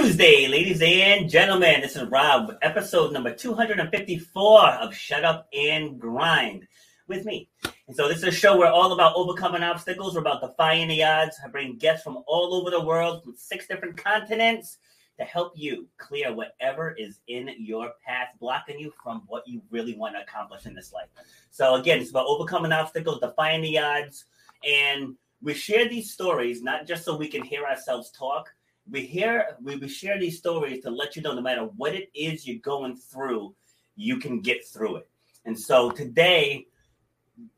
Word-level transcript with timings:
Tuesday, 0.00 0.48
ladies 0.48 0.80
and 0.80 1.28
gentlemen. 1.28 1.82
This 1.82 1.94
is 1.94 2.08
Rob, 2.08 2.48
with 2.48 2.56
episode 2.62 3.12
number 3.12 3.34
254 3.34 4.66
of 4.66 4.94
Shut 4.94 5.26
Up 5.26 5.46
and 5.52 6.00
Grind 6.00 6.66
with 7.06 7.26
me. 7.26 7.50
And 7.86 7.94
so, 7.94 8.08
this 8.08 8.16
is 8.16 8.24
a 8.24 8.30
show 8.30 8.56
where 8.56 8.72
all 8.72 8.92
about 8.92 9.14
overcoming 9.14 9.62
obstacles. 9.62 10.14
We're 10.14 10.22
about 10.22 10.40
defying 10.40 10.88
the 10.88 11.04
odds. 11.04 11.36
I 11.44 11.48
bring 11.48 11.76
guests 11.76 12.02
from 12.02 12.16
all 12.26 12.54
over 12.54 12.70
the 12.70 12.80
world, 12.80 13.22
from 13.22 13.34
six 13.36 13.66
different 13.66 14.02
continents, 14.02 14.78
to 15.18 15.26
help 15.26 15.52
you 15.54 15.86
clear 15.98 16.32
whatever 16.32 16.92
is 16.92 17.20
in 17.28 17.50
your 17.58 17.92
path, 18.02 18.28
blocking 18.40 18.78
you 18.78 18.94
from 19.02 19.24
what 19.26 19.46
you 19.46 19.60
really 19.70 19.98
want 19.98 20.14
to 20.14 20.22
accomplish 20.22 20.64
in 20.64 20.74
this 20.74 20.94
life. 20.94 21.08
So, 21.50 21.74
again, 21.74 22.00
it's 22.00 22.08
about 22.08 22.26
overcoming 22.26 22.72
obstacles, 22.72 23.20
defying 23.20 23.60
the 23.60 23.78
odds, 23.78 24.24
and 24.66 25.16
we 25.42 25.52
share 25.52 25.90
these 25.90 26.10
stories 26.10 26.62
not 26.62 26.86
just 26.86 27.04
so 27.04 27.18
we 27.18 27.28
can 27.28 27.44
hear 27.44 27.66
ourselves 27.66 28.10
talk 28.12 28.50
we 28.88 29.02
hear 29.02 29.56
we, 29.62 29.76
we 29.76 29.88
share 29.88 30.18
these 30.18 30.38
stories 30.38 30.82
to 30.82 30.90
let 30.90 31.16
you 31.16 31.22
know 31.22 31.34
no 31.34 31.40
matter 31.40 31.64
what 31.76 31.94
it 31.94 32.10
is 32.14 32.46
you're 32.46 32.58
going 32.58 32.96
through 32.96 33.54
you 33.96 34.18
can 34.18 34.40
get 34.40 34.66
through 34.66 34.96
it. 34.96 35.08
And 35.44 35.58
so 35.58 35.90
today 35.90 36.66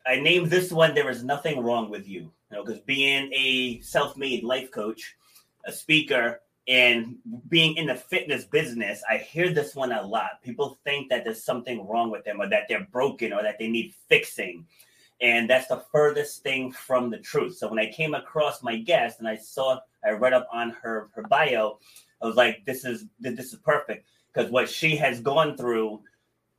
i 0.07 0.17
named 0.17 0.49
this 0.49 0.71
one 0.71 0.95
there 0.95 1.11
is 1.11 1.25
nothing 1.25 1.63
wrong 1.63 1.91
with 1.91 2.09
you. 2.09 2.33
You 2.51 2.57
know 2.57 2.65
because 2.65 2.81
being 2.81 3.33
a 3.33 3.81
self-made 3.81 4.45
life 4.45 4.71
coach 4.71 5.17
a 5.65 5.73
speaker 5.73 6.41
and 6.69 7.17
being 7.49 7.77
in 7.77 7.87
the 7.87 7.95
fitness 7.95 8.45
business 8.45 9.03
i 9.11 9.17
hear 9.17 9.53
this 9.53 9.75
one 9.75 9.93
a 9.93 10.03
lot. 10.03 10.43
People 10.43 10.79
think 10.85 11.09
that 11.11 11.25
there's 11.25 11.45
something 11.45 11.87
wrong 11.87 12.11
with 12.11 12.25
them 12.25 12.41
or 12.41 12.49
that 12.49 12.65
they're 12.69 12.87
broken 12.93 13.33
or 13.33 13.43
that 13.43 13.59
they 13.59 13.69
need 13.69 13.95
fixing 14.09 14.67
and 15.23 15.49
that's 15.49 15.69
the 15.69 15.85
furthest 15.93 16.43
thing 16.43 16.73
from 16.73 17.09
the 17.09 17.19
truth. 17.19 17.57
So 17.57 17.69
when 17.69 17.79
I 17.79 17.91
came 17.91 18.13
across 18.13 18.63
my 18.63 18.77
guest 18.77 19.21
and 19.21 19.29
I 19.29 19.37
saw, 19.37 19.79
I 20.05 20.11
read 20.11 20.33
up 20.33 20.49
on 20.53 20.71
her 20.83 21.11
her 21.15 21.23
bio, 21.23 21.79
I 22.21 22.27
was 22.27 22.37
like, 22.37 22.65
this 22.67 22.85
is 22.85 23.07
this 23.21 23.53
is 23.53 23.59
perfect 23.61 24.07
because 24.35 24.51
what 24.51 24.69
she 24.69 24.97
has 24.97 25.21
gone 25.21 25.57
through, 25.57 26.03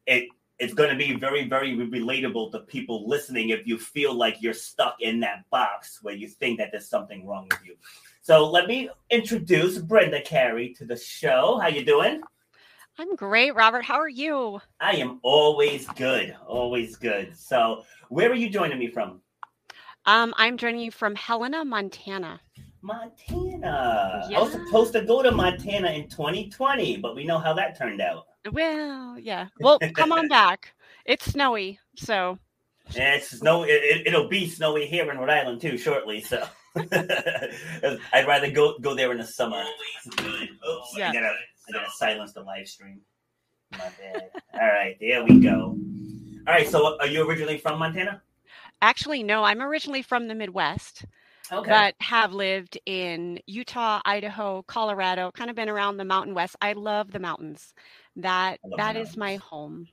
it 0.08 0.30
it's 0.60 0.74
going 0.74 0.90
to 0.90 0.96
be 0.96 1.14
very 1.14 1.48
very 1.48 1.76
relatable 1.76 2.52
to 2.54 2.60
people 2.60 3.08
listening 3.08 3.50
if 3.50 3.68
you 3.68 3.78
feel 3.78 4.14
like 4.16 4.42
you're 4.42 4.54
stuck 4.54 4.96
in 5.02 5.20
that 5.20 5.44
box 5.50 6.00
where 6.02 6.16
you 6.16 6.28
think 6.28 6.58
that 6.60 6.70
there's 6.72 6.88
something 6.88 7.28
wrong 7.28 7.48
with 7.52 7.60
you. 7.66 7.76
So 8.22 8.50
let 8.50 8.68
me 8.68 8.90
introduce 9.10 9.78
Brenda 9.78 10.22
Carey 10.22 10.74
to 10.78 10.86
the 10.86 10.96
show. 10.96 11.60
How 11.62 11.68
you 11.68 11.84
doing? 11.84 12.22
I'm 13.00 13.16
great, 13.16 13.56
Robert. 13.56 13.84
How 13.84 13.96
are 13.96 14.10
you? 14.10 14.62
I 14.80 14.98
am 14.98 15.20
always 15.24 15.88
good, 15.96 16.36
always 16.48 16.96
good. 16.96 17.36
So, 17.36 17.84
where 18.10 18.30
are 18.30 18.36
you 18.36 18.50
joining 18.50 18.78
me 18.78 18.88
from? 18.88 19.22
Um, 20.06 20.34
I'm 20.38 20.58
joining 20.58 20.82
you 20.82 20.92
from 20.92 21.16
Helena, 21.16 21.66
Montana. 21.66 22.40
Montana. 22.84 24.28
Yeah. 24.30 24.38
I 24.38 24.42
was 24.44 24.52
supposed 24.52 24.94
to 24.94 25.02
go 25.02 25.24
to 25.24 25.32
Montana 25.32 25.90
in 25.92 26.08
2020, 26.08 26.98
but 26.98 27.16
we 27.16 27.24
know 27.24 27.40
how 27.40 27.54
that 27.54 27.78
turned 27.78 28.00
out. 28.00 28.26
Well, 28.52 29.18
yeah. 29.18 29.48
Well, 29.60 29.80
come 29.96 30.12
on 30.12 30.28
back. 30.30 30.74
It's 31.06 31.26
snowy, 31.26 31.80
so. 31.96 32.38
Yeah, 32.92 33.16
it's 33.16 33.32
snow. 33.32 33.64
It, 33.64 34.14
will 34.14 34.26
it, 34.26 34.30
be 34.30 34.48
snowy 34.48 34.86
here 34.86 35.10
in 35.10 35.18
Rhode 35.18 35.30
Island 35.30 35.62
too 35.62 35.78
shortly. 35.80 36.22
So, 36.22 36.46
I'd 36.76 38.28
rather 38.28 38.52
go 38.52 38.78
go 38.80 38.94
there 38.94 39.12
in 39.12 39.18
the 39.18 39.26
summer. 39.26 39.64
Oops, 40.20 40.98
yeah. 40.98 41.10
I 41.10 41.14
gotta 41.14 41.36
I 41.68 41.72
gotta 41.72 41.92
silence 41.92 42.34
the 42.34 42.42
live 42.42 42.68
stream. 42.68 43.02
My 43.72 43.90
bad. 44.00 44.30
All 44.54 44.68
right, 44.68 44.98
there 45.00 45.24
we 45.24 45.40
go. 45.40 45.78
All 46.48 46.54
right, 46.54 46.68
so 46.68 46.98
are 47.00 47.08
you 47.08 47.28
originally 47.28 47.58
from 47.58 47.80
Montana? 47.80 48.22
Actually, 48.82 49.24
no. 49.24 49.44
I'm 49.44 49.62
originally 49.62 50.02
from 50.02 50.28
the 50.28 50.36
Midwest. 50.36 51.06
Okay. 51.52 51.70
But 51.70 51.96
have 52.00 52.34
lived 52.34 52.78
in 52.86 53.40
Utah, 53.48 54.02
Idaho, 54.06 54.64
Colorado, 54.64 55.32
kind 55.32 55.50
of 55.50 55.56
been 55.56 55.70
around 55.70 55.98
the 55.98 56.06
Mountain 56.06 56.34
West. 56.34 56.56
I 56.62 56.74
love 56.74 57.12
the 57.12 57.20
mountains. 57.20 57.74
That 58.16 58.60
that 58.64 58.78
mountains. 58.78 59.10
is 59.10 59.18
my 59.18 59.36
home. 59.38 59.88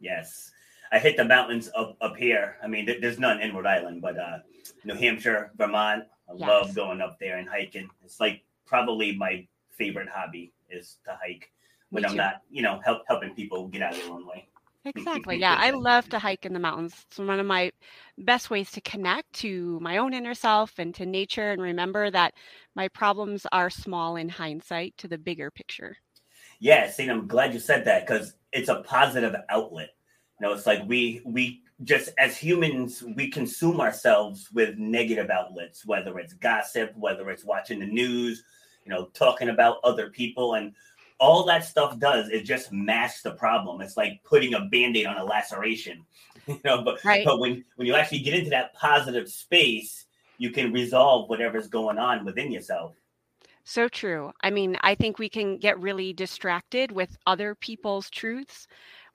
Yes. 0.00 0.50
I 0.90 0.98
hit 0.98 1.16
the 1.16 1.24
mountains 1.24 1.70
up, 1.74 1.96
up 2.00 2.16
here. 2.16 2.56
I 2.62 2.66
mean, 2.66 2.86
there's 3.00 3.18
none 3.18 3.40
in 3.40 3.54
Rhode 3.54 3.66
Island, 3.66 4.02
but 4.02 4.18
uh, 4.18 4.38
New 4.84 4.94
Hampshire, 4.94 5.50
Vermont. 5.56 6.04
I 6.28 6.32
yes. 6.36 6.48
love 6.48 6.74
going 6.74 7.00
up 7.00 7.18
there 7.18 7.38
and 7.38 7.48
hiking. 7.48 7.88
It's 8.04 8.20
like 8.20 8.42
probably 8.66 9.16
my 9.16 9.46
favorite 9.70 10.08
hobby 10.08 10.52
is 10.72 10.98
to 11.04 11.18
hike 11.22 11.50
when 11.90 12.04
I'm 12.06 12.16
not, 12.16 12.42
you 12.50 12.62
know, 12.62 12.80
help, 12.84 13.02
helping 13.06 13.34
people 13.34 13.68
get 13.68 13.82
out 13.82 13.92
of 13.92 14.00
their 14.00 14.10
own 14.10 14.26
way. 14.26 14.48
Exactly. 14.84 15.36
Yeah, 15.40 15.56
I 15.58 15.70
love 15.70 16.08
to 16.08 16.18
hike 16.18 16.46
in 16.46 16.52
the 16.52 16.58
mountains. 16.58 16.94
It's 17.06 17.18
one 17.18 17.38
of 17.38 17.46
my 17.46 17.70
best 18.18 18.50
ways 18.50 18.70
to 18.72 18.80
connect 18.80 19.32
to 19.34 19.78
my 19.80 19.98
own 19.98 20.14
inner 20.14 20.34
self 20.34 20.78
and 20.78 20.94
to 20.96 21.06
nature 21.06 21.52
and 21.52 21.62
remember 21.62 22.10
that 22.10 22.34
my 22.74 22.88
problems 22.88 23.46
are 23.52 23.70
small 23.70 24.16
in 24.16 24.28
hindsight 24.28 24.96
to 24.98 25.08
the 25.08 25.18
bigger 25.18 25.50
picture. 25.50 25.96
Yeah, 26.58 26.90
see, 26.90 27.08
I'm 27.08 27.26
glad 27.26 27.54
you 27.54 27.60
said 27.60 27.84
that 27.84 28.06
because 28.06 28.34
it's 28.52 28.68
a 28.68 28.82
positive 28.82 29.34
outlet. 29.48 29.90
You 30.40 30.46
know, 30.46 30.54
it's 30.54 30.66
like 30.66 30.82
we 30.86 31.22
we 31.24 31.62
just 31.84 32.10
as 32.18 32.36
humans 32.36 33.02
we 33.16 33.28
consume 33.28 33.80
ourselves 33.80 34.48
with 34.52 34.78
negative 34.78 35.30
outlets, 35.30 35.84
whether 35.84 36.18
it's 36.18 36.34
gossip, 36.34 36.92
whether 36.96 37.30
it's 37.30 37.44
watching 37.44 37.80
the 37.80 37.86
news, 37.86 38.44
you 38.84 38.90
know, 38.90 39.06
talking 39.14 39.48
about 39.48 39.78
other 39.84 40.10
people 40.10 40.54
and 40.54 40.72
all 41.18 41.44
that 41.44 41.64
stuff 41.64 41.98
does 41.98 42.28
is 42.28 42.42
just 42.42 42.72
mask 42.72 43.22
the 43.22 43.30
problem. 43.32 43.80
It's 43.80 43.96
like 43.96 44.20
putting 44.24 44.54
a 44.54 44.60
band-aid 44.60 45.06
on 45.06 45.16
a 45.16 45.24
laceration. 45.24 46.04
You 46.48 46.58
know, 46.64 46.82
but 46.82 47.04
right. 47.04 47.24
but 47.24 47.38
when 47.38 47.64
when 47.76 47.86
you 47.86 47.94
actually 47.94 48.18
get 48.18 48.34
into 48.34 48.50
that 48.50 48.74
positive 48.74 49.28
space, 49.28 50.06
you 50.38 50.50
can 50.50 50.72
resolve 50.72 51.30
whatever's 51.30 51.68
going 51.68 51.98
on 51.98 52.24
within 52.24 52.50
yourself. 52.50 52.96
So 53.62 53.88
true. 53.88 54.32
I 54.42 54.50
mean, 54.50 54.76
I 54.80 54.96
think 54.96 55.20
we 55.20 55.28
can 55.28 55.56
get 55.56 55.78
really 55.78 56.12
distracted 56.12 56.90
with 56.90 57.16
other 57.28 57.54
people's 57.54 58.10
truths 58.10 58.66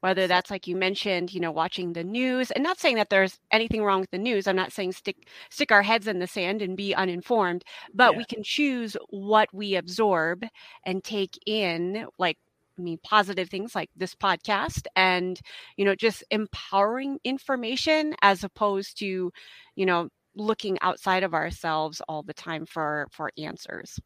whether 0.01 0.27
that's 0.27 0.51
like 0.51 0.67
you 0.67 0.75
mentioned 0.75 1.33
you 1.33 1.39
know 1.39 1.51
watching 1.51 1.93
the 1.93 2.03
news 2.03 2.51
and 2.51 2.63
not 2.63 2.79
saying 2.79 2.95
that 2.95 3.09
there's 3.09 3.39
anything 3.51 3.83
wrong 3.83 3.99
with 3.99 4.11
the 4.11 4.17
news 4.17 4.47
i'm 4.47 4.55
not 4.55 4.71
saying 4.71 4.91
stick 4.91 5.27
stick 5.49 5.71
our 5.71 5.81
heads 5.81 6.07
in 6.07 6.19
the 6.19 6.27
sand 6.27 6.61
and 6.61 6.77
be 6.77 6.93
uninformed 6.95 7.63
but 7.93 8.11
yeah. 8.11 8.17
we 8.17 8.25
can 8.25 8.43
choose 8.43 8.95
what 9.09 9.49
we 9.53 9.75
absorb 9.75 10.45
and 10.85 11.03
take 11.03 11.37
in 11.45 12.05
like 12.19 12.37
I 12.77 12.83
mean, 12.83 12.99
positive 13.03 13.49
things 13.49 13.73
like 13.73 13.89
this 13.95 14.13
podcast 14.13 14.85
and, 14.95 15.39
you 15.77 15.85
know, 15.85 15.95
just 15.95 16.23
empowering 16.29 17.17
information 17.23 18.13
as 18.21 18.43
opposed 18.43 18.99
to, 18.99 19.31
you 19.75 19.85
know, 19.85 20.09
looking 20.35 20.77
outside 20.81 21.23
of 21.23 21.33
ourselves 21.33 22.01
all 22.07 22.23
the 22.23 22.33
time 22.33 22.65
for 22.65 23.07
for 23.11 23.31
answers. 23.37 23.99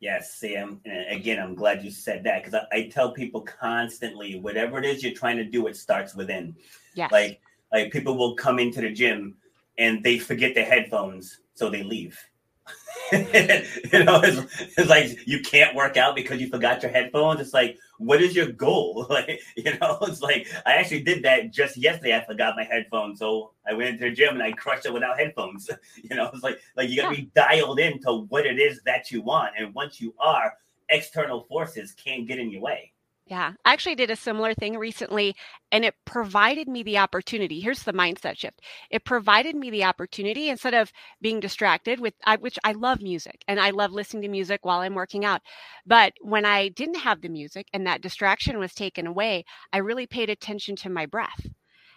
Yes, 0.00 0.34
Sam. 0.34 0.80
And 0.86 1.06
again, 1.10 1.38
I'm 1.38 1.54
glad 1.54 1.84
you 1.84 1.90
said 1.90 2.24
that 2.24 2.42
because 2.42 2.58
I, 2.72 2.76
I, 2.76 2.88
tell 2.88 3.12
people 3.12 3.42
constantly, 3.42 4.40
whatever 4.40 4.78
it 4.78 4.86
is 4.86 5.04
you're 5.04 5.12
trying 5.12 5.36
to 5.36 5.44
do, 5.44 5.66
it 5.66 5.76
starts 5.76 6.14
within. 6.14 6.56
Yes. 6.94 7.12
Like, 7.12 7.40
like 7.70 7.92
people 7.92 8.16
will 8.16 8.34
come 8.34 8.58
into 8.58 8.80
the 8.80 8.90
gym 8.90 9.36
and 9.76 10.02
they 10.02 10.18
forget 10.18 10.54
their 10.54 10.64
headphones, 10.64 11.40
so 11.54 11.68
they 11.68 11.82
leave. 11.82 12.18
you 13.12 14.04
know, 14.04 14.20
it's, 14.22 14.60
it's, 14.78 14.88
like 14.88 15.26
you 15.26 15.40
can't 15.40 15.74
work 15.74 15.96
out 15.96 16.14
because 16.14 16.40
you 16.40 16.48
forgot 16.48 16.82
your 16.82 16.92
headphones. 16.92 17.40
It's 17.40 17.52
like, 17.52 17.76
what 17.98 18.22
is 18.22 18.36
your 18.36 18.52
goal? 18.52 19.06
Like, 19.10 19.40
you 19.56 19.76
know, 19.78 19.98
it's 20.02 20.22
like 20.22 20.46
I 20.64 20.74
actually 20.74 21.02
did 21.02 21.24
that 21.24 21.50
just 21.50 21.76
yesterday. 21.76 22.16
I 22.16 22.24
forgot 22.24 22.54
my 22.56 22.62
headphones, 22.62 23.18
so 23.18 23.52
I 23.68 23.74
went 23.74 23.90
into 23.90 24.04
the 24.04 24.12
gym 24.12 24.34
and 24.34 24.42
I 24.42 24.52
crushed 24.52 24.86
it 24.86 24.92
without 24.92 25.18
headphones. 25.18 25.68
You 26.02 26.16
know, 26.16 26.30
it's 26.32 26.44
like 26.44 26.60
like 26.76 26.88
you 26.88 26.96
got 26.96 27.10
to 27.10 27.16
yeah. 27.16 27.22
be 27.22 27.30
dialed 27.34 27.80
into 27.80 28.26
what 28.28 28.46
it 28.46 28.58
is 28.58 28.80
that 28.84 29.10
you 29.10 29.22
want, 29.22 29.54
and 29.58 29.74
once 29.74 30.00
you 30.00 30.14
are, 30.20 30.54
external 30.88 31.42
forces 31.42 31.92
can't 31.92 32.26
get 32.28 32.38
in 32.38 32.50
your 32.50 32.62
way. 32.62 32.92
Yeah, 33.30 33.52
I 33.64 33.72
actually 33.72 33.94
did 33.94 34.10
a 34.10 34.16
similar 34.16 34.54
thing 34.54 34.76
recently 34.76 35.36
and 35.70 35.84
it 35.84 35.94
provided 36.04 36.66
me 36.66 36.82
the 36.82 36.98
opportunity. 36.98 37.60
Here's 37.60 37.84
the 37.84 37.92
mindset 37.92 38.36
shift. 38.38 38.60
It 38.90 39.04
provided 39.04 39.54
me 39.54 39.70
the 39.70 39.84
opportunity 39.84 40.48
instead 40.48 40.74
of 40.74 40.92
being 41.20 41.38
distracted 41.38 42.00
with 42.00 42.14
I, 42.24 42.36
which 42.36 42.58
I 42.64 42.72
love 42.72 43.00
music 43.00 43.44
and 43.46 43.60
I 43.60 43.70
love 43.70 43.92
listening 43.92 44.22
to 44.22 44.28
music 44.28 44.64
while 44.64 44.80
I'm 44.80 44.96
working 44.96 45.24
out. 45.24 45.42
But 45.86 46.14
when 46.20 46.44
I 46.44 46.70
didn't 46.70 46.96
have 46.96 47.20
the 47.20 47.28
music 47.28 47.68
and 47.72 47.86
that 47.86 48.00
distraction 48.00 48.58
was 48.58 48.74
taken 48.74 49.06
away, 49.06 49.44
I 49.72 49.78
really 49.78 50.08
paid 50.08 50.28
attention 50.28 50.74
to 50.76 50.90
my 50.90 51.06
breath. 51.06 51.46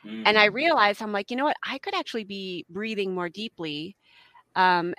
Mm-hmm. 0.05 0.23
And 0.27 0.37
I 0.37 0.49
mm. 0.49 0.53
realized 0.53 1.01
I'm 1.01 1.13
like, 1.13 1.31
you 1.31 1.37
know 1.37 1.45
what? 1.45 1.57
I 1.65 1.79
could 1.79 1.95
actually 1.95 2.25
be 2.25 2.67
breathing 2.69 3.15
more 3.15 3.29
deeply 3.29 3.95
um, 4.55 4.93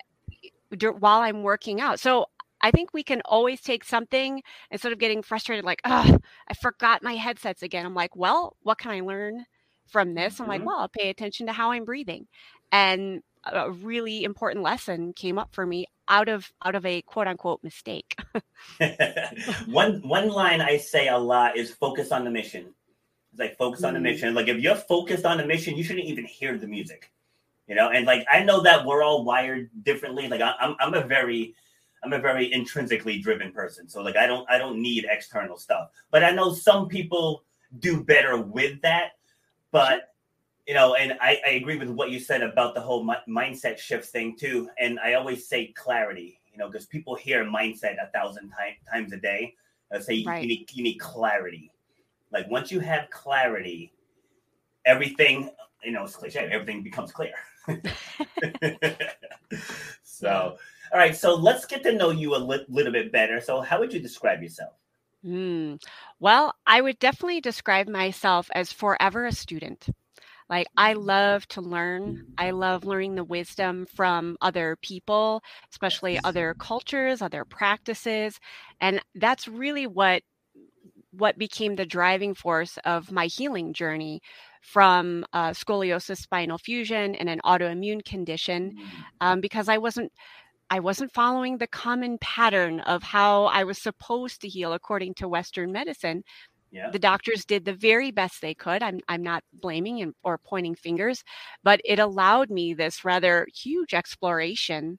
while 0.98 1.20
I'm 1.20 1.44
working 1.44 1.80
out. 1.80 2.00
So 2.00 2.26
I 2.64 2.70
think 2.70 2.94
we 2.94 3.02
can 3.02 3.20
always 3.26 3.60
take 3.60 3.84
something 3.84 4.42
instead 4.70 4.92
of 4.92 4.98
getting 4.98 5.20
frustrated, 5.22 5.66
like, 5.66 5.82
oh, 5.84 6.18
I 6.48 6.54
forgot 6.54 7.02
my 7.02 7.12
headsets 7.12 7.62
again. 7.62 7.84
I'm 7.84 7.94
like, 7.94 8.16
well, 8.16 8.56
what 8.62 8.78
can 8.78 8.90
I 8.90 9.00
learn 9.00 9.44
from 9.86 10.14
this? 10.14 10.40
I'm 10.40 10.48
like, 10.48 10.60
mm-hmm. 10.60 10.68
well, 10.68 10.78
I'll 10.78 10.88
pay 10.88 11.10
attention 11.10 11.46
to 11.46 11.52
how 11.52 11.72
I'm 11.72 11.84
breathing. 11.84 12.26
And 12.72 13.22
a 13.44 13.70
really 13.70 14.24
important 14.24 14.64
lesson 14.64 15.12
came 15.12 15.38
up 15.38 15.54
for 15.54 15.66
me 15.66 15.88
out 16.08 16.30
of 16.30 16.50
out 16.64 16.74
of 16.74 16.86
a 16.86 17.02
quote 17.02 17.26
unquote 17.26 17.62
mistake. 17.62 18.16
one 19.66 20.00
one 20.08 20.30
line 20.30 20.62
I 20.62 20.78
say 20.78 21.08
a 21.08 21.18
lot 21.18 21.58
is 21.58 21.70
focus 21.70 22.12
on 22.12 22.24
the 22.24 22.30
mission. 22.30 22.72
It's 23.32 23.40
like 23.40 23.58
focus 23.58 23.80
mm-hmm. 23.80 23.88
on 23.88 23.94
the 23.94 24.00
mm. 24.00 24.14
mission. 24.14 24.34
Like 24.34 24.48
if 24.48 24.56
you're 24.56 24.74
focused 24.74 25.26
on 25.26 25.36
the 25.36 25.46
mission, 25.46 25.76
you 25.76 25.84
shouldn't 25.84 26.06
even 26.06 26.24
hear 26.24 26.56
the 26.56 26.66
music. 26.66 27.12
You 27.66 27.74
know, 27.74 27.90
and 27.90 28.06
like 28.06 28.26
I 28.32 28.42
know 28.42 28.62
that 28.62 28.86
we're 28.86 29.02
all 29.02 29.22
wired 29.22 29.68
differently. 29.82 30.28
Like 30.28 30.40
I, 30.40 30.54
I'm 30.58 30.76
I'm 30.80 30.94
a 30.94 31.06
very 31.06 31.54
I'm 32.04 32.12
a 32.12 32.18
very 32.18 32.52
intrinsically 32.52 33.18
driven 33.18 33.52
person. 33.52 33.88
So 33.88 34.02
like 34.02 34.16
I 34.16 34.26
don't 34.26 34.48
I 34.50 34.58
don't 34.58 34.80
need 34.80 35.06
external 35.08 35.56
stuff. 35.56 35.90
But 36.10 36.24
I 36.24 36.30
know 36.30 36.52
some 36.52 36.88
people 36.88 37.44
do 37.78 38.02
better 38.02 38.40
with 38.40 38.80
that. 38.82 39.12
But 39.70 40.14
you 40.66 40.74
know, 40.74 40.94
and 40.94 41.12
I, 41.20 41.40
I 41.46 41.50
agree 41.50 41.76
with 41.76 41.90
what 41.90 42.10
you 42.10 42.18
said 42.18 42.42
about 42.42 42.74
the 42.74 42.80
whole 42.80 43.04
mi- 43.04 43.14
mindset 43.28 43.78
shift 43.78 44.06
thing 44.06 44.36
too. 44.36 44.68
And 44.78 44.98
I 44.98 45.14
always 45.14 45.46
say 45.46 45.68
clarity, 45.68 46.40
you 46.50 46.58
know, 46.58 46.70
because 46.70 46.86
people 46.86 47.14
hear 47.14 47.44
mindset 47.44 48.02
a 48.02 48.10
thousand 48.12 48.50
time, 48.50 48.74
times 48.90 49.12
a 49.12 49.18
day. 49.18 49.54
I 49.92 49.98
say 50.00 50.24
right. 50.26 50.42
you, 50.42 50.48
need 50.48 50.70
you 50.72 50.82
need 50.82 50.96
clarity. 50.96 51.70
Like 52.32 52.50
once 52.50 52.72
you 52.72 52.80
have 52.80 53.10
clarity, 53.10 53.92
everything 54.84 55.50
you 55.82 55.92
know 55.92 56.04
it's 56.04 56.16
cliche. 56.16 56.48
Everything 56.50 56.82
becomes 56.82 57.12
clear. 57.12 57.34
so, 60.02 60.56
all 60.94 61.00
right. 61.00 61.16
So 61.16 61.34
let's 61.34 61.66
get 61.66 61.82
to 61.82 61.92
know 61.92 62.10
you 62.10 62.36
a 62.36 62.38
li- 62.38 62.64
little 62.68 62.92
bit 62.92 63.10
better. 63.10 63.40
So, 63.40 63.60
how 63.60 63.80
would 63.80 63.92
you 63.92 63.98
describe 63.98 64.42
yourself? 64.42 64.74
Mm. 65.26 65.82
Well, 66.20 66.54
I 66.68 66.80
would 66.80 67.00
definitely 67.00 67.40
describe 67.40 67.88
myself 67.88 68.48
as 68.54 68.72
forever 68.72 69.26
a 69.26 69.32
student. 69.32 69.88
Like, 70.48 70.68
I 70.76 70.92
love 70.92 71.48
to 71.48 71.60
learn. 71.60 72.26
I 72.38 72.52
love 72.52 72.84
learning 72.84 73.16
the 73.16 73.24
wisdom 73.24 73.86
from 73.86 74.36
other 74.40 74.76
people, 74.82 75.42
especially 75.72 76.20
other 76.22 76.54
cultures, 76.60 77.22
other 77.22 77.44
practices. 77.44 78.38
And 78.80 79.00
that's 79.16 79.48
really 79.48 79.88
what 79.88 80.22
what 81.10 81.38
became 81.38 81.76
the 81.76 81.86
driving 81.86 82.34
force 82.34 82.78
of 82.84 83.10
my 83.10 83.26
healing 83.26 83.72
journey 83.72 84.20
from 84.62 85.24
uh, 85.32 85.50
scoliosis 85.50 86.18
spinal 86.18 86.58
fusion 86.58 87.14
and 87.14 87.28
an 87.28 87.40
autoimmune 87.44 88.04
condition 88.04 88.72
mm. 88.72 89.04
um, 89.20 89.40
because 89.40 89.68
i 89.68 89.78
wasn't 89.78 90.10
i 90.70 90.78
wasn't 90.78 91.12
following 91.12 91.58
the 91.58 91.66
common 91.66 92.18
pattern 92.18 92.80
of 92.80 93.02
how 93.02 93.44
i 93.46 93.64
was 93.64 93.78
supposed 93.78 94.40
to 94.40 94.48
heal 94.48 94.72
according 94.72 95.14
to 95.14 95.28
western 95.28 95.72
medicine 95.72 96.22
yeah. 96.74 96.90
The 96.90 96.98
doctors 96.98 97.44
did 97.44 97.64
the 97.64 97.72
very 97.72 98.10
best 98.10 98.40
they 98.40 98.52
could. 98.52 98.82
I'm 98.82 98.98
I'm 99.08 99.22
not 99.22 99.44
blaming 99.52 100.12
or 100.24 100.38
pointing 100.38 100.74
fingers, 100.74 101.22
but 101.62 101.80
it 101.84 102.00
allowed 102.00 102.50
me 102.50 102.74
this 102.74 103.04
rather 103.04 103.46
huge 103.54 103.94
exploration 103.94 104.98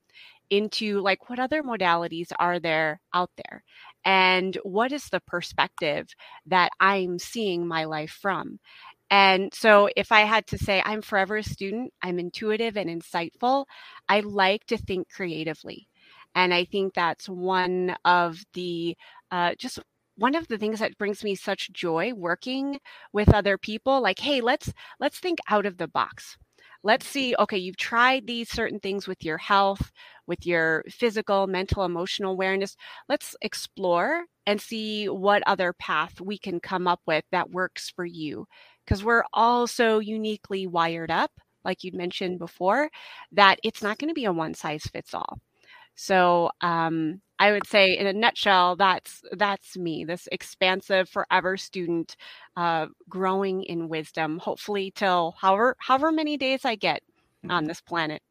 into 0.49 1.01
like 1.01 1.29
what 1.29 1.37
other 1.39 1.63
modalities 1.63 2.31
are 2.39 2.59
there 2.59 3.01
out 3.13 3.31
there 3.35 3.63
and 4.05 4.57
what 4.63 4.91
is 4.91 5.09
the 5.09 5.19
perspective 5.21 6.07
that 6.45 6.69
I'm 6.79 7.19
seeing 7.19 7.67
my 7.67 7.85
life 7.85 8.17
from. 8.21 8.59
And 9.09 9.53
so, 9.53 9.89
if 9.95 10.11
I 10.11 10.21
had 10.21 10.47
to 10.47 10.57
say, 10.57 10.81
I'm 10.85 11.01
forever 11.01 11.37
a 11.37 11.43
student, 11.43 11.93
I'm 12.01 12.19
intuitive 12.19 12.75
and 12.77 12.89
insightful, 12.89 13.65
I 14.09 14.21
like 14.21 14.65
to 14.67 14.77
think 14.77 15.09
creatively. 15.09 15.87
And 16.33 16.53
I 16.53 16.65
think 16.65 16.93
that's 16.93 17.29
one 17.29 17.95
of 18.03 18.43
the 18.53 18.97
uh, 19.31 19.55
just 19.57 19.79
one 20.17 20.35
of 20.35 20.47
the 20.47 20.57
things 20.57 20.79
that 20.79 20.97
brings 20.97 21.23
me 21.23 21.35
such 21.35 21.71
joy 21.73 22.13
working 22.15 22.79
with 23.13 23.33
other 23.33 23.57
people 23.57 24.01
like 24.01 24.19
hey 24.19 24.39
let's 24.41 24.71
let's 24.99 25.19
think 25.19 25.39
out 25.49 25.65
of 25.65 25.77
the 25.77 25.87
box. 25.87 26.37
Let's 26.83 27.07
see 27.07 27.35
okay 27.39 27.57
you've 27.57 27.77
tried 27.77 28.27
these 28.27 28.49
certain 28.49 28.79
things 28.79 29.07
with 29.07 29.23
your 29.23 29.37
health 29.37 29.91
with 30.27 30.45
your 30.45 30.83
physical 30.89 31.47
mental 31.47 31.83
emotional 31.85 32.31
awareness. 32.33 32.75
Let's 33.09 33.35
explore 33.41 34.25
and 34.45 34.61
see 34.61 35.07
what 35.09 35.43
other 35.47 35.73
path 35.73 36.21
we 36.21 36.37
can 36.37 36.59
come 36.59 36.87
up 36.87 37.01
with 37.07 37.23
that 37.31 37.51
works 37.51 37.91
for 37.95 38.05
you 38.05 38.45
because 38.85 39.03
we're 39.03 39.23
all 39.33 39.67
so 39.67 39.99
uniquely 39.99 40.67
wired 40.67 41.11
up 41.11 41.31
like 41.63 41.83
you'd 41.83 41.95
mentioned 41.95 42.39
before 42.39 42.89
that 43.31 43.59
it's 43.63 43.81
not 43.81 43.97
going 43.97 44.09
to 44.09 44.13
be 44.13 44.25
a 44.25 44.33
one 44.33 44.53
size 44.53 44.83
fits 44.83 45.13
all 45.13 45.39
so 45.95 46.51
um, 46.61 47.21
I 47.39 47.51
would 47.51 47.67
say, 47.67 47.97
in 47.97 48.05
a 48.07 48.13
nutshell, 48.13 48.75
that's 48.75 49.21
that's 49.31 49.77
me. 49.77 50.05
This 50.05 50.27
expansive, 50.31 51.09
forever 51.09 51.57
student, 51.57 52.15
uh, 52.55 52.87
growing 53.09 53.63
in 53.63 53.89
wisdom. 53.89 54.39
Hopefully, 54.39 54.91
till 54.95 55.35
however 55.39 55.75
however 55.79 56.11
many 56.11 56.37
days 56.37 56.65
I 56.65 56.75
get 56.75 57.01
on 57.43 57.49
mm-hmm. 57.49 57.67
this 57.67 57.81
planet. 57.81 58.21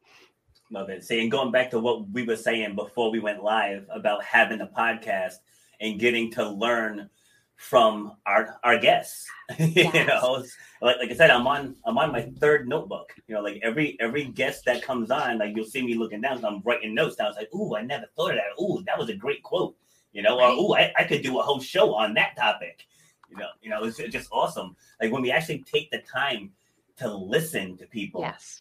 Love 0.70 0.88
it. 0.90 1.04
See, 1.04 1.20
and 1.20 1.30
going 1.30 1.52
back 1.52 1.70
to 1.70 1.80
what 1.80 2.08
we 2.10 2.24
were 2.24 2.36
saying 2.36 2.74
before 2.74 3.10
we 3.10 3.20
went 3.20 3.42
live 3.42 3.86
about 3.90 4.24
having 4.24 4.60
a 4.60 4.66
podcast 4.66 5.34
and 5.80 6.00
getting 6.00 6.30
to 6.32 6.48
learn 6.48 7.10
from 7.56 8.12
our 8.26 8.58
our 8.64 8.78
guests. 8.78 9.26
Yes. 9.58 9.94
you 9.94 10.06
know, 10.06 10.42
like, 10.80 10.96
like 10.98 11.10
I 11.10 11.14
said, 11.14 11.30
I'm 11.30 11.46
on 11.46 11.76
I'm 11.84 11.98
on 11.98 12.12
my 12.12 12.22
third 12.38 12.66
notebook. 12.66 13.12
You 13.26 13.34
know, 13.34 13.42
like 13.42 13.60
every 13.62 13.98
every 14.00 14.24
guest 14.24 14.64
that 14.64 14.82
comes 14.82 15.10
on, 15.10 15.38
like 15.38 15.54
you'll 15.54 15.66
see 15.66 15.84
me 15.84 15.94
looking 15.94 16.22
down. 16.22 16.42
I'm 16.44 16.62
writing 16.64 16.94
notes 16.94 17.16
down. 17.16 17.28
It's 17.28 17.36
like, 17.36 17.54
ooh, 17.54 17.76
I 17.76 17.82
never 17.82 18.06
thought 18.16 18.30
of 18.30 18.36
that. 18.36 18.62
Ooh, 18.62 18.82
that 18.86 18.98
was 18.98 19.10
a 19.10 19.14
great 19.14 19.42
quote. 19.42 19.76
You 20.14 20.22
know, 20.22 20.38
right. 20.38 20.50
or 20.50 20.54
ooh, 20.54 20.74
I, 20.74 20.92
I 20.96 21.04
could 21.04 21.22
do 21.22 21.38
a 21.40 21.42
whole 21.42 21.60
show 21.60 21.94
on 21.94 22.14
that 22.14 22.36
topic. 22.36 22.86
You 23.30 23.36
know, 23.36 23.48
you 23.60 23.68
know, 23.68 23.84
it's 23.84 23.98
just 23.98 24.28
awesome. 24.32 24.76
Like 25.00 25.12
when 25.12 25.22
we 25.22 25.30
actually 25.30 25.64
take 25.70 25.90
the 25.90 25.98
time 26.10 26.52
to 26.96 27.12
listen 27.12 27.76
to 27.78 27.86
people. 27.86 28.20
Yes. 28.20 28.60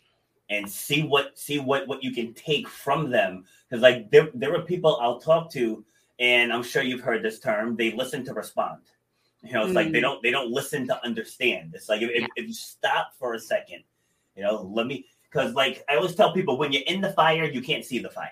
And 0.50 0.70
see 0.70 1.04
what 1.04 1.40
see 1.40 1.60
what 1.60 1.88
what 1.88 2.04
you 2.04 2.12
can 2.12 2.34
take 2.34 2.68
from 2.68 3.10
them 3.10 3.46
because 3.68 3.82
like 3.82 4.12
there 4.12 4.30
there 4.34 4.54
are 4.54 4.62
people 4.62 5.00
I'll 5.02 5.20
talk 5.20 5.50
to 5.54 5.84
and 6.20 6.54
I'm 6.54 6.64
sure 6.64 6.84
you've 6.84 7.02
heard 7.02 7.24
this 7.24 7.40
term. 7.40 7.76
They 7.76 7.92
listen 7.92 8.24
to 8.26 8.34
respond. 8.34 8.82
You 9.44 9.54
know, 9.54 9.64
it's 9.64 9.72
mm. 9.72 9.76
like 9.76 9.92
they 9.92 10.00
mm. 10.00 10.04
don't 10.04 10.24
they 10.24 10.32
don't 10.32 10.52
listen 10.52 10.88
to 10.88 11.06
understand. 11.06 11.74
It's 11.76 11.90
like 11.90 12.02
if, 12.02 12.12
yeah. 12.12 12.24
if, 12.24 12.28
if 12.36 12.48
you 12.48 12.54
stop 12.54 13.14
for 13.20 13.34
a 13.34 13.40
second, 13.40 13.84
you 14.36 14.44
know, 14.44 14.70
let 14.74 14.88
me 14.88 15.06
because 15.30 15.54
like 15.54 15.84
I 15.90 15.96
always 15.96 16.16
tell 16.16 16.34
people 16.34 16.58
when 16.58 16.72
you're 16.72 16.84
in 16.88 17.02
the 17.02 17.14
fire, 17.14 17.46
you 17.46 17.62
can't 17.62 17.84
see 17.84 18.00
the 18.00 18.10
fire. 18.10 18.30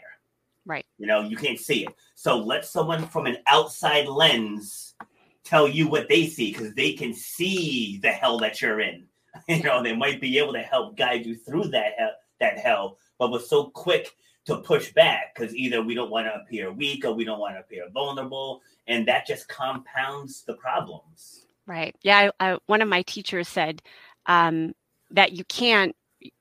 Right. 0.65 0.85
You 0.97 1.07
know, 1.07 1.21
you 1.21 1.35
can't 1.35 1.59
see 1.59 1.85
it. 1.85 1.93
So 2.15 2.37
let 2.37 2.65
someone 2.65 3.07
from 3.07 3.25
an 3.25 3.37
outside 3.47 4.07
lens 4.07 4.93
tell 5.43 5.67
you 5.67 5.87
what 5.87 6.07
they 6.07 6.27
see 6.27 6.51
because 6.51 6.73
they 6.75 6.93
can 6.93 7.13
see 7.13 7.99
the 8.01 8.11
hell 8.11 8.37
that 8.39 8.61
you're 8.61 8.81
in. 8.81 9.05
You 9.47 9.63
know, 9.63 9.81
they 9.81 9.95
might 9.95 10.19
be 10.19 10.37
able 10.39 10.51
to 10.53 10.61
help 10.61 10.97
guide 10.97 11.25
you 11.25 11.35
through 11.35 11.69
that 11.69 11.93
hell, 11.97 12.11
that 12.41 12.57
hell, 12.59 12.97
but 13.17 13.31
we're 13.31 13.39
so 13.39 13.69
quick 13.69 14.13
to 14.55 14.61
push 14.61 14.93
back 14.93 15.33
because 15.35 15.55
either 15.55 15.81
we 15.81 15.93
don't 15.93 16.11
want 16.11 16.27
to 16.27 16.35
appear 16.35 16.71
weak 16.71 17.05
or 17.05 17.13
we 17.13 17.25
don't 17.25 17.39
want 17.39 17.55
to 17.55 17.59
appear 17.59 17.89
vulnerable, 17.93 18.61
and 18.87 19.07
that 19.07 19.25
just 19.25 19.47
compounds 19.47 20.43
the 20.43 20.53
problems. 20.55 21.45
Right. 21.67 21.95
Yeah. 22.03 22.31
I, 22.39 22.51
I, 22.51 22.57
one 22.65 22.81
of 22.81 22.89
my 22.89 23.01
teachers 23.03 23.47
said 23.47 23.81
um, 24.25 24.73
that 25.11 25.33
you 25.33 25.43
can't 25.45 25.95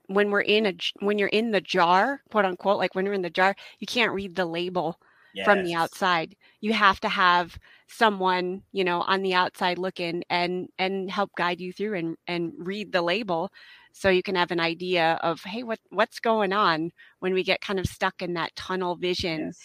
when 0.06 0.30
we're 0.30 0.40
in 0.40 0.66
a 0.66 0.74
when 1.00 1.18
you're 1.18 1.28
in 1.28 1.52
the 1.52 1.60
jar, 1.60 2.20
quote 2.30 2.44
unquote, 2.44 2.78
like 2.78 2.94
when 2.94 3.04
you're 3.04 3.14
in 3.14 3.22
the 3.22 3.30
jar, 3.30 3.54
you 3.78 3.86
can't 3.86 4.12
read 4.12 4.34
the 4.34 4.44
label 4.44 4.98
yes. 5.34 5.44
from 5.44 5.64
the 5.64 5.74
outside. 5.74 6.36
You 6.60 6.72
have 6.72 7.00
to 7.00 7.08
have 7.08 7.56
someone, 7.88 8.62
you 8.72 8.84
know, 8.84 9.02
on 9.02 9.22
the 9.22 9.34
outside 9.34 9.78
looking 9.78 10.24
and 10.28 10.68
and 10.78 11.10
help 11.10 11.30
guide 11.36 11.60
you 11.60 11.72
through 11.72 11.94
and 11.94 12.16
and 12.26 12.52
read 12.58 12.92
the 12.92 13.02
label 13.02 13.50
so 13.92 14.08
you 14.08 14.22
can 14.22 14.34
have 14.36 14.50
an 14.50 14.60
idea 14.60 15.18
of 15.22 15.42
hey 15.42 15.62
what 15.62 15.78
what's 15.90 16.20
going 16.20 16.52
on? 16.52 16.90
when 17.20 17.34
we 17.34 17.42
get 17.42 17.60
kind 17.60 17.78
of 17.78 17.86
stuck 17.86 18.22
in 18.22 18.34
that 18.34 18.54
tunnel 18.56 18.96
vision 18.96 19.46
yes. 19.46 19.58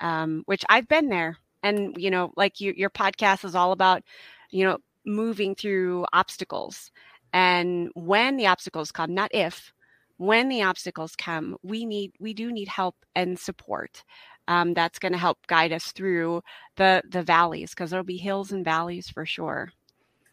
um, 0.00 0.42
which 0.46 0.64
i've 0.68 0.88
been 0.88 1.08
there. 1.08 1.38
And 1.62 1.96
you 1.98 2.10
know 2.10 2.32
like 2.36 2.60
you, 2.60 2.72
your 2.76 2.90
podcast 2.90 3.44
is 3.44 3.54
all 3.54 3.72
about 3.72 4.02
you 4.50 4.64
know 4.64 4.78
moving 5.04 5.54
through 5.54 6.06
obstacles. 6.12 6.90
And 7.32 7.90
when 7.94 8.36
the 8.36 8.46
obstacles 8.46 8.92
come 8.92 9.14
not 9.14 9.30
if 9.34 9.72
when 10.18 10.48
the 10.48 10.62
obstacles 10.62 11.14
come 11.16 11.56
we 11.62 11.84
need 11.84 12.12
we 12.20 12.34
do 12.34 12.52
need 12.52 12.68
help 12.68 12.96
and 13.14 13.38
support 13.38 14.04
um, 14.48 14.72
that's 14.72 14.98
going 14.98 15.12
to 15.12 15.18
help 15.18 15.46
guide 15.46 15.72
us 15.72 15.92
through 15.92 16.42
the 16.76 17.02
the 17.08 17.22
valleys 17.22 17.70
because 17.70 17.90
there'll 17.90 18.04
be 18.04 18.16
hills 18.16 18.50
and 18.52 18.64
valleys 18.64 19.08
for 19.08 19.24
sure 19.26 19.70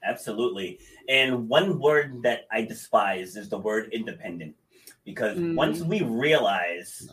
Absolutely. 0.06 0.80
And 1.10 1.50
one 1.50 1.80
word 1.80 2.22
that 2.24 2.42
I 2.52 2.62
despise 2.62 3.36
is 3.36 3.50
the 3.50 3.58
word 3.58 3.90
independent 3.92 4.56
because 5.04 5.38
mm. 5.38 5.56
once 5.56 5.82
we 5.82 6.02
realize 6.04 7.10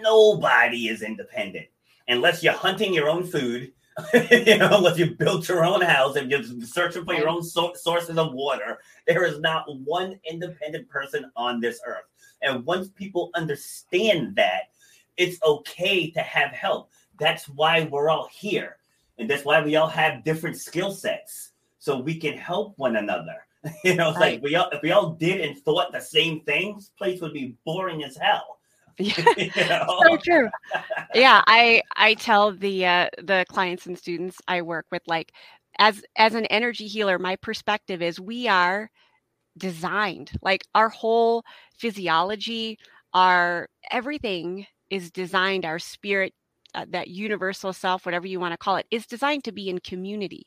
nobody 0.00 0.88
is 0.88 1.02
independent 1.02 1.66
unless 2.08 2.42
you're 2.42 2.52
hunting 2.52 2.94
your 2.94 3.08
own 3.08 3.24
food, 3.24 3.72
you 4.30 4.58
know, 4.58 4.76
unless 4.76 4.98
you 4.98 5.16
built 5.16 5.48
your 5.48 5.64
own 5.64 5.80
house 5.80 6.16
and 6.16 6.30
you're 6.30 6.42
searching 6.62 7.04
for 7.04 7.14
your 7.14 7.28
own 7.28 7.42
so- 7.42 7.74
sources 7.74 8.18
of 8.18 8.32
water, 8.32 8.78
there 9.06 9.24
is 9.24 9.40
not 9.40 9.64
one 9.84 10.18
independent 10.30 10.88
person 10.88 11.30
on 11.34 11.60
this 11.60 11.80
earth. 11.86 12.04
And 12.42 12.64
once 12.66 12.88
people 12.88 13.30
understand 13.34 14.36
that, 14.36 14.64
it's 15.16 15.42
okay 15.42 16.10
to 16.10 16.20
have 16.20 16.50
help. 16.50 16.90
That's 17.18 17.48
why 17.48 17.88
we're 17.90 18.10
all 18.10 18.28
here. 18.30 18.76
And 19.18 19.30
that's 19.30 19.46
why 19.46 19.62
we 19.62 19.76
all 19.76 19.88
have 19.88 20.24
different 20.24 20.58
skill 20.58 20.92
sets 20.92 21.52
so 21.86 21.96
we 21.96 22.18
can 22.18 22.36
help 22.36 22.76
one 22.78 22.96
another. 22.96 23.46
you 23.84 23.94
know, 23.94 24.10
it's 24.10 24.18
right. 24.18 24.34
like 24.34 24.42
we 24.42 24.56
all 24.56 24.68
if 24.70 24.82
we 24.82 24.90
all 24.90 25.10
did 25.10 25.40
and 25.40 25.56
thought 25.58 25.92
the 25.92 26.00
same 26.00 26.40
things, 26.40 26.90
place 26.98 27.20
would 27.20 27.32
be 27.32 27.54
boring 27.64 28.04
as 28.04 28.16
hell. 28.16 28.52
Yeah, 28.98 29.24
you 29.36 29.50
know? 29.68 30.00
so 30.08 30.16
true. 30.16 30.48
Yeah, 31.14 31.42
I 31.46 31.82
I 31.96 32.14
tell 32.14 32.52
the 32.52 32.86
uh, 32.86 33.08
the 33.22 33.44
clients 33.46 33.84
and 33.84 33.98
students 33.98 34.38
I 34.48 34.62
work 34.62 34.86
with 34.90 35.02
like 35.06 35.32
as 35.78 36.02
as 36.16 36.34
an 36.34 36.46
energy 36.46 36.86
healer, 36.86 37.18
my 37.18 37.36
perspective 37.36 38.00
is 38.00 38.18
we 38.18 38.48
are 38.48 38.90
designed 39.58 40.32
like 40.40 40.62
our 40.74 40.88
whole 40.88 41.42
physiology, 41.76 42.78
our 43.12 43.68
everything 43.90 44.66
is 44.88 45.10
designed. 45.10 45.66
Our 45.66 45.78
spirit 45.78 46.32
uh, 46.74 46.86
that 46.88 47.08
universal 47.08 47.74
self, 47.74 48.06
whatever 48.06 48.26
you 48.26 48.40
want 48.40 48.52
to 48.54 48.58
call 48.58 48.76
it, 48.76 48.86
is 48.90 49.06
designed 49.06 49.44
to 49.44 49.52
be 49.52 49.68
in 49.68 49.78
community. 49.80 50.46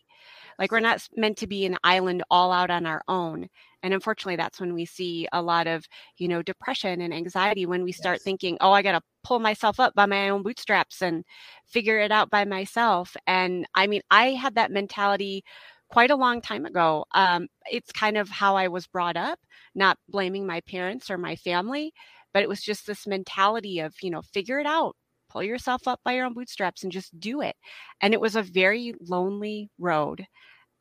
Like 0.59 0.71
we're 0.71 0.81
not 0.81 1.07
meant 1.15 1.37
to 1.37 1.47
be 1.47 1.65
an 1.65 1.77
island 1.83 2.21
all 2.29 2.51
out 2.51 2.69
on 2.69 2.85
our 2.85 3.01
own. 3.07 3.47
And 3.81 3.93
unfortunately, 3.93 4.35
that's 4.35 4.59
when 4.59 4.73
we 4.73 4.85
see 4.85 5.27
a 5.31 5.41
lot 5.41 5.67
of, 5.67 5.85
you 6.17 6.27
know, 6.27 6.41
depression 6.41 6.99
and 6.99 7.13
anxiety 7.13 7.65
when 7.65 7.83
we 7.83 7.93
start 7.93 8.15
yes. 8.15 8.23
thinking, 8.23 8.57
oh, 8.59 8.73
I 8.73 8.81
got 8.81 8.91
to 8.91 9.01
pull 9.23 9.39
myself 9.39 9.79
up 9.79 9.95
by 9.95 10.05
my 10.05 10.29
own 10.29 10.43
bootstraps 10.43 11.01
and 11.01 11.23
figure 11.65 11.97
it 11.97 12.11
out 12.11 12.29
by 12.29 12.43
myself. 12.43 13.15
And 13.25 13.65
I 13.73 13.87
mean, 13.87 14.01
I 14.11 14.31
had 14.31 14.55
that 14.55 14.71
mentality 14.71 15.43
quite 15.89 16.11
a 16.11 16.15
long 16.15 16.41
time 16.41 16.65
ago. 16.65 17.05
Um, 17.13 17.47
it's 17.71 17.91
kind 17.91 18.17
of 18.17 18.29
how 18.29 18.55
I 18.55 18.67
was 18.67 18.85
brought 18.85 19.17
up, 19.17 19.39
not 19.75 19.97
blaming 20.09 20.45
my 20.45 20.61
parents 20.61 21.09
or 21.09 21.17
my 21.17 21.35
family, 21.37 21.93
but 22.33 22.43
it 22.43 22.49
was 22.49 22.61
just 22.61 22.85
this 22.85 23.07
mentality 23.07 23.79
of, 23.79 23.95
you 24.01 24.11
know, 24.11 24.21
figure 24.21 24.59
it 24.59 24.67
out, 24.67 24.95
pull 25.29 25.41
yourself 25.41 25.87
up 25.87 25.99
by 26.03 26.13
your 26.13 26.25
own 26.25 26.33
bootstraps 26.33 26.83
and 26.83 26.91
just 26.91 27.17
do 27.19 27.41
it. 27.41 27.55
And 28.01 28.13
it 28.13 28.21
was 28.21 28.35
a 28.35 28.43
very 28.43 28.93
lonely 29.01 29.69
road. 29.79 30.25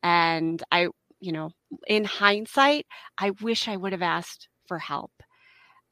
And 0.03 0.63
I, 0.71 0.89
you 1.21 1.33
know, 1.33 1.51
in 1.87 2.05
hindsight, 2.05 2.87
I 3.19 3.31
wish 3.31 3.69
I 3.69 3.77
would 3.77 3.93
have 3.93 4.03
asked 4.03 4.49
for 4.67 4.79
help. 4.79 5.13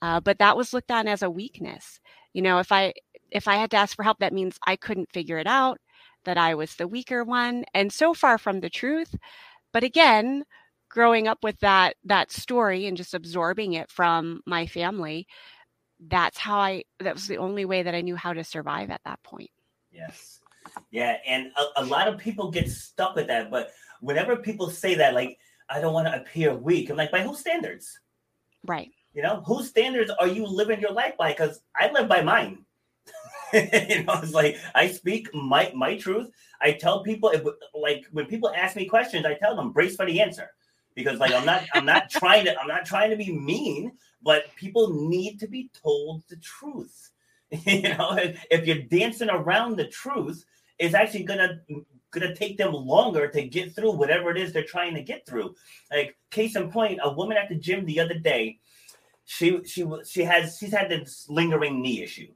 Uh, 0.02 0.20
but 0.20 0.38
that 0.38 0.56
was 0.56 0.72
looked 0.72 0.90
on 0.90 1.08
as 1.08 1.22
a 1.22 1.30
weakness. 1.30 2.00
You 2.32 2.42
know, 2.42 2.58
if 2.58 2.70
I 2.72 2.92
if 3.30 3.48
I 3.48 3.56
had 3.56 3.70
to 3.72 3.76
ask 3.76 3.96
for 3.96 4.02
help, 4.02 4.18
that 4.20 4.32
means 4.32 4.58
I 4.66 4.76
couldn't 4.76 5.12
figure 5.12 5.38
it 5.38 5.46
out, 5.46 5.78
that 6.24 6.38
I 6.38 6.54
was 6.54 6.74
the 6.76 6.88
weaker 6.88 7.24
one, 7.24 7.64
and 7.74 7.92
so 7.92 8.14
far 8.14 8.38
from 8.38 8.60
the 8.60 8.70
truth. 8.70 9.14
But 9.72 9.84
again, 9.84 10.44
growing 10.90 11.28
up 11.28 11.38
with 11.42 11.58
that 11.60 11.96
that 12.04 12.30
story 12.32 12.86
and 12.86 12.96
just 12.96 13.14
absorbing 13.14 13.72
it 13.74 13.90
from 13.90 14.42
my 14.46 14.66
family, 14.66 15.26
that's 16.00 16.38
how 16.38 16.58
I 16.58 16.84
that 17.00 17.14
was 17.14 17.26
the 17.26 17.38
only 17.38 17.64
way 17.64 17.82
that 17.82 17.94
I 17.94 18.02
knew 18.02 18.16
how 18.16 18.32
to 18.34 18.44
survive 18.44 18.90
at 18.90 19.02
that 19.04 19.22
point. 19.22 19.50
Yes. 19.90 20.35
Yeah, 20.90 21.16
and 21.26 21.52
a, 21.56 21.82
a 21.82 21.84
lot 21.84 22.08
of 22.08 22.18
people 22.18 22.50
get 22.50 22.70
stuck 22.70 23.16
with 23.16 23.26
that, 23.28 23.50
but 23.50 23.72
whenever 24.00 24.36
people 24.36 24.70
say 24.70 24.94
that, 24.96 25.14
like, 25.14 25.38
I 25.68 25.80
don't 25.80 25.94
want 25.94 26.06
to 26.06 26.16
appear 26.16 26.54
weak, 26.54 26.90
I'm 26.90 26.96
like, 26.96 27.10
by 27.10 27.22
whose 27.22 27.40
standards? 27.40 27.98
Right. 28.64 28.90
You 29.14 29.22
know, 29.22 29.42
whose 29.46 29.68
standards 29.68 30.10
are 30.18 30.28
you 30.28 30.46
living 30.46 30.80
your 30.80 30.92
life 30.92 31.16
by? 31.16 31.32
Because 31.32 31.60
I 31.74 31.90
live 31.90 32.08
by 32.08 32.22
mine. 32.22 32.64
you 33.52 34.04
know, 34.04 34.20
it's 34.22 34.32
like 34.32 34.58
I 34.74 34.88
speak 34.88 35.32
my 35.34 35.72
my 35.74 35.96
truth. 35.96 36.30
I 36.60 36.72
tell 36.72 37.02
people 37.02 37.30
if, 37.30 37.42
like 37.74 38.04
when 38.12 38.26
people 38.26 38.52
ask 38.54 38.76
me 38.76 38.86
questions, 38.86 39.24
I 39.24 39.34
tell 39.34 39.56
them 39.56 39.72
brace 39.72 39.96
for 39.96 40.04
the 40.04 40.20
answer 40.20 40.50
because 40.94 41.20
like 41.20 41.32
I'm 41.32 41.46
not 41.46 41.62
I'm 41.72 41.86
not 41.86 42.10
trying 42.10 42.44
to 42.46 42.60
I'm 42.60 42.66
not 42.66 42.84
trying 42.84 43.10
to 43.10 43.16
be 43.16 43.32
mean, 43.32 43.92
but 44.22 44.54
people 44.56 45.08
need 45.08 45.38
to 45.40 45.46
be 45.46 45.70
told 45.72 46.24
the 46.28 46.36
truth. 46.36 47.12
you 47.50 47.82
know, 47.82 48.18
if 48.50 48.66
you're 48.66 48.82
dancing 48.82 49.30
around 49.30 49.76
the 49.76 49.86
truth, 49.86 50.44
it's 50.78 50.94
actually 50.94 51.24
gonna 51.24 51.60
gonna 52.10 52.34
take 52.34 52.56
them 52.56 52.72
longer 52.72 53.28
to 53.28 53.42
get 53.42 53.74
through 53.74 53.92
whatever 53.92 54.30
it 54.30 54.38
is 54.38 54.52
they're 54.52 54.64
trying 54.64 54.94
to 54.94 55.02
get 55.02 55.26
through. 55.26 55.54
Like 55.90 56.16
case 56.30 56.56
in 56.56 56.70
point, 56.70 57.00
a 57.02 57.12
woman 57.12 57.36
at 57.36 57.48
the 57.48 57.54
gym 57.56 57.84
the 57.84 58.00
other 58.00 58.18
day, 58.18 58.58
she 59.24 59.62
she 59.64 59.84
she 60.04 60.22
has 60.22 60.56
she's 60.58 60.72
had 60.72 60.90
this 60.90 61.26
lingering 61.28 61.82
knee 61.82 62.02
issue, 62.02 62.28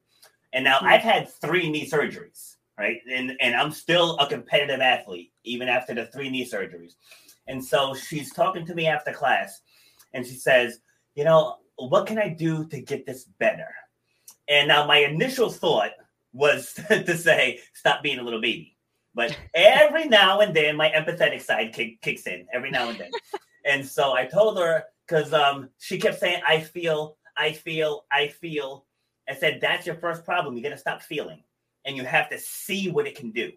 and 0.52 0.64
now. 0.64 0.78
I've 0.82 1.02
had 1.02 1.28
three 1.28 1.70
knee 1.70 1.88
surgeries, 1.88 2.56
right? 2.78 2.99
And 3.11 3.37
and 3.40 3.54
I'm 3.54 3.70
still 3.70 4.16
a 4.18 4.26
competitive 4.26 4.80
athlete 4.80 5.32
even 5.44 5.68
after 5.68 5.94
the 5.94 6.06
three 6.06 6.30
knee 6.30 6.49
surgeries. 6.49 6.94
And 7.47 7.64
so 7.64 7.94
she's 7.94 8.32
talking 8.32 8.66
to 8.66 8.75
me 8.75 8.87
after 8.87 9.12
class, 9.12 9.62
and 10.12 10.26
she 10.26 10.35
says, 10.35 10.80
"You 11.14 11.25
know, 11.25 11.56
what 11.76 12.06
can 12.06 12.18
I 12.18 12.28
do 12.28 12.66
to 12.66 12.80
get 12.80 13.06
this 13.06 13.25
better?" 13.38 13.68
And 14.49 14.68
now 14.68 14.87
my 14.87 14.99
initial 14.99 15.49
thought 15.49 15.92
was 16.33 16.75
to 16.89 17.17
say, 17.17 17.61
"Stop 17.75 18.03
being 18.03 18.19
a 18.19 18.23
little 18.23 18.41
baby." 18.41 18.77
But 19.15 19.37
every 19.55 20.07
now 20.07 20.41
and 20.41 20.55
then, 20.55 20.77
my 20.77 20.91
empathetic 20.91 21.43
side 21.43 21.73
kick, 21.73 22.01
kicks 22.01 22.27
in 22.27 22.47
every 22.53 22.71
now 22.71 22.89
and 22.89 22.99
then. 22.99 23.11
and 23.65 23.85
so 23.85 24.13
I 24.13 24.25
told 24.27 24.59
her 24.59 24.85
because 25.07 25.33
um, 25.33 25.71
she 25.79 25.99
kept 25.99 26.19
saying, 26.19 26.43
"I 26.47 26.61
feel, 26.61 27.17
I 27.37 27.53
feel, 27.53 28.05
I 28.13 28.29
feel." 28.29 28.87
I 29.29 29.35
said, 29.35 29.61
"That's 29.61 29.87
your 29.87 29.97
first 29.97 30.25
problem. 30.25 30.57
You 30.57 30.63
got 30.63 30.71
to 30.71 30.79
stop 30.79 31.03
feeling, 31.03 31.43
and 31.85 31.97
you 31.97 32.05
have 32.05 32.31
to 32.31 32.39
see 32.39 32.91
what 32.91 33.07
it 33.07 33.17
can 33.17 33.31
do." 33.31 33.51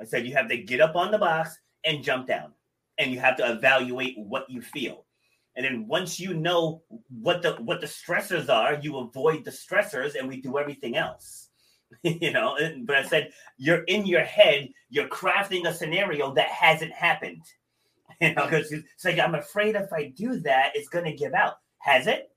I 0.00 0.04
said, 0.04 0.26
"You 0.26 0.34
have 0.34 0.48
to 0.48 0.56
get 0.58 0.80
up 0.80 0.96
on 0.96 1.10
the 1.10 1.18
box 1.18 1.58
and 1.84 2.04
jump 2.04 2.26
down, 2.26 2.52
and 2.98 3.10
you 3.10 3.20
have 3.20 3.36
to 3.36 3.50
evaluate 3.50 4.18
what 4.18 4.48
you 4.50 4.60
feel." 4.60 5.06
And 5.54 5.64
then 5.66 5.86
once 5.86 6.18
you 6.18 6.34
know 6.34 6.82
what 7.08 7.42
the 7.42 7.52
what 7.54 7.80
the 7.80 7.86
stressors 7.86 8.48
are, 8.48 8.78
you 8.82 8.98
avoid 8.98 9.44
the 9.44 9.50
stressors, 9.50 10.14
and 10.18 10.28
we 10.28 10.40
do 10.40 10.58
everything 10.58 10.96
else. 10.96 11.48
you 12.02 12.30
know 12.32 12.56
but 12.84 12.96
i 12.96 13.02
said 13.02 13.32
you're 13.58 13.82
in 13.84 14.06
your 14.06 14.22
head 14.22 14.68
you're 14.90 15.08
crafting 15.08 15.66
a 15.66 15.74
scenario 15.74 16.32
that 16.34 16.48
hasn't 16.48 16.92
happened. 16.92 17.42
You 18.20 18.34
know 18.34 18.44
because 18.44 18.70
it's 18.70 19.04
like 19.04 19.18
i'm 19.18 19.34
afraid 19.34 19.74
if 19.74 19.92
i 19.92 20.12
do 20.16 20.38
that 20.40 20.72
it's 20.76 20.88
going 20.88 21.06
to 21.06 21.12
give 21.12 21.34
out. 21.34 21.54
Has 21.78 22.06
it? 22.06 22.30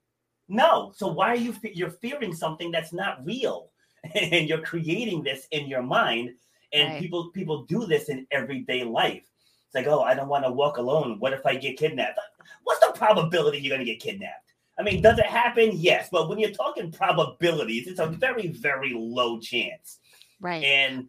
No. 0.47 0.93
So 0.95 1.07
why 1.07 1.29
are 1.29 1.35
you 1.35 1.53
you're 1.61 1.91
fearing 1.91 2.33
something 2.33 2.71
that's 2.71 2.93
not 2.93 3.23
real? 3.23 3.69
And 4.15 4.47
you're 4.49 4.61
creating 4.61 5.23
this 5.23 5.47
in 5.51 5.67
your 5.67 5.83
mind 5.83 6.31
and 6.73 6.93
right. 6.93 7.01
people 7.01 7.29
people 7.31 7.65
do 7.65 7.85
this 7.85 8.09
in 8.09 8.25
everyday 8.31 8.83
life. 8.83 9.25
It's 9.65 9.75
like 9.75 9.85
oh 9.85 10.01
i 10.01 10.15
don't 10.15 10.29
want 10.29 10.45
to 10.45 10.51
walk 10.51 10.77
alone. 10.77 11.17
What 11.19 11.33
if 11.33 11.45
i 11.45 11.55
get 11.55 11.77
kidnapped? 11.77 12.19
What's 12.63 12.83
the 12.85 12.93
probability 12.93 13.59
you're 13.59 13.75
going 13.75 13.85
to 13.85 13.91
get 13.91 13.99
kidnapped 13.99 14.44
I 14.77 14.83
mean, 14.83 15.01
does 15.01 15.17
it 15.19 15.25
happen? 15.25 15.71
Yes, 15.73 16.09
but 16.11 16.27
when 16.27 16.37
you're 16.37 16.51
talking 16.51 16.91
probabilities, 16.91 17.87
it's 17.87 17.99
a 17.99 18.07
very, 18.07 18.47
very 18.47 18.93
low 18.93 19.39
chance. 19.39 19.99
Right. 20.41 20.63
And 20.63 21.07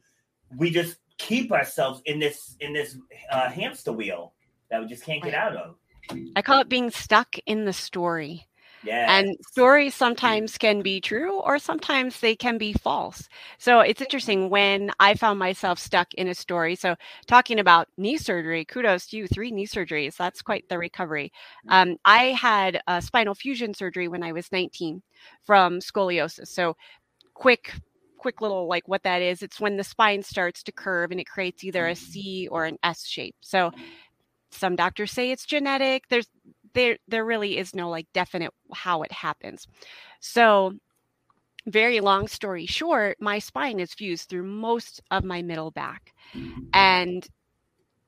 we 0.56 0.70
just 0.70 0.98
keep 1.18 1.50
ourselves 1.50 2.00
in 2.04 2.18
this 2.18 2.56
in 2.60 2.72
this 2.72 2.96
uh, 3.30 3.50
hamster 3.50 3.92
wheel 3.92 4.34
that 4.70 4.80
we 4.80 4.86
just 4.86 5.04
can't 5.04 5.22
get 5.22 5.34
out 5.34 5.56
of. 5.56 5.76
I 6.36 6.42
call 6.42 6.60
it 6.60 6.68
being 6.68 6.90
stuck 6.90 7.36
in 7.46 7.64
the 7.64 7.72
story. 7.72 8.46
Yeah. 8.86 9.18
And 9.18 9.36
stories 9.48 9.94
sometimes 9.94 10.56
can 10.56 10.80
be 10.80 11.00
true 11.00 11.40
or 11.40 11.58
sometimes 11.58 12.20
they 12.20 12.36
can 12.36 12.56
be 12.56 12.72
false. 12.72 13.28
So 13.58 13.80
it's 13.80 14.00
interesting 14.00 14.48
when 14.48 14.92
I 15.00 15.14
found 15.14 15.38
myself 15.38 15.78
stuck 15.78 16.14
in 16.14 16.28
a 16.28 16.34
story. 16.34 16.76
So 16.76 16.94
talking 17.26 17.58
about 17.58 17.88
knee 17.96 18.16
surgery, 18.16 18.64
kudos 18.64 19.06
to 19.08 19.16
you, 19.16 19.26
three 19.26 19.50
knee 19.50 19.66
surgeries. 19.66 20.16
That's 20.16 20.40
quite 20.40 20.68
the 20.68 20.78
recovery. 20.78 21.32
Mm. 21.68 21.72
Um, 21.72 21.96
I 22.04 22.26
had 22.26 22.80
a 22.86 23.02
spinal 23.02 23.34
fusion 23.34 23.74
surgery 23.74 24.06
when 24.06 24.22
I 24.22 24.32
was 24.32 24.52
19 24.52 25.02
from 25.42 25.80
scoliosis. 25.80 26.48
So 26.48 26.76
quick 27.34 27.74
quick 28.18 28.40
little 28.40 28.66
like 28.66 28.88
what 28.88 29.02
that 29.02 29.20
is 29.20 29.42
it's 29.42 29.60
when 29.60 29.76
the 29.76 29.84
spine 29.84 30.22
starts 30.22 30.62
to 30.62 30.72
curve 30.72 31.10
and 31.10 31.20
it 31.20 31.28
creates 31.28 31.62
either 31.62 31.86
a 31.86 31.94
c 31.94 32.48
or 32.50 32.64
an 32.64 32.78
s 32.82 33.06
shape 33.06 33.36
so 33.40 33.70
some 34.50 34.74
doctors 34.74 35.12
say 35.12 35.30
it's 35.30 35.44
genetic 35.44 36.04
there's 36.08 36.26
there 36.76 36.98
there 37.08 37.24
really 37.24 37.58
is 37.58 37.74
no 37.74 37.88
like 37.88 38.06
definite 38.12 38.52
how 38.72 39.02
it 39.02 39.10
happens. 39.10 39.66
So 40.20 40.74
very 41.66 41.98
long 41.98 42.28
story 42.28 42.66
short, 42.66 43.16
my 43.20 43.40
spine 43.40 43.80
is 43.80 43.94
fused 43.94 44.28
through 44.28 44.44
most 44.44 45.00
of 45.10 45.24
my 45.24 45.42
middle 45.42 45.72
back. 45.72 46.14
And 46.72 47.26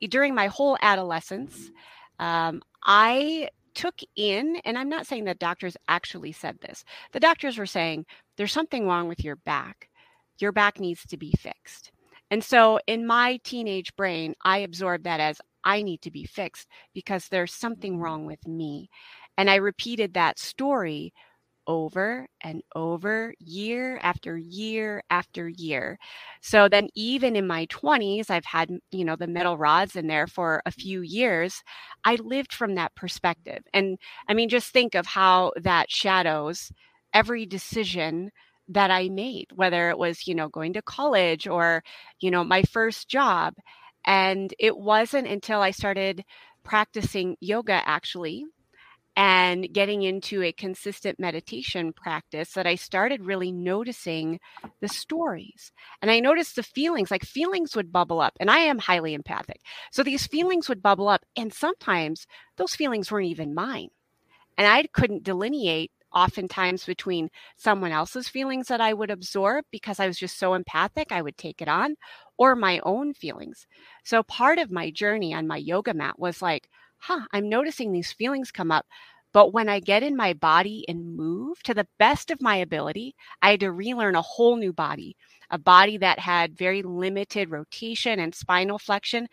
during 0.00 0.34
my 0.34 0.46
whole 0.46 0.78
adolescence, 0.80 1.72
um, 2.20 2.62
I 2.84 3.48
took 3.74 3.96
in, 4.14 4.60
and 4.64 4.78
I'm 4.78 4.88
not 4.88 5.06
saying 5.06 5.24
that 5.24 5.38
doctors 5.40 5.76
actually 5.88 6.32
said 6.32 6.60
this, 6.60 6.84
the 7.12 7.20
doctors 7.20 7.58
were 7.58 7.66
saying, 7.66 8.06
there's 8.36 8.52
something 8.52 8.86
wrong 8.86 9.08
with 9.08 9.24
your 9.24 9.36
back. 9.36 9.88
Your 10.38 10.52
back 10.52 10.78
needs 10.78 11.04
to 11.06 11.16
be 11.16 11.32
fixed. 11.38 11.90
And 12.30 12.44
so 12.44 12.78
in 12.86 13.06
my 13.06 13.40
teenage 13.42 13.96
brain, 13.96 14.34
I 14.44 14.58
absorbed 14.58 15.04
that 15.04 15.20
as 15.20 15.40
I 15.68 15.82
need 15.82 16.00
to 16.02 16.10
be 16.10 16.24
fixed 16.24 16.66
because 16.94 17.28
there's 17.28 17.52
something 17.52 17.92
mm-hmm. 17.92 18.02
wrong 18.02 18.26
with 18.26 18.46
me. 18.46 18.88
And 19.36 19.50
I 19.50 19.56
repeated 19.56 20.14
that 20.14 20.38
story 20.38 21.12
over 21.66 22.26
and 22.40 22.62
over, 22.74 23.34
year 23.38 24.00
after 24.02 24.38
year 24.38 25.02
after 25.10 25.50
year. 25.50 25.98
So 26.40 26.66
then, 26.66 26.88
even 26.94 27.36
in 27.36 27.46
my 27.46 27.66
20s, 27.66 28.30
I've 28.30 28.46
had, 28.46 28.70
you 28.90 29.04
know, 29.04 29.16
the 29.16 29.26
metal 29.26 29.58
rods 29.58 29.94
in 29.94 30.06
there 30.06 30.26
for 30.26 30.62
a 30.64 30.70
few 30.70 31.02
years. 31.02 31.62
I 32.04 32.14
lived 32.14 32.54
from 32.54 32.74
that 32.76 32.94
perspective. 32.94 33.62
And 33.74 33.98
I 34.28 34.34
mean, 34.34 34.48
just 34.48 34.72
think 34.72 34.94
of 34.94 35.04
how 35.04 35.52
that 35.56 35.90
shadows 35.90 36.72
every 37.12 37.44
decision 37.44 38.30
that 38.68 38.90
I 38.90 39.10
made, 39.10 39.48
whether 39.54 39.90
it 39.90 39.98
was, 39.98 40.26
you 40.26 40.34
know, 40.34 40.48
going 40.48 40.72
to 40.72 40.82
college 40.82 41.46
or, 41.46 41.82
you 42.20 42.30
know, 42.30 42.44
my 42.44 42.62
first 42.62 43.08
job. 43.08 43.54
And 44.04 44.54
it 44.58 44.76
wasn't 44.76 45.26
until 45.28 45.60
I 45.60 45.70
started 45.70 46.24
practicing 46.64 47.36
yoga 47.40 47.82
actually 47.84 48.44
and 49.16 49.72
getting 49.72 50.02
into 50.02 50.42
a 50.44 50.52
consistent 50.52 51.18
meditation 51.18 51.92
practice 51.92 52.52
that 52.52 52.68
I 52.68 52.76
started 52.76 53.26
really 53.26 53.50
noticing 53.50 54.38
the 54.80 54.86
stories. 54.88 55.72
And 56.00 56.08
I 56.08 56.20
noticed 56.20 56.54
the 56.54 56.62
feelings, 56.62 57.10
like 57.10 57.24
feelings 57.24 57.74
would 57.74 57.90
bubble 57.90 58.20
up. 58.20 58.34
And 58.38 58.48
I 58.48 58.58
am 58.58 58.78
highly 58.78 59.14
empathic. 59.14 59.60
So 59.90 60.04
these 60.04 60.28
feelings 60.28 60.68
would 60.68 60.82
bubble 60.82 61.08
up. 61.08 61.24
And 61.36 61.52
sometimes 61.52 62.28
those 62.58 62.76
feelings 62.76 63.10
weren't 63.10 63.26
even 63.26 63.54
mine. 63.54 63.88
And 64.56 64.68
I 64.68 64.84
couldn't 64.92 65.24
delineate 65.24 65.90
oftentimes 66.14 66.84
between 66.84 67.28
someone 67.56 67.92
else's 67.92 68.28
feelings 68.28 68.68
that 68.68 68.80
I 68.80 68.94
would 68.94 69.10
absorb 69.10 69.64
because 69.72 69.98
I 69.98 70.06
was 70.06 70.18
just 70.18 70.38
so 70.38 70.54
empathic, 70.54 71.10
I 71.10 71.22
would 71.22 71.36
take 71.36 71.60
it 71.60 71.68
on, 71.68 71.96
or 72.38 72.56
my 72.56 72.80
own 72.84 73.12
feelings. 73.12 73.66
So 74.04 74.22
part 74.22 74.58
of 74.58 74.70
my 74.70 74.90
journey 74.90 75.34
on 75.34 75.46
my 75.46 75.56
yoga 75.58 75.92
mat 75.92 76.18
was 76.18 76.40
like, 76.40 76.68
huh, 76.98 77.20
I'm 77.32 77.48
noticing 77.48 77.92
these 77.92 78.12
feelings 78.12 78.50
come 78.50 78.70
up. 78.70 78.86
But 79.32 79.52
when 79.52 79.68
I 79.68 79.80
get 79.80 80.02
in 80.02 80.16
my 80.16 80.32
body 80.32 80.84
and 80.88 81.14
move 81.16 81.62
to 81.64 81.74
the 81.74 81.86
best 81.98 82.30
of 82.30 82.40
my 82.40 82.56
ability, 82.56 83.14
I 83.42 83.50
had 83.50 83.60
to 83.60 83.72
relearn 83.72 84.16
a 84.16 84.22
whole 84.22 84.56
new 84.56 84.72
body, 84.72 85.16
a 85.50 85.58
body 85.58 85.98
that 85.98 86.18
had 86.18 86.56
very 86.56 86.82
limited 86.82 87.50
rotation 87.50 88.20
and 88.20 88.34
spinal 88.34 88.78
flexion, 88.78 89.28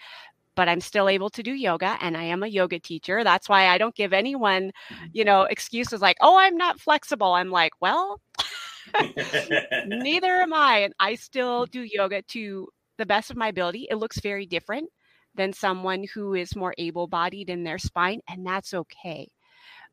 but 0.56 0.68
I'm 0.70 0.82
still 0.82 1.08
able 1.08 1.30
to 1.30 1.44
do 1.44 1.54
yoga 1.54 1.98
and 2.02 2.18
I 2.18 2.24
am 2.24 2.44
a 2.44 2.48
yoga 2.48 2.80
teacher. 2.80 3.24
That's 3.24 3.48
why 3.48 3.68
I 3.68 3.78
don't 3.78 3.96
give 3.96 4.14
anyone, 4.14 4.72
mm-hmm. 4.90 5.06
you 5.14 5.26
know, 5.26 5.44
excuses 5.44 6.02
like, 6.02 6.18
"Oh, 6.22 6.38
I'm 6.38 6.58
not 6.58 6.80
flexible." 6.80 7.34
I'm 7.34 7.52
like, 7.52 7.74
"Well, 7.82 8.22
neither 9.86 10.36
am 10.36 10.54
I." 10.54 10.80
And 10.80 10.94
I 11.00 11.16
still 11.16 11.66
do 11.66 11.82
yoga 11.82 12.22
to 12.22 12.70
the 12.98 13.06
best 13.06 13.32
of 13.32 13.38
my 13.38 13.48
ability. 13.50 13.88
It 13.90 13.96
looks 13.96 14.20
very 14.20 14.46
different 14.46 14.90
than 15.36 15.54
someone 15.54 16.06
who 16.14 16.34
is 16.34 16.56
more 16.56 16.74
able-bodied 16.78 17.50
in 17.50 17.64
their 17.64 17.78
spine, 17.78 18.22
and 18.30 18.46
that's 18.46 18.74
okay. 18.74 19.30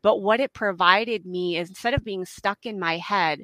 But 0.03 0.21
what 0.21 0.41
it 0.41 0.53
provided 0.53 1.27
me 1.27 1.57
is 1.57 1.69
instead 1.69 1.95
of 1.95 2.05
being 2.05 2.25
stuck 2.25 2.67
in 2.67 2.79
my 2.79 2.99
head 2.99 3.43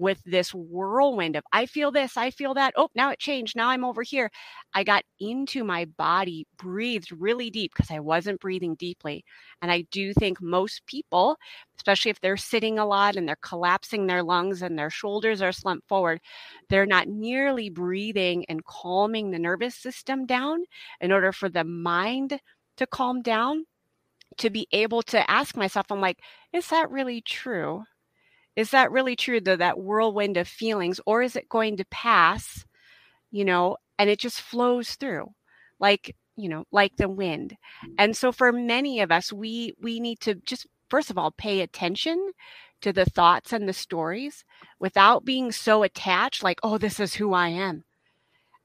with 0.00 0.20
this 0.24 0.52
whirlwind 0.54 1.36
of 1.36 1.44
I 1.52 1.66
feel 1.66 1.92
this, 1.92 2.16
I 2.16 2.30
feel 2.30 2.54
that. 2.54 2.74
Oh, 2.76 2.88
now 2.94 3.10
it 3.10 3.18
changed. 3.20 3.54
Now 3.56 3.68
I'm 3.68 3.84
over 3.84 4.02
here. 4.02 4.30
I 4.74 4.82
got 4.82 5.04
into 5.20 5.62
my 5.62 5.84
body, 5.84 6.46
breathed 6.58 7.12
really 7.12 7.50
deep 7.50 7.72
because 7.76 7.90
I 7.90 8.00
wasn't 8.00 8.40
breathing 8.40 8.74
deeply. 8.76 9.24
And 9.62 9.70
I 9.70 9.82
do 9.92 10.12
think 10.14 10.40
most 10.40 10.86
people, 10.86 11.36
especially 11.76 12.10
if 12.10 12.20
they're 12.20 12.36
sitting 12.36 12.78
a 12.78 12.86
lot 12.86 13.16
and 13.16 13.28
they're 13.28 13.36
collapsing 13.42 14.06
their 14.06 14.22
lungs 14.22 14.62
and 14.62 14.78
their 14.78 14.90
shoulders 14.90 15.42
are 15.42 15.52
slumped 15.52 15.86
forward, 15.88 16.20
they're 16.68 16.86
not 16.86 17.08
nearly 17.08 17.68
breathing 17.70 18.44
and 18.48 18.64
calming 18.64 19.30
the 19.30 19.38
nervous 19.38 19.74
system 19.74 20.26
down 20.26 20.64
in 21.00 21.12
order 21.12 21.32
for 21.32 21.48
the 21.48 21.64
mind 21.64 22.40
to 22.78 22.86
calm 22.86 23.22
down. 23.22 23.66
To 24.38 24.50
be 24.50 24.66
able 24.72 25.02
to 25.04 25.30
ask 25.30 25.56
myself, 25.56 25.86
I'm 25.90 26.00
like, 26.00 26.20
is 26.52 26.68
that 26.68 26.90
really 26.90 27.20
true? 27.20 27.84
Is 28.56 28.70
that 28.70 28.90
really 28.90 29.16
true 29.16 29.40
though 29.40 29.56
that 29.56 29.78
whirlwind 29.78 30.36
of 30.36 30.48
feelings 30.48 31.00
or 31.06 31.22
is 31.22 31.36
it 31.36 31.48
going 31.48 31.76
to 31.76 31.84
pass 31.86 32.64
you 33.30 33.44
know 33.44 33.76
and 33.98 34.10
it 34.10 34.18
just 34.18 34.40
flows 34.40 34.96
through 34.96 35.26
like 35.78 36.14
you 36.36 36.48
know 36.48 36.64
like 36.72 36.96
the 36.96 37.08
wind? 37.08 37.56
And 37.98 38.16
so 38.16 38.32
for 38.32 38.52
many 38.52 39.00
of 39.00 39.10
us 39.12 39.32
we 39.32 39.74
we 39.80 40.00
need 40.00 40.20
to 40.20 40.34
just 40.34 40.66
first 40.88 41.10
of 41.10 41.18
all 41.18 41.30
pay 41.30 41.60
attention 41.60 42.32
to 42.82 42.92
the 42.92 43.04
thoughts 43.04 43.52
and 43.52 43.68
the 43.68 43.72
stories 43.72 44.44
without 44.78 45.24
being 45.24 45.52
so 45.52 45.82
attached 45.82 46.42
like 46.42 46.58
oh 46.62 46.78
this 46.78 46.98
is 47.00 47.14
who 47.14 47.32
i 47.34 47.48
am. 47.48 47.84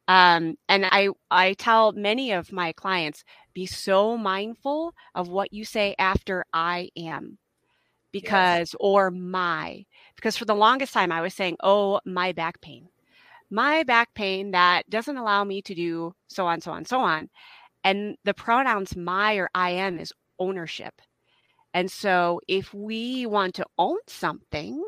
Um, 0.07 0.55
and 0.69 0.85
i 0.85 1.09
i 1.31 1.53
tell 1.53 1.91
many 1.91 2.31
of 2.31 2.51
my 2.51 2.71
clients 2.73 3.23
be 3.53 3.65
so 3.65 4.17
mindful 4.17 4.93
of 5.15 5.29
what 5.29 5.53
you 5.53 5.65
say 5.65 5.95
after 5.97 6.45
i 6.53 6.89
am 6.97 7.39
because 8.15 8.71
yes. 8.71 8.75
or 8.79 9.11
my 9.11 9.85
because 10.15 10.37
for 10.37 10.45
the 10.45 10.55
longest 10.55 10.93
time 10.93 11.11
I 11.11 11.19
was 11.19 11.33
saying 11.33 11.57
oh 11.61 11.99
my 12.05 12.31
back 12.31 12.61
pain 12.61 12.87
my 13.49 13.83
back 13.83 14.13
pain 14.13 14.51
that 14.51 14.89
doesn't 14.89 15.17
allow 15.17 15.43
me 15.43 15.61
to 15.63 15.75
do 15.75 16.15
so 16.27 16.47
on 16.47 16.61
so 16.61 16.71
on 16.71 16.85
so 16.85 17.01
on. 17.01 17.29
And 17.83 18.15
the 18.23 18.33
pronouns 18.33 18.95
my 18.95 19.35
or 19.35 19.49
I 19.53 19.71
am 19.71 19.99
is 19.99 20.13
ownership. 20.39 20.93
And 21.73 21.91
so 21.91 22.39
if 22.47 22.73
we 22.73 23.25
want 23.25 23.53
to 23.55 23.65
own 23.77 23.97
something 24.07 24.81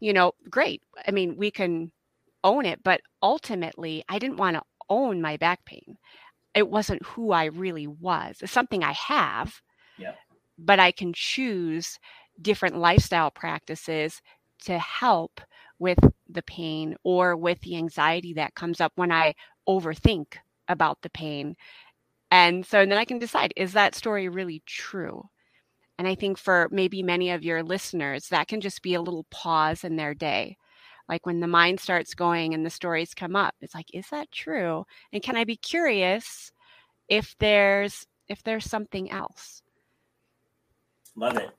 you 0.00 0.14
know 0.14 0.32
great 0.48 0.80
I 1.06 1.10
mean 1.10 1.36
we 1.36 1.50
can 1.50 1.92
own 2.44 2.64
it 2.64 2.82
but 2.82 3.02
ultimately 3.22 4.04
I 4.08 4.18
didn't 4.18 4.38
want 4.38 4.56
to 4.56 4.62
own 4.88 5.20
my 5.20 5.36
back 5.36 5.66
pain. 5.66 5.98
It 6.54 6.70
wasn't 6.70 7.04
who 7.04 7.30
I 7.30 7.44
really 7.44 7.86
was. 7.86 8.38
It's 8.40 8.52
something 8.52 8.82
I 8.82 8.92
have 8.92 9.60
yeah 9.98 10.14
but 10.58 10.80
I 10.80 10.90
can 10.90 11.12
choose 11.12 11.98
different 12.40 12.78
lifestyle 12.78 13.30
practices 13.30 14.22
to 14.64 14.78
help 14.78 15.40
with 15.78 15.98
the 16.28 16.42
pain 16.42 16.96
or 17.04 17.36
with 17.36 17.60
the 17.60 17.76
anxiety 17.76 18.34
that 18.34 18.54
comes 18.54 18.80
up 18.80 18.92
when 18.96 19.12
I 19.12 19.34
overthink 19.68 20.36
about 20.68 21.00
the 21.02 21.10
pain. 21.10 21.56
And 22.30 22.66
so 22.66 22.84
then 22.84 22.98
I 22.98 23.04
can 23.04 23.18
decide 23.18 23.52
is 23.56 23.72
that 23.72 23.94
story 23.94 24.28
really 24.28 24.62
true? 24.66 25.28
And 25.98 26.06
I 26.06 26.14
think 26.14 26.38
for 26.38 26.68
maybe 26.70 27.02
many 27.02 27.30
of 27.30 27.42
your 27.42 27.62
listeners, 27.62 28.28
that 28.28 28.48
can 28.48 28.60
just 28.60 28.82
be 28.82 28.94
a 28.94 29.00
little 29.00 29.26
pause 29.30 29.82
in 29.84 29.96
their 29.96 30.14
day. 30.14 30.56
Like 31.08 31.26
when 31.26 31.40
the 31.40 31.46
mind 31.46 31.80
starts 31.80 32.14
going 32.14 32.54
and 32.54 32.64
the 32.64 32.70
stories 32.70 33.14
come 33.14 33.34
up, 33.34 33.54
it's 33.60 33.74
like, 33.74 33.92
is 33.94 34.08
that 34.10 34.30
true? 34.30 34.84
And 35.12 35.22
can 35.22 35.36
I 35.36 35.44
be 35.44 35.56
curious 35.56 36.52
if 37.08 37.34
there's 37.38 38.06
if 38.28 38.42
there's 38.42 38.68
something 38.68 39.10
else? 39.10 39.62
Love 41.16 41.36
it. 41.36 41.50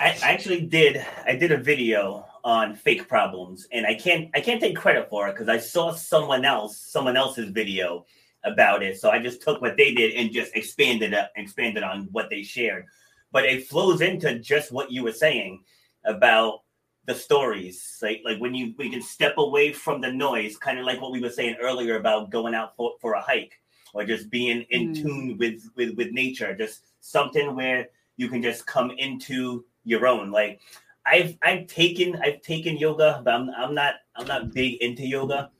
I 0.00 0.16
actually 0.22 0.62
did. 0.62 1.04
I 1.26 1.36
did 1.36 1.52
a 1.52 1.58
video 1.58 2.24
on 2.42 2.74
fake 2.74 3.06
problems, 3.06 3.68
and 3.70 3.86
I 3.86 3.94
can't. 3.94 4.30
I 4.34 4.40
can't 4.40 4.58
take 4.58 4.74
credit 4.74 5.10
for 5.10 5.28
it 5.28 5.32
because 5.32 5.50
I 5.50 5.58
saw 5.58 5.92
someone 5.92 6.46
else, 6.46 6.78
someone 6.78 7.18
else's 7.18 7.50
video 7.50 8.06
about 8.44 8.82
it. 8.82 8.98
So 8.98 9.10
I 9.10 9.18
just 9.18 9.42
took 9.42 9.60
what 9.60 9.76
they 9.76 9.92
did 9.92 10.14
and 10.14 10.32
just 10.32 10.56
expanded 10.56 11.12
it, 11.12 11.26
expanded 11.36 11.82
on 11.82 12.08
what 12.12 12.30
they 12.30 12.42
shared. 12.42 12.86
But 13.30 13.44
it 13.44 13.66
flows 13.66 14.00
into 14.00 14.38
just 14.38 14.72
what 14.72 14.90
you 14.90 15.02
were 15.02 15.12
saying 15.12 15.62
about 16.06 16.62
the 17.04 17.14
stories. 17.14 17.98
Like 18.00 18.22
like 18.24 18.38
when 18.38 18.54
you 18.54 18.72
we 18.78 18.88
can 18.88 19.02
step 19.02 19.34
away 19.36 19.70
from 19.70 20.00
the 20.00 20.10
noise, 20.10 20.56
kind 20.56 20.78
of 20.78 20.86
like 20.86 21.02
what 21.02 21.12
we 21.12 21.20
were 21.20 21.28
saying 21.28 21.56
earlier 21.60 21.96
about 21.96 22.30
going 22.30 22.54
out 22.54 22.74
for, 22.74 22.94
for 23.02 23.12
a 23.14 23.20
hike 23.20 23.60
or 23.92 24.04
just 24.04 24.30
being 24.30 24.64
in 24.70 24.94
mm. 24.94 25.02
tune 25.02 25.36
with, 25.36 25.68
with 25.76 25.94
with 25.98 26.10
nature. 26.12 26.56
Just 26.56 26.84
something 27.00 27.54
where 27.54 27.88
you 28.16 28.28
can 28.28 28.42
just 28.42 28.66
come 28.66 28.90
into 28.92 29.64
your 29.84 30.06
own. 30.06 30.30
Like 30.30 30.60
I've 31.06 31.36
I've 31.42 31.66
taken 31.66 32.16
I've 32.22 32.42
taken 32.42 32.76
yoga, 32.76 33.22
but 33.24 33.34
I'm 33.34 33.50
I'm 33.50 33.74
not 33.74 33.94
I'm 34.16 34.26
not 34.26 34.52
big 34.52 34.80
into 34.82 35.06
yoga. 35.06 35.50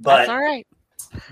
But 0.00 0.18
That's 0.18 0.28
all 0.30 0.40
right. 0.40 0.66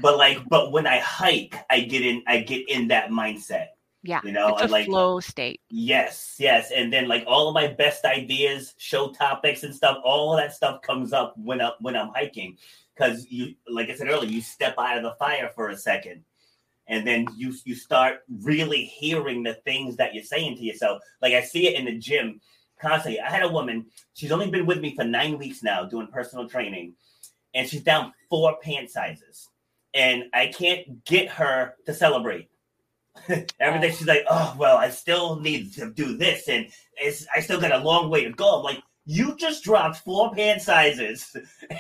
But 0.01 0.17
like, 0.17 0.49
but 0.49 0.73
when 0.73 0.87
I 0.87 0.99
hike, 0.99 1.57
I 1.71 1.81
get 1.81 2.03
in 2.03 2.23
I 2.27 2.39
get 2.41 2.69
in 2.69 2.89
that 2.89 3.11
mindset. 3.11 3.69
Yeah, 4.03 4.21
you 4.23 4.31
know, 4.31 4.55
it's 4.55 4.63
a 4.63 4.69
like 4.69 4.87
flow 4.87 5.19
state. 5.19 5.61
Yes, 5.69 6.37
yes, 6.39 6.71
and 6.71 6.93
then 6.93 7.09
like 7.09 7.25
all 7.27 7.49
of 7.49 7.55
my 7.55 7.67
best 7.67 8.05
ideas, 8.05 8.75
show 8.79 9.11
topics 9.11 9.65
and 9.65 9.75
stuff, 9.75 9.99
all 10.05 10.33
of 10.33 10.39
that 10.39 10.55
stuff 10.55 10.81
comes 10.83 11.13
up 11.13 11.35
when 11.37 11.61
I 11.61 11.73
when 11.81 11.97
I'm 11.97 12.11
hiking, 12.15 12.57
because 12.95 13.27
you, 13.29 13.55
like 13.69 13.91
I 13.91 13.97
said 13.97 14.09
earlier, 14.09 14.31
you 14.31 14.41
step 14.41 14.77
out 14.79 14.97
of 14.97 15.03
the 15.03 15.17
fire 15.19 15.51
for 15.57 15.71
a 15.71 15.77
second, 15.77 16.23
and 16.89 17.07
then 17.07 17.27
you 17.37 17.53
you 17.65 17.75
start 17.75 18.21
really 18.43 18.85
hearing 18.85 19.43
the 19.43 19.55
things 19.55 19.97
that 19.97 20.15
you're 20.15 20.25
saying 20.25 20.57
to 20.57 20.65
yourself. 20.65 21.03
Like 21.21 21.35
I 21.35 21.43
see 21.43 21.69
it 21.69 21.79
in 21.79 21.87
the 21.87 21.99
gym 21.99 22.41
constantly. 22.81 23.21
I 23.21 23.31
had 23.31 23.43
a 23.43 23.49
woman; 23.49 23.87
she's 24.15 24.33
only 24.33 24.51
been 24.51 24.67
with 24.67 24.81
me 24.81 24.95
for 24.95 25.05
nine 25.05 25.39
weeks 25.39 25.63
now, 25.63 25.85
doing 25.85 26.09
personal 26.09 26.49
training, 26.49 26.95
and 27.55 27.69
she's 27.69 27.83
down 27.83 28.13
four 28.31 28.57
pant 28.63 28.91
sizes, 28.91 29.49
and 29.95 30.25
I 30.33 30.49
can't 30.49 31.05
get 31.05 31.29
her 31.29 31.75
to 31.87 31.95
celebrate. 31.95 32.49
Every 33.61 33.81
day 33.81 33.91
she's 33.91 34.07
like, 34.07 34.25
"Oh 34.29 34.55
well, 34.59 34.77
I 34.77 34.91
still 34.91 35.41
need 35.41 35.73
to 35.75 35.91
do 35.93 36.17
this, 36.17 36.49
and 36.49 36.67
it's 36.97 37.27
I 37.35 37.41
still 37.41 37.61
got 37.61 37.73
a 37.73 37.79
long 37.79 38.11
way 38.11 38.25
to 38.25 38.31
go." 38.31 38.59
I'm 38.59 38.63
like, 38.63 38.83
you 39.09 39.37
just 39.37 39.63
dropped 39.63 39.99
four 39.99 40.33
pant 40.35 40.61
sizes 40.61 41.35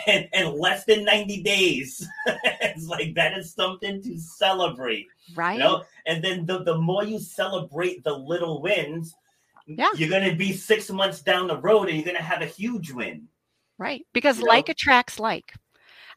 in, 0.06 0.28
in 0.32 0.58
less 0.58 0.84
than 0.84 1.04
90 1.04 1.42
days. 1.42 2.06
it's 2.26 2.86
like 2.86 3.14
that 3.16 3.36
is 3.36 3.52
something 3.52 4.00
to 4.02 4.18
celebrate. 4.18 5.08
Right. 5.34 5.54
You 5.54 5.58
know? 5.58 5.84
And 6.06 6.22
then 6.22 6.46
the, 6.46 6.62
the 6.62 6.78
more 6.78 7.02
you 7.02 7.18
celebrate 7.18 8.04
the 8.04 8.16
little 8.16 8.62
wins, 8.62 9.12
yeah. 9.66 9.88
you're 9.96 10.08
gonna 10.08 10.36
be 10.36 10.52
six 10.52 10.88
months 10.88 11.20
down 11.20 11.48
the 11.48 11.58
road 11.58 11.88
and 11.88 11.96
you're 11.96 12.06
gonna 12.06 12.22
have 12.22 12.42
a 12.42 12.46
huge 12.46 12.92
win. 12.92 13.26
Right. 13.76 14.06
Because 14.12 14.38
you 14.38 14.46
like 14.46 14.68
know? 14.68 14.72
attracts 14.72 15.18
like. 15.18 15.52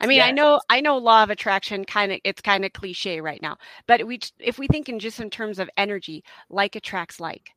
I 0.01 0.07
mean, 0.07 0.21
I 0.21 0.31
know 0.31 0.61
I 0.69 0.79
know 0.79 0.97
law 0.97 1.23
of 1.23 1.29
attraction 1.29 1.83
kind 1.83 2.13
of 2.13 2.21
it's 2.23 2.41
kind 2.41 2.63
of 2.63 2.71
cliche 2.71 3.19
right 3.19 3.41
now. 3.41 3.57
But 3.85 4.07
we 4.07 4.19
if 4.39 4.57
we 4.57 4.67
think 4.67 4.87
in 4.87 4.97
just 4.97 5.19
in 5.19 5.29
terms 5.29 5.59
of 5.59 5.69
energy, 5.75 6.23
like 6.49 6.77
attracts 6.77 7.19
like. 7.19 7.51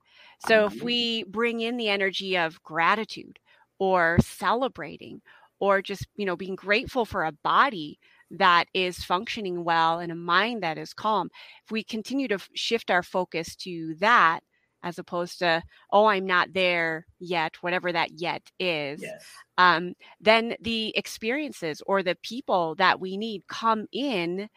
So 0.49 0.67
if 0.67 0.75
mm-hmm. 0.75 0.85
we 0.85 1.23
bring 1.25 1.61
in 1.61 1.77
the 1.77 1.89
energy 1.89 2.37
of 2.37 2.61
gratitude 2.65 3.39
or 3.83 4.17
celebrating 4.21 5.21
or 5.59 5.83
just, 5.83 6.07
you 6.15 6.25
know, 6.25 6.37
being 6.37 6.55
grateful 6.55 7.05
for 7.05 7.25
a 7.25 7.33
body 7.43 7.99
that 8.31 8.67
is 8.73 9.03
functioning 9.03 9.65
well 9.65 9.99
and 9.99 10.13
a 10.13 10.15
mind 10.15 10.63
that 10.63 10.79
is 10.79 10.95
calm, 10.95 11.29
if 11.65 11.73
we 11.73 11.83
continue 11.83 12.29
to 12.29 12.39
shift 12.55 12.93
our 12.93 13.03
focus 13.03 13.57
to 13.57 13.97
that 13.99 14.39
as 14.85 15.01
opposed 15.01 15.41
to, 15.41 15.61
oh, 15.91 16.07
I'm 16.07 16.27
not 16.27 16.53
there 16.53 17.07
yet, 17.19 17.57
whatever 17.61 17.91
that 17.91 18.13
yet 18.21 18.43
is, 18.61 19.03
yes. 19.03 19.25
um, 19.59 19.95
then 20.21 20.55
the 20.61 20.97
experiences 20.97 21.83
or 21.85 22.05
the 22.05 22.17
people 22.23 22.77
that 22.77 23.01
we 23.01 23.17
need 23.17 23.49
come 23.49 23.87
in 23.91 24.49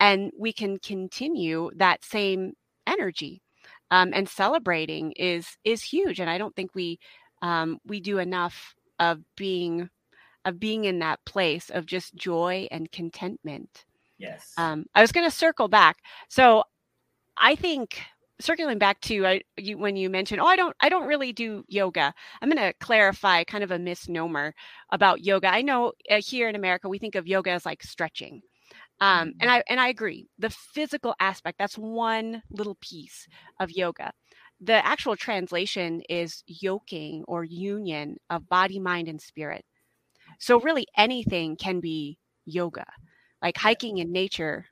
and 0.00 0.32
we 0.38 0.50
can 0.50 0.78
continue 0.78 1.70
that 1.76 2.02
same 2.02 2.54
energy 2.86 3.42
um, 3.90 4.12
and 4.14 4.26
celebrating 4.28 5.12
is 5.12 5.58
is 5.62 5.82
huge 5.82 6.18
and 6.18 6.28
i 6.28 6.38
don't 6.38 6.56
think 6.56 6.74
we 6.74 6.98
um, 7.42 7.78
we 7.84 8.00
do 8.00 8.18
enough 8.18 8.74
of 8.98 9.20
being 9.36 9.90
of 10.44 10.58
being 10.58 10.84
in 10.84 10.98
that 11.00 11.24
place 11.24 11.70
of 11.70 11.86
just 11.86 12.14
joy 12.14 12.66
and 12.70 12.90
contentment. 12.90 13.84
Yes. 14.18 14.52
Um, 14.56 14.86
I 14.94 15.00
was 15.00 15.12
going 15.12 15.26
to 15.28 15.36
circle 15.36 15.68
back. 15.68 15.98
So 16.28 16.64
I 17.36 17.54
think 17.54 18.00
circling 18.40 18.78
back 18.78 19.00
to 19.02 19.26
I, 19.26 19.42
you, 19.56 19.78
when 19.78 19.96
you 19.96 20.10
mentioned, 20.10 20.40
oh, 20.40 20.46
I 20.46 20.56
don't, 20.56 20.74
I 20.80 20.88
don't 20.88 21.06
really 21.06 21.32
do 21.32 21.64
yoga. 21.68 22.12
I'm 22.40 22.50
going 22.50 22.62
to 22.62 22.74
clarify 22.80 23.44
kind 23.44 23.64
of 23.64 23.70
a 23.70 23.78
misnomer 23.78 24.54
about 24.90 25.24
yoga. 25.24 25.48
I 25.48 25.62
know 25.62 25.92
uh, 26.10 26.20
here 26.20 26.48
in 26.48 26.56
America 26.56 26.88
we 26.88 26.98
think 26.98 27.14
of 27.14 27.26
yoga 27.26 27.50
as 27.50 27.64
like 27.64 27.82
stretching, 27.82 28.42
um, 29.00 29.32
and 29.40 29.42
mm-hmm. 29.42 29.50
I 29.50 29.62
and 29.68 29.80
I 29.80 29.88
agree. 29.88 30.28
The 30.38 30.50
physical 30.50 31.14
aspect 31.18 31.58
that's 31.58 31.76
one 31.76 32.42
little 32.50 32.76
piece 32.80 33.26
of 33.58 33.70
yoga. 33.70 34.12
The 34.62 34.84
actual 34.86 35.16
translation 35.16 36.02
is 36.08 36.44
yoking 36.46 37.24
or 37.26 37.44
union 37.44 38.16
of 38.30 38.48
body, 38.48 38.78
mind, 38.78 39.08
and 39.08 39.20
spirit. 39.20 39.64
So 40.38 40.60
really, 40.60 40.86
anything 40.96 41.56
can 41.56 41.80
be 41.80 42.18
yoga. 42.46 42.86
Like 43.42 43.56
hiking 43.56 43.98
in 43.98 44.12
nature 44.12 44.66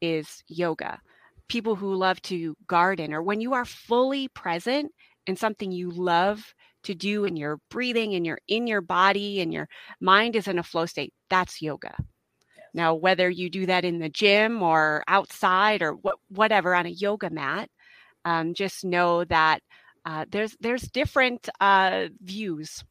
is 0.00 0.42
yoga 0.48 1.00
people 1.48 1.76
who 1.76 1.94
love 1.94 2.20
to 2.22 2.56
garden 2.66 3.12
or 3.12 3.22
when 3.22 3.40
you 3.40 3.54
are 3.54 3.64
fully 3.64 4.28
present 4.28 4.92
in 5.26 5.36
something 5.36 5.70
you 5.70 5.90
love 5.90 6.54
to 6.82 6.94
do 6.94 7.24
and 7.24 7.38
you're 7.38 7.58
breathing 7.70 8.14
and 8.14 8.26
you're 8.26 8.40
in 8.48 8.66
your 8.66 8.80
body 8.80 9.40
and 9.40 9.52
your 9.52 9.68
mind 10.00 10.36
is 10.36 10.48
in 10.48 10.58
a 10.58 10.62
flow 10.62 10.86
state 10.86 11.12
that's 11.30 11.62
yoga 11.62 11.94
now 12.74 12.94
whether 12.94 13.30
you 13.30 13.48
do 13.48 13.66
that 13.66 13.84
in 13.84 13.98
the 13.98 14.08
gym 14.08 14.62
or 14.62 15.02
outside 15.08 15.82
or 15.82 15.92
what, 15.92 16.16
whatever 16.28 16.74
on 16.74 16.86
a 16.86 16.90
yoga 16.90 17.30
mat 17.30 17.68
um, 18.26 18.52
just 18.52 18.84
know 18.84 19.24
that 19.24 19.60
uh, 20.04 20.26
there's 20.30 20.54
there's 20.60 20.82
different 20.82 21.48
uh, 21.60 22.06
views 22.22 22.84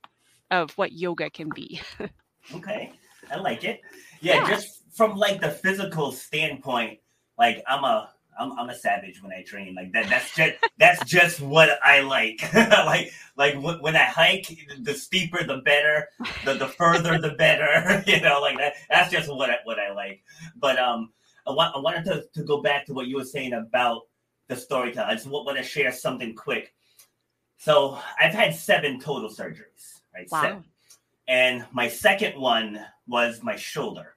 of 0.49 0.71
what 0.77 0.91
yoga 0.91 1.29
can 1.29 1.49
be 1.53 1.79
okay 2.55 2.91
i 3.31 3.35
like 3.35 3.63
it 3.63 3.81
yeah, 4.21 4.35
yeah 4.35 4.47
just 4.47 4.83
from 4.93 5.15
like 5.15 5.41
the 5.41 5.49
physical 5.49 6.11
standpoint 6.11 6.99
like 7.37 7.63
i'm 7.67 7.83
a 7.83 8.09
I'm, 8.37 8.51
I'm 8.59 8.69
a 8.69 8.75
savage 8.75 9.21
when 9.23 9.31
I 9.31 9.43
train. 9.43 9.75
Like 9.75 9.93
that. 9.93 10.09
That's 10.09 10.35
just 10.35 10.53
that's 10.77 11.05
just 11.05 11.41
what 11.41 11.79
I 11.83 12.01
like. 12.01 12.41
like 12.53 13.11
like 13.37 13.55
when 13.55 13.95
I 13.95 14.03
hike, 14.03 14.47
the 14.81 14.93
steeper 14.93 15.43
the 15.43 15.57
better. 15.57 16.09
The 16.43 16.55
the 16.55 16.67
further 16.67 17.17
the 17.17 17.31
better. 17.31 18.03
you 18.07 18.21
know, 18.21 18.41
like 18.41 18.57
that. 18.57 18.73
That's 18.89 19.11
just 19.11 19.33
what 19.33 19.49
I, 19.49 19.57
what 19.63 19.79
I 19.79 19.93
like. 19.93 20.21
But 20.57 20.77
um, 20.79 21.11
I 21.47 21.51
want 21.51 21.75
I 21.75 21.79
wanted 21.79 22.05
to, 22.05 22.25
to 22.33 22.43
go 22.43 22.61
back 22.61 22.85
to 22.87 22.93
what 22.93 23.07
you 23.07 23.17
were 23.17 23.25
saying 23.25 23.53
about 23.53 24.03
the 24.47 24.55
storytelling. 24.55 25.09
I 25.09 25.13
just 25.15 25.27
want 25.27 25.57
to 25.57 25.63
share 25.63 25.91
something 25.91 26.35
quick. 26.35 26.73
So 27.57 27.97
I've 28.19 28.33
had 28.33 28.53
seven 28.55 28.99
total 28.99 29.29
surgeries. 29.29 30.01
Right. 30.13 30.27
Wow. 30.31 30.41
Seven. 30.41 30.63
And 31.27 31.65
my 31.71 31.87
second 31.87 32.39
one 32.39 32.79
was 33.07 33.41
my 33.41 33.55
shoulder. 33.55 34.15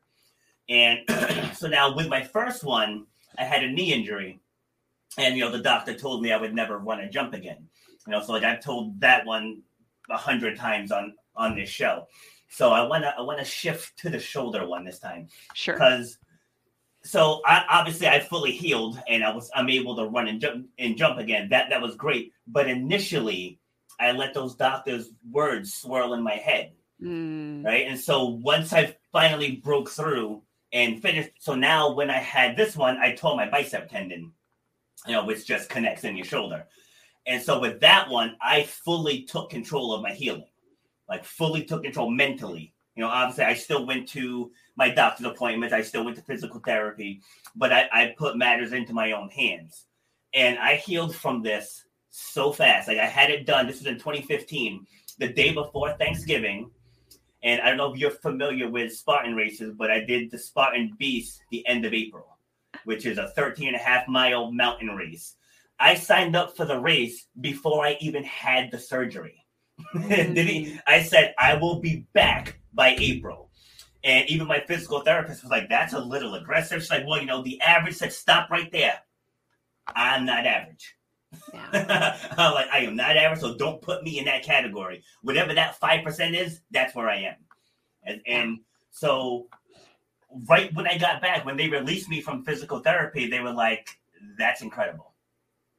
And 0.69 1.01
so 1.55 1.69
now 1.69 1.95
with 1.95 2.09
my 2.09 2.23
first 2.23 2.63
one 2.63 3.07
I 3.39 3.45
had 3.45 3.63
a 3.63 3.71
knee 3.71 3.93
injury, 3.93 4.41
and 5.17 5.37
you 5.37 5.45
know 5.45 5.51
the 5.51 5.63
doctor 5.63 5.95
told 5.95 6.23
me 6.23 6.33
I 6.33 6.37
would 6.37 6.55
never 6.55 6.79
run 6.79 7.01
and 7.01 7.13
jump 7.13 7.35
again. 7.35 7.69
You 8.07 8.13
know, 8.13 8.23
so 8.23 8.33
like 8.33 8.43
I've 8.43 8.63
told 8.63 9.01
that 9.01 9.25
one 9.25 9.63
a 10.11 10.17
hundred 10.17 10.59
times 10.59 10.91
on 10.91 11.15
on 11.37 11.55
this 11.55 11.69
show. 11.69 12.07
So 12.51 12.71
I 12.71 12.87
want 12.87 13.05
to 13.05 13.15
I 13.17 13.21
want 13.21 13.39
to 13.39 13.45
shift 13.45 13.99
to 14.01 14.11
the 14.11 14.19
shoulder 14.19 14.67
one 14.67 14.85
this 14.85 14.99
time. 14.99 15.29
Sure. 15.55 15.75
Because 15.75 16.19
so 17.03 17.41
I, 17.45 17.65
obviously 17.71 18.09
I 18.09 18.21
fully 18.21 18.53
healed 18.53 19.01
and 19.09 19.25
I 19.25 19.35
was 19.35 19.51
I'm 19.55 19.69
able 19.69 19.97
to 19.97 20.05
run 20.07 20.29
and 20.29 20.41
jump 20.41 20.67
and 20.79 20.97
jump 20.97 21.19
again. 21.19 21.49
That 21.51 21.71
that 21.71 21.83
was 21.83 21.97
great. 21.97 22.33
But 22.47 22.69
initially 22.69 23.61
I 24.01 24.13
let 24.13 24.35
those 24.35 24.57
doctors' 24.57 25.11
words 25.31 25.75
swirl 25.75 26.15
in 26.15 26.23
my 26.23 26.35
head. 26.35 26.73
Mm. 27.03 27.65
Right. 27.65 27.87
And 27.87 27.99
so 27.99 28.27
once 28.27 28.73
I 28.73 28.97
finally 29.13 29.57
broke 29.57 29.89
through 29.89 30.43
and 30.73 31.01
finished. 31.01 31.31
So 31.39 31.55
now 31.55 31.93
when 31.93 32.11
I 32.11 32.19
had 32.19 32.57
this 32.57 32.77
one, 32.77 32.99
I 32.99 33.15
tore 33.15 33.37
my 33.37 33.49
bicep 33.49 33.89
tendon, 33.89 34.33
you 35.07 35.13
know, 35.13 35.25
which 35.25 35.47
just 35.47 35.69
connects 35.69 36.05
in 36.05 36.17
your 36.17 36.27
shoulder. 36.27 36.67
And 37.27 37.43
so 37.43 37.61
with 37.61 37.81
that 37.81 38.09
one, 38.09 38.37
I 38.41 38.63
fully 38.63 39.23
took 39.23 39.51
control 39.51 39.95
of 39.95 40.03
my 40.03 40.13
healing, 40.13 40.49
like 41.09 41.25
fully 41.25 41.65
took 41.65 41.83
control 41.83 42.11
mentally. 42.11 42.75
You 42.99 43.05
know, 43.05 43.11
obviously, 43.11 43.45
I 43.45 43.55
still 43.55 43.87
went 43.87 44.09
to 44.09 44.51
my 44.75 44.89
doctor's 44.91 45.27
appointments, 45.27 45.73
I 45.73 45.83
still 45.83 46.05
went 46.05 46.17
to 46.17 46.23
physical 46.23 46.59
therapy, 46.59 47.23
but 47.55 47.73
I, 47.73 47.89
I 47.93 48.15
put 48.19 48.37
matters 48.37 48.73
into 48.73 48.93
my 48.93 49.13
own 49.13 49.31
hands. 49.31 49.87
And 50.35 50.59
I 50.59 50.75
healed 50.75 51.15
from 51.15 51.41
this 51.41 51.85
so 52.11 52.51
fast. 52.51 52.89
Like 52.89 52.99
I 52.99 53.07
had 53.07 53.31
it 53.31 53.47
done. 53.47 53.69
This 53.69 53.79
was 53.79 53.87
in 53.87 53.99
2015, 53.99 54.85
the 55.19 55.29
day 55.29 55.53
before 55.53 55.93
Thanksgiving. 55.93 56.73
And 57.45 57.61
I 57.61 57.69
don't 57.69 57.77
know 57.77 57.93
if 57.95 58.01
you're 58.01 58.11
familiar 58.11 58.69
with 58.69 58.93
Spartan 58.93 59.37
races, 59.37 59.77
but 59.79 59.93
I 59.93 60.01
did 60.01 60.33
the 60.33 60.39
Spartan 60.39 60.97
Beast 60.99 61.41
the 61.53 61.65
end 61.69 61.85
of 61.85 61.95
April, 61.95 62.27
which 62.83 63.07
is 63.07 63.19
a 63.19 63.29
13 63.29 63.69
and 63.69 63.77
a 63.77 63.79
half 63.79 64.09
mile 64.09 64.51
mountain 64.51 64.89
race. 64.89 65.37
I 65.79 65.95
signed 65.95 66.35
up 66.35 66.57
for 66.57 66.65
the 66.65 66.81
race 66.81 67.27
before 67.41 67.87
I 67.87 67.97
even 68.01 68.25
had 68.25 68.73
the 68.73 68.79
surgery. 68.81 69.45
Mm. 69.95 70.81
I 70.89 71.05
said, 71.05 71.37
I 71.39 71.55
will 71.55 71.79
be 71.79 72.05
back 72.13 72.58
by 72.79 72.95
April. 73.01 73.51
And 74.05 74.31
even 74.31 74.47
my 74.47 74.61
physical 74.61 75.01
therapist 75.01 75.43
was 75.43 75.51
like, 75.51 75.69
that's 75.69 75.95
a 75.95 75.99
little 75.99 76.37
aggressive. 76.37 76.81
She's 76.81 76.91
like, 76.91 77.05
well, 77.05 77.19
you 77.19 77.27
know, 77.27 77.43
the 77.43 77.61
average 77.61 77.97
said, 77.97 78.13
stop 78.13 78.49
right 78.51 78.71
there. 78.71 79.01
I'm 79.89 80.25
not 80.25 80.47
average. 80.47 80.95
Yeah. 81.53 82.17
I'm 82.39 82.55
like, 82.55 82.69
I 82.73 82.79
am 82.79 82.95
not 82.95 83.17
average, 83.17 83.41
so 83.41 83.57
don't 83.57 83.83
put 83.83 84.05
me 84.05 84.21
in 84.21 84.27
that 84.27 84.45
category. 84.45 85.03
Whatever 85.23 85.55
that 85.55 85.75
five 85.81 86.05
percent 86.05 86.37
is, 86.37 86.61
that's 86.71 86.95
where 86.95 87.09
I 87.09 87.17
am. 87.17 87.35
And, 88.05 88.21
and 88.27 88.59
so, 88.91 89.49
right 90.49 90.73
when 90.75 90.87
I 90.87 90.97
got 90.97 91.21
back, 91.21 91.45
when 91.45 91.57
they 91.57 91.69
released 91.69 92.09
me 92.09 92.21
from 92.21 92.45
physical 92.45 92.79
therapy, 92.81 93.29
they 93.29 93.41
were 93.41 93.53
like, 93.53 93.89
"That's 94.39 94.63
incredible." 94.63 95.13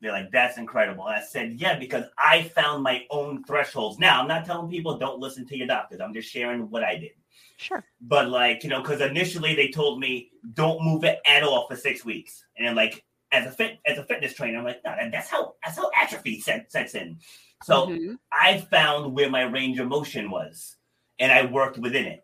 They're 0.02 0.12
like, 0.12 0.32
"That's 0.32 0.58
incredible." 0.58 1.08
And 1.08 1.16
I 1.16 1.22
said, 1.22 1.54
"Yeah," 1.54 1.78
because 1.78 2.06
I 2.18 2.44
found 2.44 2.84
my 2.84 3.06
own 3.10 3.44
thresholds. 3.44 4.00
Now, 4.00 4.22
I'm 4.22 4.28
not 4.28 4.46
telling 4.46 4.70
people 4.70 4.98
don't 4.98 5.20
listen 5.20 5.46
to 5.48 5.58
your 5.58 5.68
doctors. 5.68 6.00
I'm 6.00 6.14
just 6.14 6.32
sharing 6.32 6.70
what 6.70 6.84
I 6.84 6.96
did. 6.96 7.12
Sure. 7.58 7.84
But 8.00 8.30
like, 8.30 8.64
you 8.64 8.70
know, 8.70 8.82
because 8.82 9.02
initially 9.02 9.56
they 9.56 9.70
told 9.70 10.00
me 10.00 10.32
don't 10.54 10.84
move 10.84 11.04
it 11.04 11.20
at 11.26 11.44
all 11.44 11.68
for 11.68 11.76
six 11.76 12.06
weeks, 12.06 12.46
and 12.58 12.66
then 12.66 12.76
like 12.76 13.04
as 13.32 13.46
a 13.46 13.52
fit 13.52 13.80
as 13.86 13.98
a 13.98 14.04
fitness 14.06 14.34
trainer, 14.34 14.60
I'm 14.60 14.64
like, 14.64 14.82
no, 14.86 14.96
that's 15.12 15.30
how 15.30 15.56
that's 15.64 15.78
how 15.78 15.92
atrophy 16.02 16.40
set, 16.40 16.72
sets 16.72 16.96
in. 16.96 17.20
So 17.64 17.88
mm-hmm. 17.88 18.14
I 18.32 18.60
found 18.72 19.14
where 19.14 19.30
my 19.30 19.42
range 19.44 19.80
of 19.80 19.88
motion 19.88 20.32
was, 20.32 20.78
and 21.20 21.32
I 21.32 21.46
worked 21.46 21.78
within 21.78 22.06
it. 22.06 22.24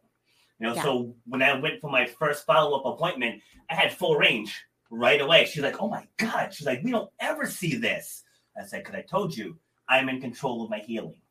You 0.60 0.68
know, 0.68 0.76
yeah. 0.76 0.84
so 0.84 1.16
when 1.26 1.42
I 1.42 1.60
went 1.60 1.82
for 1.82 1.92
my 1.92 2.06
first 2.06 2.46
follow 2.46 2.80
up 2.80 2.86
appointment, 2.86 3.42
I 3.70 3.76
had 3.76 3.94
full 3.94 4.16
range 4.16 4.56
right 4.90 5.22
away. 5.22 5.46
She's 5.46 5.64
like, 5.64 5.82
"Oh 5.82 5.90
my 5.90 6.08
god!" 6.18 6.54
She's 6.54 6.68
like, 6.68 6.84
"We 6.84 6.92
don't 6.92 7.12
ever 7.20 7.46
see 7.46 7.76
this." 7.76 8.24
I 8.58 8.66
said, 8.66 8.84
"Because 8.84 8.96
I 8.96 9.02
told 9.02 9.36
you, 9.36 9.58
I'm 9.88 10.10
in 10.10 10.22
control 10.22 10.64
of 10.64 10.70
my 10.70 10.80
healing." 10.80 11.22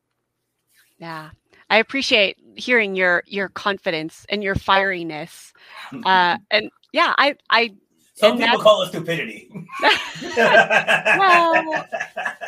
Yeah, 0.99 1.31
I 1.71 1.79
appreciate 1.79 2.37
hearing 2.57 2.95
your 2.95 3.23
your 3.27 3.49
confidence 3.49 4.27
and 4.29 4.43
your 4.43 4.55
fieriness, 4.55 5.53
uh, 6.05 6.39
and 6.51 6.71
yeah, 6.93 7.15
I 7.19 7.37
I 7.51 7.75
some 8.15 8.39
people 8.39 8.59
call 8.59 8.83
it 8.83 8.89
stupidity. 8.89 9.51
well, 10.39 11.87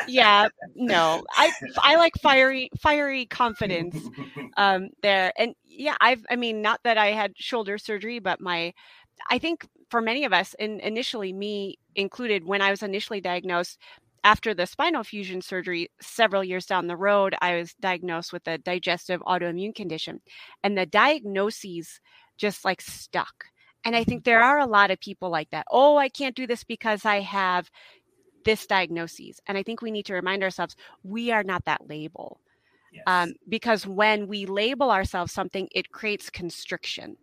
yeah, 0.07 0.47
no, 0.75 1.23
I 1.31 1.51
I 1.77 1.95
like 1.97 2.13
fiery 2.21 2.69
fiery 2.79 3.25
confidence 3.25 4.09
um, 4.57 4.89
there, 5.01 5.33
and 5.37 5.55
yeah, 5.65 5.97
I've 5.99 6.25
I 6.29 6.37
mean, 6.37 6.61
not 6.61 6.79
that 6.83 6.97
I 6.97 7.07
had 7.07 7.33
shoulder 7.37 7.77
surgery, 7.77 8.19
but 8.19 8.39
my 8.39 8.73
I 9.29 9.39
think 9.39 9.67
for 9.89 10.01
many 10.01 10.25
of 10.25 10.33
us, 10.33 10.55
and 10.59 10.79
initially 10.81 11.33
me 11.33 11.79
included, 11.95 12.45
when 12.45 12.61
I 12.61 12.71
was 12.71 12.83
initially 12.83 13.21
diagnosed 13.21 13.79
after 14.23 14.53
the 14.53 14.65
spinal 14.65 15.03
fusion 15.03 15.41
surgery, 15.41 15.89
several 16.01 16.43
years 16.43 16.65
down 16.65 16.87
the 16.87 16.97
road, 16.97 17.35
I 17.41 17.55
was 17.55 17.73
diagnosed 17.75 18.33
with 18.33 18.47
a 18.47 18.57
digestive 18.57 19.21
autoimmune 19.21 19.75
condition, 19.75 20.21
and 20.63 20.77
the 20.77 20.85
diagnoses 20.85 22.01
just 22.37 22.65
like 22.65 22.81
stuck 22.81 23.45
and 23.87 23.95
I 23.95 24.03
think 24.03 24.25
there 24.25 24.43
are 24.43 24.59
a 24.59 24.65
lot 24.65 24.91
of 24.91 24.99
people 24.99 25.29
like 25.29 25.49
that. 25.51 25.65
Oh, 25.71 25.95
I 25.95 26.09
can't 26.09 26.35
do 26.35 26.45
this 26.45 26.65
because 26.65 27.05
I 27.05 27.21
have 27.21 27.71
this 28.43 28.67
diagnosis. 28.67 29.39
And 29.47 29.57
I 29.57 29.63
think 29.63 29.81
we 29.81 29.91
need 29.91 30.05
to 30.07 30.13
remind 30.13 30.43
ourselves 30.43 30.75
we 31.03 31.31
are 31.31 31.43
not 31.43 31.63
that 31.65 31.87
label. 31.87 32.41
Yes. 32.91 33.03
Um, 33.07 33.33
because 33.47 33.87
when 33.87 34.27
we 34.27 34.45
label 34.45 34.91
ourselves 34.91 35.31
something, 35.31 35.69
it 35.71 35.91
creates 35.91 36.29
constriction 36.29 37.15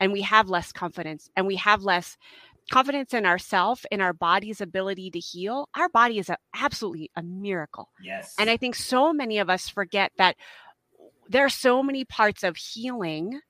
and 0.00 0.12
we 0.12 0.22
have 0.22 0.48
less 0.48 0.72
confidence 0.72 1.30
and 1.36 1.46
we 1.46 1.56
have 1.56 1.82
less 1.82 2.16
confidence 2.70 3.14
in 3.14 3.24
ourself 3.24 3.84
in 3.90 4.00
our 4.00 4.12
body's 4.12 4.60
ability 4.60 5.10
to 5.10 5.18
heal 5.18 5.68
our 5.74 5.88
body 5.88 6.18
is 6.18 6.28
a, 6.28 6.36
absolutely 6.54 7.10
a 7.16 7.22
miracle. 7.22 7.90
Yes. 8.02 8.34
And 8.38 8.50
i 8.50 8.56
think 8.56 8.74
so 8.74 9.12
many 9.12 9.38
of 9.38 9.48
us 9.48 9.68
forget 9.68 10.12
that 10.18 10.36
there 11.28 11.44
are 11.44 11.50
so 11.50 11.82
many 11.82 12.04
parts 12.04 12.42
of 12.42 12.56
healing 12.56 13.40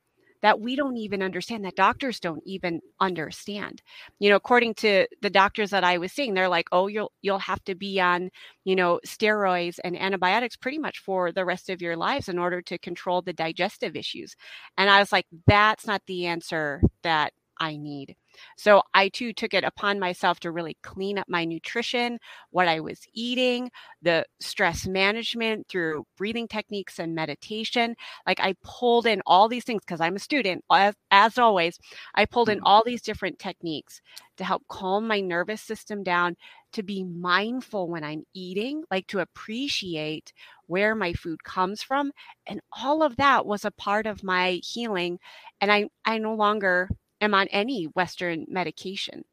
that 0.43 0.61
we 0.61 0.77
don't 0.77 0.97
even 0.97 1.23
understand 1.23 1.65
that 1.65 1.77
doctors 1.77 2.21
don't 2.21 2.43
even 2.47 2.81
understand. 3.01 3.83
You 4.19 4.31
know 4.31 4.37
according 4.37 4.75
to 4.75 5.07
the 5.23 5.31
doctors 5.31 5.71
that 5.71 5.85
i 5.85 5.99
was 5.99 6.13
seeing 6.13 6.35
they're 6.35 6.49
like 6.49 6.69
oh 6.73 6.87
you'll 6.87 7.13
you'll 7.23 7.39
have 7.39 7.63
to 7.65 7.75
be 7.75 8.01
on 8.01 8.31
you 8.65 8.77
know 8.77 9.01
steroids 9.07 9.79
and 9.85 9.99
antibiotics 9.99 10.57
pretty 10.57 10.79
much 10.79 10.99
for 10.99 11.33
the 11.33 11.45
rest 11.45 11.71
of 11.71 11.83
your 11.83 11.97
lives 11.97 12.29
in 12.29 12.39
order 12.39 12.63
to 12.63 12.79
control 12.79 13.23
the 13.23 13.33
digestive 13.33 13.97
issues. 13.97 14.35
And 14.77 14.91
i 14.91 14.99
was 14.99 15.13
like 15.13 15.27
that's 15.47 15.87
not 15.87 16.03
the 16.07 16.27
answer 16.27 16.83
that 17.03 17.33
I 17.61 17.77
need. 17.77 18.17
So 18.57 18.83
I 18.95 19.09
too 19.09 19.33
took 19.33 19.55
it 19.55 19.65
upon 19.65 19.99
myself 19.99 20.41
to 20.41 20.53
really 20.53 20.77
clean 20.83 21.19
up 21.19 21.29
my 21.29 21.45
nutrition, 21.45 22.19
what 22.51 22.69
I 22.69 22.81
was 22.81 23.01
eating, 23.13 23.71
the 24.03 24.25
stress 24.41 24.87
management 24.87 25.67
through 25.69 26.07
breathing 26.17 26.49
techniques 26.49 26.99
and 26.99 27.15
meditation. 27.15 27.97
Like 28.27 28.41
I 28.41 28.55
pulled 28.63 29.07
in 29.07 29.23
all 29.27 29.49
these 29.49 29.65
things 29.65 29.83
because 29.85 30.01
I'm 30.01 30.17
a 30.17 30.21
student, 30.21 30.65
as, 30.71 30.95
as 31.11 31.39
always. 31.39 31.79
I 32.15 32.27
pulled 32.27 32.49
in 32.49 32.59
mm-hmm. 32.59 32.67
all 32.67 32.85
these 32.85 33.03
different 33.03 33.39
techniques 33.39 34.01
to 34.37 34.45
help 34.45 34.63
calm 34.69 35.07
my 35.07 35.21
nervous 35.21 35.61
system 35.61 36.03
down, 36.03 36.37
to 36.73 36.83
be 36.83 37.03
mindful 37.03 37.89
when 37.89 38.05
I'm 38.05 38.25
eating, 38.35 38.85
like 38.91 39.07
to 39.09 39.19
appreciate 39.19 40.33
where 40.67 40.95
my 40.95 41.13
food 41.13 41.43
comes 41.43 41.83
from. 41.83 42.13
And 42.47 42.61
all 42.73 43.03
of 43.03 43.17
that 43.17 43.47
was 43.47 43.65
a 43.65 43.71
part 43.73 44.07
of 44.07 44.23
my 44.23 44.61
healing. 44.63 45.19
And 45.61 45.73
I, 45.73 45.89
I 46.05 46.19
no 46.19 46.35
longer 46.35 46.89
am 47.21 47.35
on 47.35 47.49
any 47.49 47.85
Western 47.85 48.47
medication. 48.49 49.25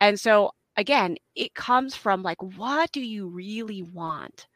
And 0.00 0.18
so, 0.18 0.52
again, 0.76 1.16
it 1.34 1.54
comes 1.54 1.96
from 1.96 2.22
like, 2.22 2.42
what 2.42 2.92
do 2.92 3.00
you 3.00 3.28
really 3.28 3.82
want? 3.82 4.46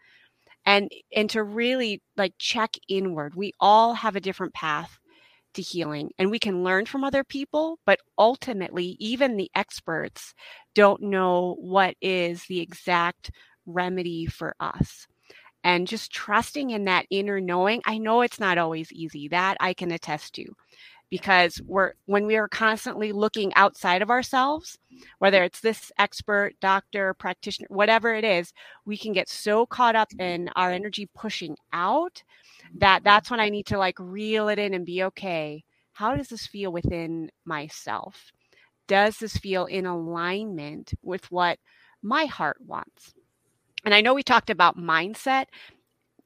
And, 0.66 0.90
and 1.14 1.30
to 1.30 1.42
really 1.42 2.02
like 2.16 2.34
check 2.38 2.76
inward. 2.88 3.34
We 3.34 3.52
all 3.60 3.94
have 3.94 4.16
a 4.16 4.20
different 4.20 4.54
path 4.54 4.98
to 5.54 5.62
healing 5.62 6.10
and 6.18 6.30
we 6.30 6.38
can 6.38 6.62
learn 6.62 6.86
from 6.86 7.02
other 7.02 7.24
people, 7.24 7.78
but 7.86 7.98
ultimately, 8.18 8.96
even 9.00 9.36
the 9.36 9.50
experts 9.54 10.34
don't 10.74 11.02
know 11.02 11.56
what 11.58 11.96
is 12.00 12.44
the 12.44 12.60
exact 12.60 13.30
remedy 13.66 14.26
for 14.26 14.54
us 14.60 15.06
and 15.64 15.86
just 15.86 16.12
trusting 16.12 16.70
in 16.70 16.84
that 16.84 17.06
inner 17.10 17.40
knowing. 17.40 17.82
I 17.84 17.98
know 17.98 18.22
it's 18.22 18.40
not 18.40 18.58
always 18.58 18.92
easy, 18.92 19.28
that 19.28 19.56
I 19.60 19.74
can 19.74 19.90
attest 19.90 20.34
to 20.34 20.44
because 21.10 21.60
we're 21.66 21.92
when 22.06 22.26
we 22.26 22.36
are 22.36 22.48
constantly 22.48 23.12
looking 23.12 23.52
outside 23.54 24.02
of 24.02 24.10
ourselves 24.10 24.78
whether 25.18 25.42
it's 25.42 25.60
this 25.60 25.90
expert 25.98 26.52
doctor 26.60 27.14
practitioner 27.14 27.66
whatever 27.70 28.14
it 28.14 28.24
is 28.24 28.52
we 28.84 28.96
can 28.96 29.12
get 29.12 29.28
so 29.28 29.66
caught 29.66 29.96
up 29.96 30.08
in 30.18 30.48
our 30.56 30.70
energy 30.70 31.08
pushing 31.14 31.56
out 31.72 32.22
that 32.74 33.02
that's 33.04 33.30
when 33.30 33.40
i 33.40 33.48
need 33.48 33.66
to 33.66 33.78
like 33.78 33.96
reel 33.98 34.48
it 34.48 34.58
in 34.58 34.74
and 34.74 34.86
be 34.86 35.02
okay 35.02 35.64
how 36.00 36.14
does 36.16 36.28
this 36.28 36.46
feel 36.46 36.72
within 36.72 37.30
myself? 37.44 38.32
Does 38.88 39.18
this 39.18 39.36
feel 39.36 39.66
in 39.66 39.84
alignment 39.84 40.94
with 41.02 41.30
what 41.30 41.58
my 42.00 42.24
heart 42.24 42.56
wants? 42.66 43.12
And 43.84 43.92
i 43.92 44.00
know 44.00 44.14
we 44.14 44.22
talked 44.22 44.48
about 44.48 44.78
mindset 44.78 45.46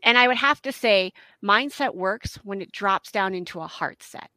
and 0.03 0.17
i 0.17 0.29
would 0.29 0.37
have 0.37 0.63
to 0.63 0.71
say 0.71 1.13
mindset 1.43 1.95
works 1.95 2.37
when 2.45 2.61
it 2.63 2.71
drops 2.71 3.11
down 3.11 3.35
into 3.35 3.61
a 3.61 3.67
heart 3.67 4.03
set 4.03 4.31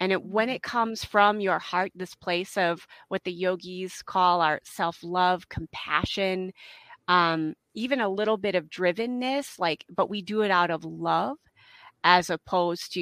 and 0.00 0.12
it, 0.12 0.22
when 0.22 0.48
it 0.48 0.62
comes 0.62 1.04
from 1.04 1.40
your 1.40 1.58
heart, 1.58 1.92
this 1.94 2.14
place 2.14 2.56
of 2.56 2.86
what 3.08 3.24
the 3.24 3.32
yogis 3.32 4.02
call 4.02 4.40
our 4.40 4.60
self 4.64 4.98
love, 5.02 5.48
compassion, 5.48 6.52
um, 7.08 7.54
even 7.74 8.00
a 8.00 8.08
little 8.08 8.36
bit 8.36 8.54
of 8.54 8.68
drivenness, 8.68 9.58
like, 9.58 9.84
but 9.94 10.10
we 10.10 10.22
do 10.22 10.42
it 10.42 10.50
out 10.50 10.70
of 10.70 10.84
love 10.84 11.38
as 12.04 12.30
opposed 12.30 12.92
to, 12.94 13.00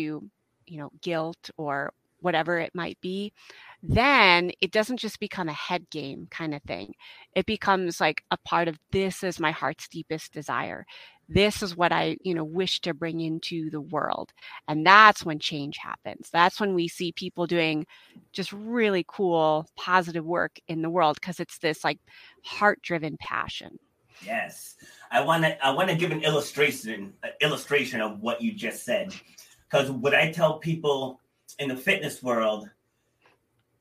you 0.66 0.78
know, 0.78 0.90
guilt 1.02 1.50
or 1.56 1.92
whatever 2.20 2.58
it 2.58 2.74
might 2.74 2.98
be, 3.02 3.32
then 3.82 4.50
it 4.62 4.72
doesn't 4.72 4.96
just 4.96 5.20
become 5.20 5.48
a 5.48 5.52
head 5.52 5.88
game 5.90 6.26
kind 6.30 6.54
of 6.54 6.62
thing. 6.62 6.94
It 7.34 7.44
becomes 7.44 8.00
like 8.00 8.24
a 8.30 8.38
part 8.38 8.66
of 8.66 8.78
this 8.92 9.22
is 9.22 9.38
my 9.38 9.50
heart's 9.50 9.88
deepest 9.88 10.32
desire 10.32 10.86
this 11.28 11.62
is 11.62 11.76
what 11.76 11.92
I, 11.92 12.16
you 12.22 12.34
know, 12.34 12.44
wish 12.44 12.80
to 12.80 12.94
bring 12.94 13.20
into 13.20 13.70
the 13.70 13.80
world. 13.80 14.32
And 14.68 14.86
that's 14.86 15.24
when 15.24 15.38
change 15.38 15.78
happens. 15.78 16.28
That's 16.30 16.60
when 16.60 16.74
we 16.74 16.88
see 16.88 17.12
people 17.12 17.46
doing 17.46 17.86
just 18.32 18.52
really 18.52 19.04
cool, 19.08 19.66
positive 19.76 20.24
work 20.24 20.58
in 20.68 20.82
the 20.82 20.90
world 20.90 21.16
because 21.20 21.40
it's 21.40 21.58
this 21.58 21.84
like 21.84 21.98
heart 22.42 22.82
driven 22.82 23.16
passion. 23.18 23.78
Yes. 24.24 24.76
I 25.10 25.22
want 25.22 25.44
to 25.44 25.64
I 25.64 25.70
want 25.70 25.90
to 25.90 25.96
give 25.96 26.12
an 26.12 26.22
illustration 26.22 27.14
an 27.22 27.30
illustration 27.40 28.00
of 28.00 28.20
what 28.20 28.40
you 28.40 28.52
just 28.52 28.84
said. 28.84 29.14
Cuz 29.70 29.90
what 29.90 30.14
I 30.14 30.30
tell 30.30 30.58
people 30.58 31.20
in 31.58 31.68
the 31.68 31.76
fitness 31.76 32.22
world, 32.22 32.68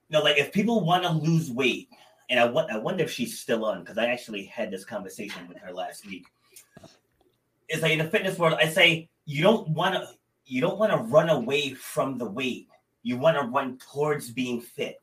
you 0.09 0.17
know, 0.17 0.23
like 0.23 0.37
if 0.37 0.51
people 0.51 0.85
want 0.85 1.03
to 1.03 1.11
lose 1.11 1.51
weight, 1.51 1.89
and 2.29 2.39
I, 2.39 2.45
I 2.45 2.77
wonder 2.77 3.03
if 3.03 3.11
she's 3.11 3.37
still 3.37 3.65
on 3.65 3.81
because 3.81 3.97
I 3.97 4.07
actually 4.07 4.45
had 4.45 4.71
this 4.71 4.85
conversation 4.85 5.47
with 5.47 5.57
her 5.57 5.71
last 5.71 6.05
week 6.07 6.25
is 7.69 7.81
like 7.81 7.91
in 7.91 7.99
the 7.99 8.09
fitness 8.09 8.37
world, 8.37 8.57
I 8.59 8.67
say 8.67 9.09
you 9.25 9.43
don't 9.43 9.69
want 9.69 9.95
to 9.95 10.07
you 10.45 10.61
don't 10.61 10.77
want 10.77 10.91
to 10.91 10.97
run 10.97 11.29
away 11.29 11.73
from 11.73 12.17
the 12.17 12.29
weight. 12.29 12.67
You 13.01 13.17
want 13.17 13.37
to 13.37 13.43
run 13.43 13.77
towards 13.77 14.31
being 14.31 14.61
fit. 14.61 14.99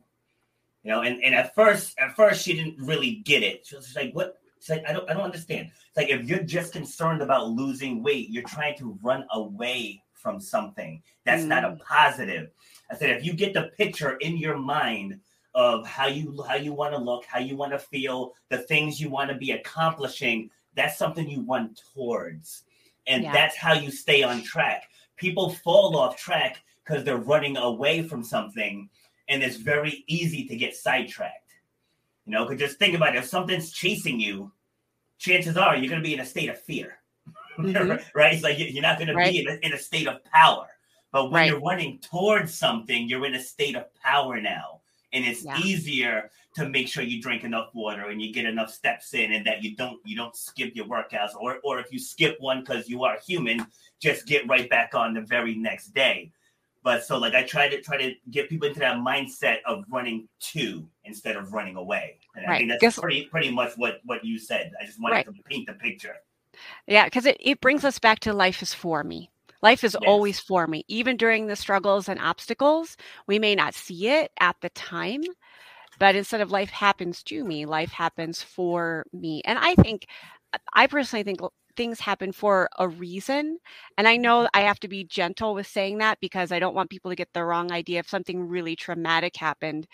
You 0.83 0.91
know, 0.91 1.03
and, 1.03 1.23
and 1.23 1.35
at 1.35 1.55
first, 1.55 1.99
at 1.99 2.17
first 2.17 2.43
she 2.43 2.55
didn't 2.55 2.79
really 2.79 3.17
get 3.25 3.43
it. 3.43 3.67
She 3.67 3.77
was 3.77 3.95
like, 3.95 4.13
what? 4.13 4.37
She's 4.61 4.71
like, 4.71 4.85
I 4.87 4.93
don't 4.93 5.09
I 5.09 5.15
don't 5.15 5.23
understand. 5.23 5.71
It's 5.89 5.97
like 5.97 6.09
if 6.09 6.25
you're 6.25 6.43
just 6.43 6.73
concerned 6.73 7.23
about 7.23 7.51
losing 7.51 8.03
weight, 8.03 8.31
you're 8.31 8.43
trying 8.45 8.77
to 8.79 8.99
run 9.03 9.25
away 9.33 10.03
from 10.13 10.41
something. 10.41 11.03
That's 11.25 11.43
mm. 11.45 11.49
not 11.49 11.65
a 11.65 11.69
mm. 11.69 11.81
positive. 11.81 12.51
I 12.91 12.97
said 12.97 13.11
if 13.11 13.25
you 13.25 13.33
get 13.33 13.55
the 13.55 13.71
picture 13.77 14.17
in 14.17 14.37
your 14.37 14.57
mind 14.57 15.21
of 15.55 15.87
how 15.87 16.07
you 16.07 16.43
how 16.47 16.57
you 16.57 16.73
want 16.73 16.95
to 16.95 17.01
look, 17.01 17.25
how 17.25 17.39
you 17.39 17.57
want 17.57 17.73
to 17.73 17.79
feel, 17.79 18.35
the 18.49 18.59
things 18.59 19.01
you 19.01 19.11
want 19.11 19.31
to 19.31 19.37
be 19.37 19.53
accomplishing, 19.53 20.51
that's 20.75 20.99
something 20.99 21.29
you 21.29 21.45
run 21.49 21.75
towards. 21.95 22.63
And 23.07 23.25
yeah. 23.25 23.33
that's 23.33 23.57
how 23.57 23.75
you 23.75 23.91
stay 23.91 24.23
on 24.23 24.43
track. 24.43 24.85
People 25.17 25.51
fall 25.51 25.97
off 25.97 26.17
track 26.17 26.63
because 26.85 27.05
they're 27.05 27.19
running 27.19 27.57
away 27.57 28.03
from 28.03 28.23
something, 28.23 28.89
and 29.29 29.43
it's 29.43 29.57
very 29.57 30.05
easy 30.07 30.47
to 30.47 30.57
get 30.57 30.77
sidetracked. 30.77 31.37
You 32.27 32.33
know, 32.33 32.45
because 32.45 32.61
just 32.61 32.79
think 32.79 32.95
about 32.95 33.15
it 33.15 33.19
if 33.19 33.27
something's 33.27 33.73
chasing 33.73 34.21
you, 34.21 34.53
chances 35.19 35.57
are 35.57 35.77
you're 35.77 35.89
going 35.89 36.03
to 36.03 36.07
be 36.07 36.15
in 36.15 36.21
a 36.21 36.27
state 36.27 36.49
of 36.49 36.61
fear. 36.61 36.99
Mm-hmm. 37.59 37.97
right? 38.19 38.35
It's 38.35 38.43
like 38.43 38.59
you're 38.59 38.83
not 38.83 38.99
going 38.99 39.15
right. 39.15 39.27
to 39.27 39.33
be 39.33 39.39
in 39.41 39.49
a, 39.49 39.67
in 39.67 39.73
a, 39.73 39.79
state 39.79 40.09
of 40.09 40.23
power. 40.25 40.67
But 41.13 41.25
when 41.25 41.33
right. 41.33 41.51
you're 41.51 41.61
running 41.61 41.99
towards 41.99 42.55
something, 42.55 43.09
you're 43.09 43.27
in 43.27 43.35
a 43.35 43.43
state 43.43 43.77
of 43.77 43.93
power 43.95 44.41
now. 44.41 44.80
And 45.13 45.25
it's 45.25 45.45
yeah. 45.45 45.59
easier 45.59 46.31
to 46.55 46.69
make 46.69 46.89
sure 46.89 47.03
you 47.03 47.21
drink 47.23 47.45
enough 47.45 47.71
water 47.75 48.09
and 48.09 48.21
you 48.21 48.33
get 48.33 48.45
enough 48.45 48.73
steps 48.73 49.15
in 49.15 49.33
and 49.33 49.47
that 49.47 49.63
you 49.63 49.77
don't 49.77 50.01
you 50.05 50.17
don't 50.17 50.35
skip 50.35 50.75
your 50.75 50.87
workouts 50.87 51.35
or 51.39 51.59
or 51.63 51.79
if 51.79 51.93
you 51.93 51.99
skip 51.99 52.37
one 52.41 52.61
because 52.61 52.89
you 52.89 53.05
are 53.05 53.19
human 53.27 53.65
just 54.01 54.27
get 54.27 54.49
right 54.49 54.69
back 54.69 54.95
on 54.95 55.15
the 55.15 55.21
very 55.21 55.55
next 55.55 55.95
day 55.95 56.33
but 56.83 57.05
so 57.05 57.19
like 57.19 57.35
i 57.35 57.43
try 57.43 57.69
to 57.69 57.81
try 57.81 57.97
to 57.97 58.15
get 58.31 58.49
people 58.49 58.67
into 58.67 58.81
that 58.81 58.97
mindset 58.97 59.59
of 59.67 59.85
running 59.91 60.29
to 60.41 60.87
instead 61.05 61.37
of 61.37 61.53
running 61.53 61.77
away 61.77 62.19
and 62.35 62.47
right. 62.47 62.55
i 62.55 62.59
think 62.59 62.71
that's 62.71 62.81
Guess, 62.81 62.99
pretty 62.99 63.27
pretty 63.27 63.51
much 63.51 63.73
what 63.77 64.01
what 64.05 64.25
you 64.25 64.39
said 64.39 64.73
i 64.81 64.85
just 64.85 65.01
wanted 65.01 65.15
right. 65.17 65.27
to 65.27 65.43
paint 65.45 65.67
the 65.67 65.75
picture 65.75 66.17
yeah 66.87 67.05
because 67.05 67.27
it, 67.27 67.37
it 67.39 67.61
brings 67.61 67.85
us 67.85 67.99
back 67.99 68.19
to 68.21 68.33
life 68.33 68.61
is 68.61 68.75
for 68.75 69.05
me 69.05 69.30
Life 69.63 69.85
is 69.85 69.97
yes. 70.01 70.09
always 70.09 70.41
for 70.41 70.67
me. 70.67 70.85
Even 70.89 71.17
during 71.17 71.47
the 71.47 71.57
struggles 71.57 72.09
and 72.09 72.19
obstacles, 72.21 72.97
we 73.27 73.39
may 73.39 73.55
not 73.55 73.75
see 73.75 74.09
it 74.09 74.31
at 74.41 74.57
the 74.61 74.71
time, 74.71 75.23
but 75.99 76.15
instead 76.15 76.41
of 76.41 76.51
life 76.51 76.71
happens 76.71 77.23
to 77.25 77.45
me, 77.45 77.67
life 77.67 77.93
happens 77.93 78.43
for 78.43 79.05
me. 79.13 79.43
And 79.45 79.59
I 79.59 79.75
think, 79.77 80.07
I 80.75 80.87
personally 80.87 81.23
think 81.23 81.41
things 81.77 82.01
happen 82.01 82.33
for 82.33 82.69
a 82.79 82.89
reason. 82.89 83.59
And 83.97 84.09
I 84.09 84.17
know 84.17 84.49
I 84.55 84.63
have 84.63 84.81
to 84.81 84.89
be 84.89 85.05
gentle 85.05 85.55
with 85.55 85.67
saying 85.67 85.99
that 85.99 86.19
because 86.21 86.53
I 86.53 86.59
don't 86.59 86.75
want 86.75 86.91
people 86.91 87.11
to 87.11 87.17
get 87.17 87.29
the 87.33 87.45
wrong 87.45 87.71
idea 87.71 88.01
if 88.01 88.09
something 88.09 88.49
really 88.49 88.77
traumatic 88.77 89.37
happened. 89.37 89.87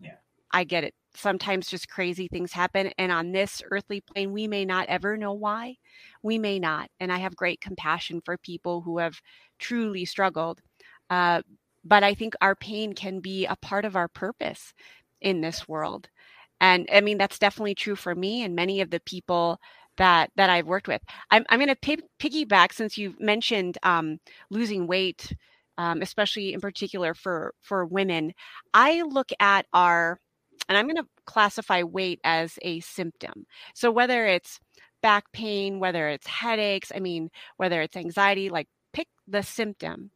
Yeah. 0.00 0.16
I 0.52 0.64
get 0.64 0.84
it. 0.84 0.94
Sometimes 1.14 1.68
just 1.68 1.88
crazy 1.88 2.28
things 2.28 2.52
happen. 2.52 2.90
And 2.98 3.12
on 3.12 3.32
this 3.32 3.62
earthly 3.70 4.00
plane, 4.00 4.32
we 4.32 4.46
may 4.46 4.64
not 4.64 4.88
ever 4.88 5.16
know 5.16 5.32
why. 5.32 5.76
We 6.22 6.38
may 6.38 6.58
not. 6.58 6.90
And 7.00 7.12
I 7.12 7.18
have 7.18 7.36
great 7.36 7.60
compassion 7.60 8.20
for 8.24 8.36
people 8.38 8.80
who 8.80 8.98
have 8.98 9.20
truly 9.58 10.04
struggled. 10.04 10.60
Uh, 11.10 11.42
but 11.84 12.02
I 12.02 12.14
think 12.14 12.34
our 12.40 12.54
pain 12.54 12.94
can 12.94 13.20
be 13.20 13.46
a 13.46 13.56
part 13.56 13.84
of 13.84 13.96
our 13.96 14.08
purpose 14.08 14.72
in 15.20 15.40
this 15.40 15.68
world. 15.68 16.08
And 16.60 16.88
I 16.92 17.00
mean, 17.00 17.18
that's 17.18 17.38
definitely 17.38 17.74
true 17.74 17.96
for 17.96 18.14
me 18.14 18.42
and 18.42 18.54
many 18.54 18.80
of 18.80 18.90
the 18.90 19.00
people 19.00 19.58
that 19.98 20.30
that 20.36 20.48
I've 20.48 20.66
worked 20.66 20.88
with. 20.88 21.02
I'm, 21.30 21.44
I'm 21.48 21.58
going 21.58 21.74
to 21.74 21.98
piggyback 22.18 22.72
since 22.72 22.96
you've 22.96 23.20
mentioned 23.20 23.78
um, 23.82 24.18
losing 24.48 24.86
weight, 24.86 25.34
um, 25.76 26.02
especially 26.02 26.54
in 26.54 26.60
particular 26.60 27.14
for 27.14 27.54
for 27.60 27.84
women. 27.84 28.32
I 28.72 29.02
look 29.02 29.30
at 29.40 29.66
our, 29.72 30.18
and 30.68 30.78
I'm 30.78 30.86
going 30.86 30.96
to 30.96 31.08
classify 31.26 31.82
weight 31.82 32.20
as 32.24 32.58
a 32.62 32.80
symptom. 32.80 33.46
So 33.74 33.90
whether 33.90 34.26
it's 34.26 34.60
back 35.02 35.30
pain, 35.32 35.80
whether 35.80 36.08
it's 36.08 36.26
headaches, 36.26 36.92
I 36.94 37.00
mean, 37.00 37.30
whether 37.56 37.82
it's 37.82 37.96
anxiety, 37.96 38.48
like 38.48 38.68
pick 38.92 39.08
the 39.26 39.42
symptom 39.42 40.10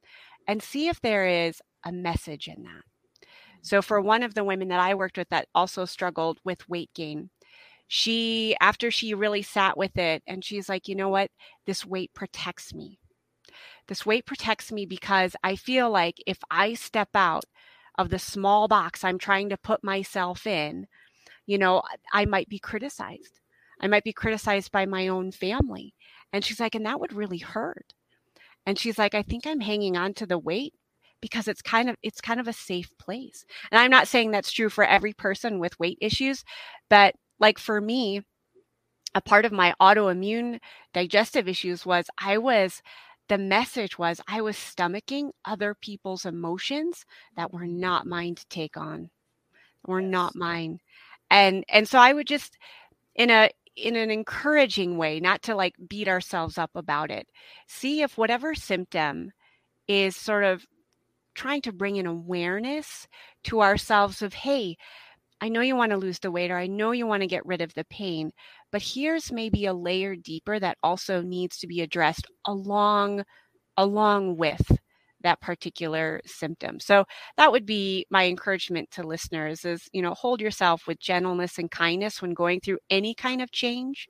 and 0.46 0.62
see 0.62 0.88
if 0.88 1.00
there 1.00 1.26
is 1.26 1.61
a 1.85 1.92
message 1.92 2.48
in 2.48 2.62
that. 2.62 2.70
Mm-hmm. 2.70 3.59
So, 3.62 3.82
for 3.82 4.00
one 4.00 4.22
of 4.22 4.35
the 4.35 4.44
women 4.44 4.68
that 4.68 4.80
I 4.80 4.94
worked 4.94 5.18
with 5.18 5.28
that 5.30 5.48
also 5.54 5.85
struggled 5.85 6.38
with 6.44 6.68
weight 6.68 6.90
gain, 6.94 7.30
she, 7.88 8.56
after 8.61 8.90
she 8.90 9.14
really 9.14 9.42
sat 9.42 9.76
with 9.76 9.96
it, 9.96 10.22
and 10.26 10.44
she's 10.44 10.68
like, 10.68 10.88
you 10.88 10.94
know 10.94 11.09
what? 11.09 11.30
This 11.66 11.85
weight 11.85 12.12
protects 12.14 12.74
me. 12.74 12.98
This 13.88 14.04
weight 14.04 14.26
protects 14.26 14.72
me 14.72 14.87
because 14.87 15.37
I 15.44 15.54
feel 15.54 15.90
like 15.90 16.16
if 16.26 16.38
I 16.50 16.74
step 16.74 17.11
out 17.14 17.44
of 17.98 18.11
the 18.11 18.18
small 18.18 18.68
box 18.68 19.04
I'm 19.04 19.18
trying 19.18 19.48
to 19.50 19.56
put 19.56 19.82
myself 19.85 20.46
in, 20.46 20.87
you 21.46 21.59
know, 21.59 21.82
I 22.12 22.24
might 22.24 22.48
be 22.48 22.59
criticized. 22.59 23.40
I 23.80 23.87
might 23.87 24.04
be 24.04 24.12
criticized 24.12 24.72
by 24.72 24.87
my 24.87 25.09
own 25.09 25.32
family. 25.32 25.94
And 26.32 26.44
she's 26.44 26.61
like, 26.61 26.74
and 26.74 26.87
that 26.87 27.00
would 27.00 27.12
really 27.12 27.38
hurt. 27.38 27.92
And 28.66 28.78
she's 28.78 28.98
like, 28.98 29.14
I 29.14 29.22
think 29.22 29.46
I'm 29.46 29.61
hanging 29.61 29.96
on 29.96 30.14
to 30.14 30.26
the 30.26 30.38
weight 30.38 30.74
because 31.20 31.48
it's 31.48 31.62
kind 31.62 31.88
of 31.88 31.96
it's 32.02 32.20
kind 32.20 32.40
of 32.40 32.48
a 32.48 32.52
safe 32.52 32.90
place. 32.98 33.44
And 33.70 33.78
I'm 33.78 33.90
not 33.90 34.09
saying 34.09 34.30
that's 34.30 34.52
true 34.52 34.68
for 34.68 34.85
every 34.85 35.12
person 35.12 35.59
with 35.59 35.78
weight 35.78 35.98
issues, 36.00 36.44
but 36.90 37.14
like 37.38 37.59
for 37.59 37.80
me, 37.80 38.22
a 39.14 39.20
part 39.20 39.44
of 39.44 39.52
my 39.52 39.74
autoimmune 39.80 40.59
digestive 40.92 41.48
issues 41.48 41.87
was 41.87 42.06
I 42.18 42.38
was 42.38 42.82
the 43.28 43.38
message 43.38 43.98
was 43.98 44.20
I 44.28 44.40
was 44.40 44.56
stomaching 44.56 45.30
other 45.44 45.74
people's 45.74 46.24
emotions 46.24 47.04
that 47.36 47.52
were 47.52 47.60
mm-hmm. 47.60 47.80
not 47.80 48.06
mine 48.06 48.34
to 48.36 48.46
take 48.48 48.76
on, 48.76 49.10
were 49.86 50.00
yes. 50.00 50.10
not 50.10 50.36
mine. 50.36 50.80
And 51.30 51.64
and 51.68 51.88
so 51.88 51.98
I 51.98 52.12
would 52.12 52.26
just 52.26 52.56
in 53.14 53.30
a 53.30 53.50
in 53.76 53.94
an 53.94 54.10
encouraging 54.10 54.96
way, 54.96 55.20
not 55.20 55.42
to 55.42 55.54
like 55.54 55.74
beat 55.88 56.08
ourselves 56.08 56.56
up 56.56 56.70
about 56.74 57.10
it. 57.10 57.28
See 57.66 58.02
if 58.02 58.16
whatever 58.16 58.54
symptom 58.54 59.32
is 59.86 60.16
sort 60.16 60.44
of 60.44 60.64
trying 61.34 61.60
to 61.62 61.72
bring 61.72 61.98
an 61.98 62.06
awareness 62.06 63.06
to 63.44 63.60
ourselves 63.60 64.22
of, 64.22 64.32
hey, 64.32 64.76
I 65.40 65.49
know 65.49 65.61
you 65.61 65.77
want 65.77 65.90
to 65.90 65.99
lose 65.99 66.18
the 66.18 66.31
weight 66.31 66.51
or 66.51 66.57
I 66.57 66.66
know 66.66 66.92
you 66.92 67.07
want 67.07 67.22
to 67.22 67.27
get 67.27 67.46
rid 67.46 67.61
of 67.61 67.75
the 67.75 67.85
pain, 67.85 68.31
but 68.72 68.83
here's 68.83 69.31
maybe 69.33 69.66
a 69.66 69.75
layer 69.75 70.16
deeper 70.16 70.59
that 70.59 70.79
also 70.83 71.22
needs 71.22 71.59
to 71.59 71.66
be 71.66 71.81
addressed 71.83 72.27
along 72.46 73.25
along 73.77 74.37
with 74.37 74.79
that 75.22 75.40
particular 75.40 76.20
symptom. 76.25 76.81
So 76.81 77.05
that 77.37 77.53
would 77.53 77.66
be 77.66 78.07
my 78.11 78.27
encouragement 78.27 78.90
to 78.92 79.03
listeners 79.03 79.64
is, 79.64 79.88
you 79.92 80.03
know, 80.03 80.14
hold 80.14 80.40
yourself 80.40 80.87
with 80.87 81.01
gentleness 81.01 81.59
and 81.59 81.70
kindness 81.70 82.22
when 82.22 82.33
going 82.33 82.61
through 82.61 82.79
any 82.90 83.14
kind 83.14 83.42
of 83.42 83.51
change. 83.51 84.09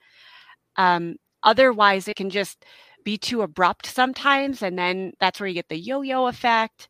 Um, 0.76 1.16
otherwise, 1.42 2.08
it 2.08 2.16
can 2.16 2.30
just 2.30 2.64
be 3.04 3.16
too 3.18 3.42
abrupt 3.42 3.86
sometimes, 3.86 4.62
and 4.62 4.78
then 4.78 5.12
that's 5.20 5.40
where 5.40 5.48
you 5.48 5.54
get 5.54 5.68
the 5.68 5.78
yo-yo 5.78 6.26
effect. 6.26 6.88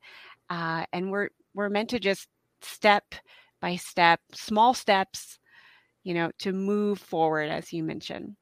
Uh, 0.51 0.85
and 0.92 1.11
we're 1.11 1.29
we're 1.55 1.68
meant 1.70 1.90
to 1.90 2.01
just 2.01 2.29
step 2.62 3.14
by 3.66 3.74
step, 3.74 4.20
small 4.33 4.74
steps, 4.74 5.40
you 6.05 6.14
know, 6.14 6.31
to 6.38 6.52
move 6.52 7.00
forward, 7.00 7.50
as 7.50 7.72
you 7.72 7.83
mentioned, 7.83 8.37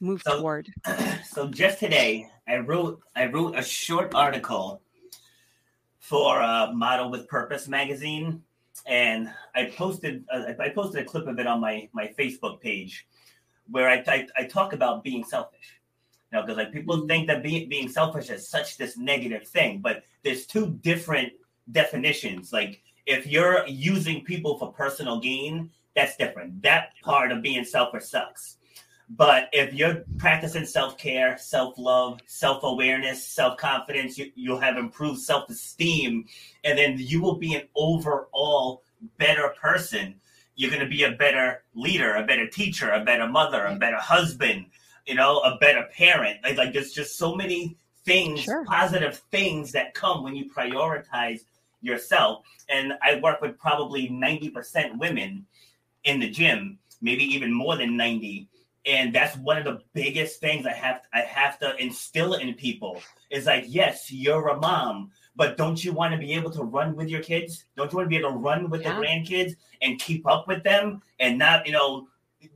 move 0.00 0.22
so, 0.22 0.38
toward. 0.38 0.68
So 1.24 1.48
just 1.48 1.80
today, 1.80 2.28
I 2.46 2.58
wrote 2.58 3.00
I 3.16 3.26
wrote 3.26 3.58
a 3.58 3.62
short 3.62 4.14
article 4.14 4.80
for 5.98 6.40
uh, 6.40 6.72
Model 6.72 7.10
with 7.10 7.26
Purpose 7.26 7.66
magazine, 7.66 8.42
and 8.86 9.28
I 9.56 9.72
posted 9.76 10.24
uh, 10.32 10.52
I 10.60 10.68
posted 10.68 11.02
a 11.02 11.04
clip 11.04 11.26
of 11.26 11.40
it 11.40 11.48
on 11.48 11.60
my 11.60 11.88
my 11.92 12.06
Facebook 12.16 12.60
page, 12.60 13.08
where 13.68 13.88
I 13.88 14.04
I, 14.06 14.26
I 14.36 14.44
talk 14.44 14.72
about 14.72 15.02
being 15.02 15.24
selfish. 15.24 15.80
You 16.30 16.38
know, 16.38 16.42
because 16.42 16.58
like 16.58 16.72
people 16.72 16.96
mm-hmm. 16.96 17.08
think 17.08 17.26
that 17.26 17.42
being 17.42 17.68
being 17.68 17.88
selfish 17.88 18.30
is 18.30 18.46
such 18.46 18.76
this 18.76 18.96
negative 18.96 19.48
thing, 19.48 19.80
but 19.80 20.04
there's 20.22 20.46
two 20.46 20.78
different 20.82 21.32
definitions. 21.72 22.52
Like 22.52 22.82
if 23.06 23.26
you're 23.26 23.66
using 23.66 24.24
people 24.24 24.58
for 24.58 24.72
personal 24.72 25.20
gain, 25.20 25.70
that's 25.94 26.16
different. 26.16 26.62
That 26.62 26.92
part 27.02 27.32
of 27.32 27.42
being 27.42 27.64
selfish 27.64 28.04
sucks. 28.04 28.56
But 29.10 29.48
if 29.52 29.74
you're 29.74 30.04
practicing 30.18 30.64
self 30.64 30.96
care, 30.96 31.36
self 31.36 31.76
love, 31.78 32.20
self 32.26 32.62
awareness, 32.62 33.26
self 33.26 33.58
confidence, 33.58 34.16
you, 34.16 34.30
you'll 34.36 34.60
have 34.60 34.76
improved 34.76 35.20
self 35.20 35.50
esteem, 35.50 36.26
and 36.62 36.78
then 36.78 36.94
you 36.96 37.20
will 37.20 37.36
be 37.36 37.54
an 37.54 37.62
overall 37.74 38.82
better 39.18 39.52
person. 39.60 40.14
You're 40.54 40.70
going 40.70 40.82
to 40.82 40.88
be 40.88 41.02
a 41.02 41.12
better 41.12 41.64
leader, 41.74 42.14
a 42.14 42.24
better 42.24 42.46
teacher, 42.46 42.90
a 42.90 43.04
better 43.04 43.26
mother, 43.26 43.64
a 43.64 43.74
better 43.76 43.96
husband, 43.96 44.66
you 45.06 45.16
know, 45.16 45.38
a 45.40 45.56
better 45.58 45.88
parent. 45.92 46.38
Like, 46.44 46.56
like 46.56 46.72
there's 46.72 46.92
just 46.92 47.18
so 47.18 47.34
many 47.34 47.76
things, 48.04 48.40
sure. 48.40 48.64
positive 48.64 49.16
things 49.30 49.72
that 49.72 49.94
come 49.94 50.22
when 50.22 50.36
you 50.36 50.50
prioritize 50.50 51.40
yourself. 51.80 52.44
And 52.68 52.94
I 53.02 53.20
work 53.20 53.40
with 53.40 53.58
probably 53.58 54.08
90% 54.08 54.98
women 54.98 55.46
in 56.04 56.20
the 56.20 56.30
gym, 56.30 56.78
maybe 57.00 57.24
even 57.24 57.52
more 57.52 57.76
than 57.76 57.96
90 57.96 58.48
and 58.86 59.14
that's 59.14 59.36
one 59.36 59.58
of 59.58 59.64
the 59.64 59.80
biggest 59.92 60.40
things 60.40 60.66
I 60.66 60.72
have 60.72 61.02
I 61.12 61.20
have 61.20 61.58
to 61.58 61.76
instill 61.76 62.34
in 62.34 62.54
people 62.54 63.00
is 63.30 63.46
like 63.46 63.64
yes 63.66 64.10
you're 64.10 64.48
a 64.48 64.56
mom 64.56 65.10
but 65.36 65.56
don't 65.56 65.82
you 65.84 65.92
want 65.92 66.12
to 66.12 66.18
be 66.18 66.32
able 66.32 66.50
to 66.52 66.62
run 66.62 66.96
with 66.96 67.08
your 67.08 67.22
kids 67.22 67.64
don't 67.76 67.92
you 67.92 67.96
want 67.96 68.06
to 68.06 68.10
be 68.10 68.16
able 68.16 68.32
to 68.32 68.38
run 68.38 68.70
with 68.70 68.82
yeah. 68.82 68.94
the 68.94 69.00
grandkids 69.00 69.54
and 69.82 70.00
keep 70.00 70.26
up 70.26 70.48
with 70.48 70.62
them 70.62 71.02
and 71.18 71.38
not 71.38 71.66
you 71.66 71.72
know 71.72 72.08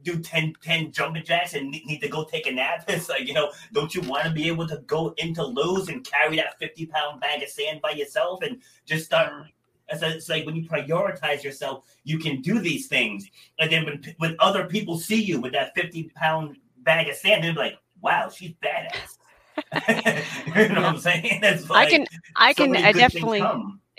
do 0.02 0.18
10, 0.18 0.54
10 0.62 0.92
jumping 0.92 1.24
jacks 1.24 1.54
and 1.54 1.70
need 1.70 2.00
to 2.00 2.08
go 2.08 2.24
take 2.24 2.46
a 2.46 2.52
nap 2.52 2.84
it's 2.88 3.08
like 3.08 3.26
you 3.26 3.34
know 3.34 3.50
don't 3.72 3.94
you 3.94 4.00
want 4.02 4.24
to 4.24 4.30
be 4.30 4.48
able 4.48 4.66
to 4.66 4.78
go 4.86 5.14
into 5.18 5.44
Lowe's 5.44 5.88
and 5.88 6.04
carry 6.04 6.36
that 6.36 6.58
50 6.58 6.86
pound 6.86 7.20
bag 7.20 7.42
of 7.42 7.48
sand 7.48 7.80
by 7.82 7.90
yourself 7.90 8.42
and 8.42 8.60
just 8.86 9.04
start 9.04 9.46
it's, 9.88 10.02
it's 10.02 10.28
like 10.28 10.46
when 10.46 10.56
you 10.56 10.68
prioritize 10.68 11.42
yourself, 11.42 11.84
you 12.04 12.18
can 12.18 12.40
do 12.40 12.58
these 12.58 12.86
things. 12.86 13.28
And 13.58 13.70
then 13.70 13.84
when, 13.84 14.14
when 14.18 14.36
other 14.38 14.66
people 14.66 14.98
see 14.98 15.22
you 15.22 15.40
with 15.40 15.52
that 15.52 15.74
50 15.74 16.10
pound 16.14 16.56
bag 16.78 17.08
of 17.08 17.16
sand, 17.16 17.44
they're 17.44 17.52
like, 17.52 17.78
wow, 18.00 18.30
she's 18.30 18.52
badass. 18.62 19.18
you 20.56 20.68
know 20.68 20.80
what 20.80 20.84
I'm 20.84 20.98
saying? 20.98 21.42
Like, 21.68 21.88
I 21.88 21.90
can, 21.90 22.06
I 22.36 22.52
so 22.52 22.64
can 22.64 22.94
definitely, 22.94 23.42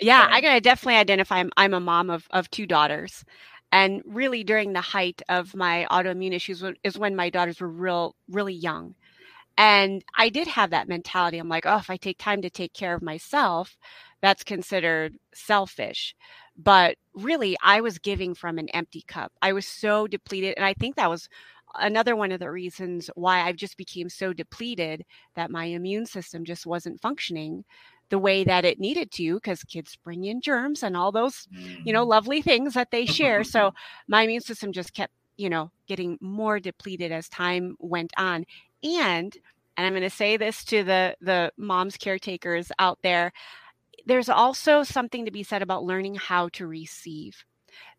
yeah, 0.00 0.28
I 0.30 0.40
can 0.40 0.60
definitely 0.62 0.96
identify. 0.96 1.36
I'm, 1.38 1.50
I'm 1.56 1.74
a 1.74 1.80
mom 1.80 2.10
of, 2.10 2.26
of 2.30 2.50
two 2.50 2.66
daughters. 2.66 3.24
And 3.76 4.00
really, 4.06 4.42
during 4.42 4.72
the 4.72 4.80
height 4.80 5.20
of 5.28 5.54
my 5.54 5.86
autoimmune 5.90 6.32
issues, 6.32 6.64
is 6.82 6.96
when 6.96 7.14
my 7.14 7.28
daughters 7.28 7.60
were 7.60 7.68
real, 7.68 8.16
really 8.26 8.54
young. 8.54 8.94
And 9.58 10.02
I 10.16 10.30
did 10.30 10.48
have 10.48 10.70
that 10.70 10.88
mentality. 10.88 11.36
I'm 11.36 11.50
like, 11.50 11.66
oh, 11.66 11.76
if 11.76 11.90
I 11.90 11.98
take 11.98 12.16
time 12.16 12.40
to 12.40 12.48
take 12.48 12.72
care 12.72 12.94
of 12.94 13.02
myself, 13.02 13.76
that's 14.22 14.44
considered 14.44 15.18
selfish. 15.34 16.16
But 16.56 16.96
really, 17.12 17.54
I 17.62 17.82
was 17.82 17.98
giving 17.98 18.34
from 18.34 18.56
an 18.56 18.70
empty 18.70 19.04
cup. 19.06 19.30
I 19.42 19.52
was 19.52 19.66
so 19.66 20.06
depleted. 20.06 20.54
And 20.56 20.64
I 20.64 20.72
think 20.72 20.96
that 20.96 21.10
was 21.10 21.28
another 21.78 22.16
one 22.16 22.32
of 22.32 22.40
the 22.40 22.50
reasons 22.50 23.10
why 23.14 23.42
I 23.42 23.52
just 23.52 23.76
became 23.76 24.08
so 24.08 24.32
depleted 24.32 25.04
that 25.34 25.50
my 25.50 25.66
immune 25.66 26.06
system 26.06 26.46
just 26.46 26.64
wasn't 26.64 27.02
functioning 27.02 27.66
the 28.10 28.18
way 28.18 28.44
that 28.44 28.64
it 28.64 28.78
needed 28.78 29.10
to 29.12 29.34
because 29.34 29.62
kids 29.64 29.96
bring 30.04 30.24
in 30.24 30.40
germs 30.40 30.82
and 30.82 30.96
all 30.96 31.10
those 31.10 31.48
you 31.84 31.92
know 31.92 32.02
mm-hmm. 32.02 32.10
lovely 32.10 32.42
things 32.42 32.74
that 32.74 32.90
they 32.90 33.06
share. 33.06 33.44
So 33.44 33.72
my 34.08 34.22
immune 34.22 34.40
system 34.40 34.72
just 34.72 34.94
kept 34.94 35.12
you 35.36 35.50
know 35.50 35.70
getting 35.86 36.18
more 36.20 36.60
depleted 36.60 37.12
as 37.12 37.28
time 37.28 37.76
went 37.78 38.12
on. 38.16 38.44
And 38.82 39.36
and 39.78 39.86
i'm 39.86 39.92
going 39.92 40.02
to 40.02 40.10
say 40.10 40.36
this 40.36 40.64
to 40.64 40.82
the 40.84 41.16
the 41.20 41.52
moms 41.58 41.96
caretakers 41.98 42.72
out 42.78 42.98
there 43.02 43.32
there's 44.06 44.28
also 44.28 44.84
something 44.84 45.24
to 45.24 45.30
be 45.30 45.42
said 45.42 45.62
about 45.62 45.84
learning 45.84 46.14
how 46.14 46.48
to 46.50 46.66
receive. 46.66 47.44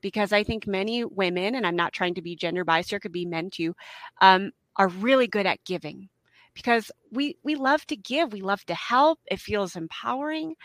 Because 0.01 0.33
I 0.33 0.43
think 0.43 0.65
many 0.65 1.03
women, 1.03 1.53
and 1.53 1.67
I'm 1.67 1.75
not 1.75 1.93
trying 1.93 2.15
to 2.15 2.21
be 2.21 2.35
gender 2.35 2.63
biased 2.63 2.89
here, 2.89 2.99
could 2.99 3.11
be 3.11 3.25
men 3.25 3.49
too, 3.51 3.75
um, 4.21 4.51
are 4.75 4.87
really 4.87 5.27
good 5.27 5.45
at 5.45 5.63
giving 5.65 6.09
because 6.57 6.91
we 7.11 7.37
we 7.43 7.55
love 7.55 7.85
to 7.87 7.95
give, 7.95 8.33
we 8.33 8.41
love 8.41 8.65
to 8.65 8.73
help. 8.73 9.19
It 9.27 9.39
feels 9.39 9.75
empowering, 9.75 10.55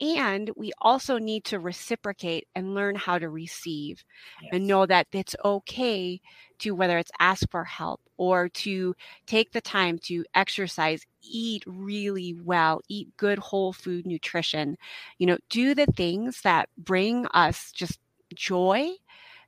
and 0.00 0.50
we 0.56 0.72
also 0.80 1.18
need 1.18 1.44
to 1.44 1.58
reciprocate 1.58 2.46
and 2.54 2.74
learn 2.74 2.94
how 2.94 3.18
to 3.18 3.28
receive 3.28 4.04
yes. 4.40 4.50
and 4.52 4.66
know 4.66 4.86
that 4.86 5.08
it's 5.12 5.36
okay 5.44 6.20
to 6.60 6.70
whether 6.72 6.98
it's 6.98 7.10
ask 7.18 7.50
for 7.50 7.64
help 7.64 8.00
or 8.16 8.48
to 8.48 8.94
take 9.26 9.52
the 9.52 9.60
time 9.60 9.98
to 9.98 10.24
exercise 10.34 11.02
eat 11.22 11.64
really 11.66 12.36
well 12.44 12.80
eat 12.88 13.08
good 13.16 13.38
whole 13.38 13.72
food 13.72 14.06
nutrition 14.06 14.76
you 15.18 15.26
know 15.26 15.38
do 15.50 15.74
the 15.74 15.86
things 15.86 16.40
that 16.42 16.68
bring 16.78 17.26
us 17.28 17.72
just 17.72 17.98
joy 18.34 18.90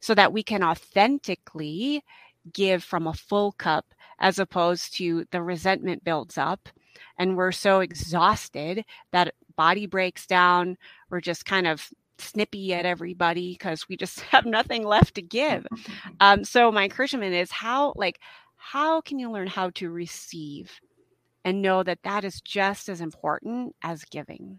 so 0.01 0.15
that 0.15 0.33
we 0.33 0.43
can 0.43 0.63
authentically 0.63 2.03
give 2.53 2.83
from 2.85 3.07
a 3.07 3.15
full 3.15 3.53
cup 3.53 3.95
as 4.19 4.39
opposed 4.39 4.95
to 4.97 5.25
the 5.31 5.43
resentment 5.43 6.05
builds 6.05 6.39
up 6.39 6.69
and 7.19 7.37
we're 7.37 7.53
so 7.53 7.81
exhausted 7.81 8.85
that 9.13 9.35
body 9.57 9.87
breaks 9.87 10.27
down. 10.27 10.77
We're 11.11 11.21
just 11.21 11.45
kind 11.45 11.67
of 11.67 11.89
snippy 12.19 12.73
at 12.73 12.87
everybody 12.87 13.53
because 13.53 13.89
we 13.89 13.97
just 13.97 14.21
have 14.33 14.47
nothing 14.47 14.85
left 14.85 15.15
to 15.17 15.23
give. 15.23 15.67
Um, 16.21 16.45
so 16.45 16.73
my 16.73 16.85
encouragement 16.85 17.35
is 17.35 17.51
how 17.51 17.93
like 17.97 18.21
how 18.57 19.03
can 19.03 19.19
you 19.19 19.31
learn 19.31 19.47
how 19.47 19.69
to 19.71 19.91
receive 19.91 20.81
and 21.45 21.61
know 21.61 21.83
that 21.83 22.03
that 22.05 22.25
is 22.25 22.41
just 22.41 22.89
as 22.89 23.03
important 23.03 23.77
as 23.83 24.05
giving. 24.07 24.59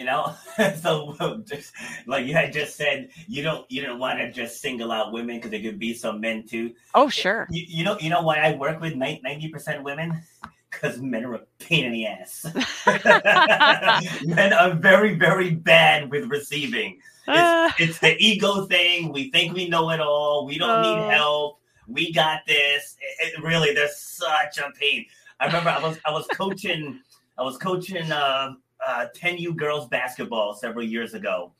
You 0.00 0.06
know, 0.06 0.34
so 0.80 1.42
just, 1.46 1.74
like 2.06 2.24
you 2.24 2.32
had 2.32 2.54
just 2.54 2.74
said, 2.74 3.10
you 3.28 3.42
don't 3.42 3.70
you 3.70 3.82
don't 3.82 3.98
want 3.98 4.18
to 4.18 4.32
just 4.32 4.62
single 4.62 4.90
out 4.92 5.12
women 5.12 5.36
because 5.36 5.50
there 5.50 5.60
could 5.60 5.78
be 5.78 5.92
some 5.92 6.22
men 6.22 6.46
too. 6.46 6.72
Oh, 6.94 7.10
sure. 7.10 7.46
You, 7.50 7.64
you 7.68 7.84
know 7.84 7.98
you 8.00 8.08
know 8.08 8.22
why 8.22 8.38
I 8.38 8.56
work 8.56 8.80
with 8.80 8.94
ninety 8.94 9.50
percent 9.50 9.84
women 9.84 10.22
because 10.70 11.02
men 11.02 11.26
are 11.26 11.34
a 11.34 11.40
pain 11.58 11.84
in 11.84 11.92
the 11.92 12.06
ass. 12.06 12.46
men 14.24 14.54
are 14.54 14.72
very 14.72 15.16
very 15.16 15.50
bad 15.50 16.10
with 16.10 16.30
receiving. 16.30 16.98
It's, 17.28 17.74
it's, 17.78 17.98
the 17.98 18.16
ego 18.18 18.64
thing. 18.64 19.12
We 19.12 19.30
think 19.30 19.52
we 19.52 19.68
know 19.68 19.90
it 19.90 20.00
all. 20.00 20.46
We 20.46 20.56
don't 20.56 20.80
need 20.80 20.98
oh. 20.98 21.10
help. 21.10 21.60
We 21.88 22.10
got 22.10 22.46
this. 22.46 22.96
It, 23.20 23.34
it, 23.34 23.42
really, 23.42 23.74
there's 23.74 23.98
such 23.98 24.56
a 24.56 24.70
pain. 24.80 25.04
I 25.40 25.44
remember 25.44 25.68
I 25.68 25.82
was 25.82 25.98
I 26.06 26.10
was 26.10 26.26
coaching 26.28 27.00
I 27.36 27.42
was 27.42 27.58
coaching 27.58 28.10
uh, 28.10 28.54
uh, 28.90 29.06
10U 29.16 29.56
girls 29.56 29.88
basketball 29.88 30.54
several 30.54 30.84
years 30.84 31.14
ago, 31.14 31.52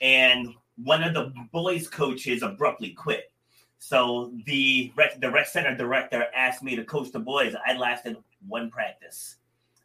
and 0.00 0.48
one 0.82 1.02
of 1.02 1.12
the 1.12 1.32
boys' 1.52 1.88
coaches 1.88 2.42
abruptly 2.42 2.90
quit. 2.90 3.30
So 3.78 4.32
the 4.46 4.92
rec, 4.96 5.20
the 5.20 5.30
rec 5.30 5.46
center 5.46 5.76
director 5.76 6.26
asked 6.34 6.62
me 6.62 6.76
to 6.76 6.84
coach 6.84 7.12
the 7.12 7.18
boys. 7.18 7.54
I 7.66 7.76
lasted 7.76 8.16
one 8.46 8.70
practice, 8.70 9.36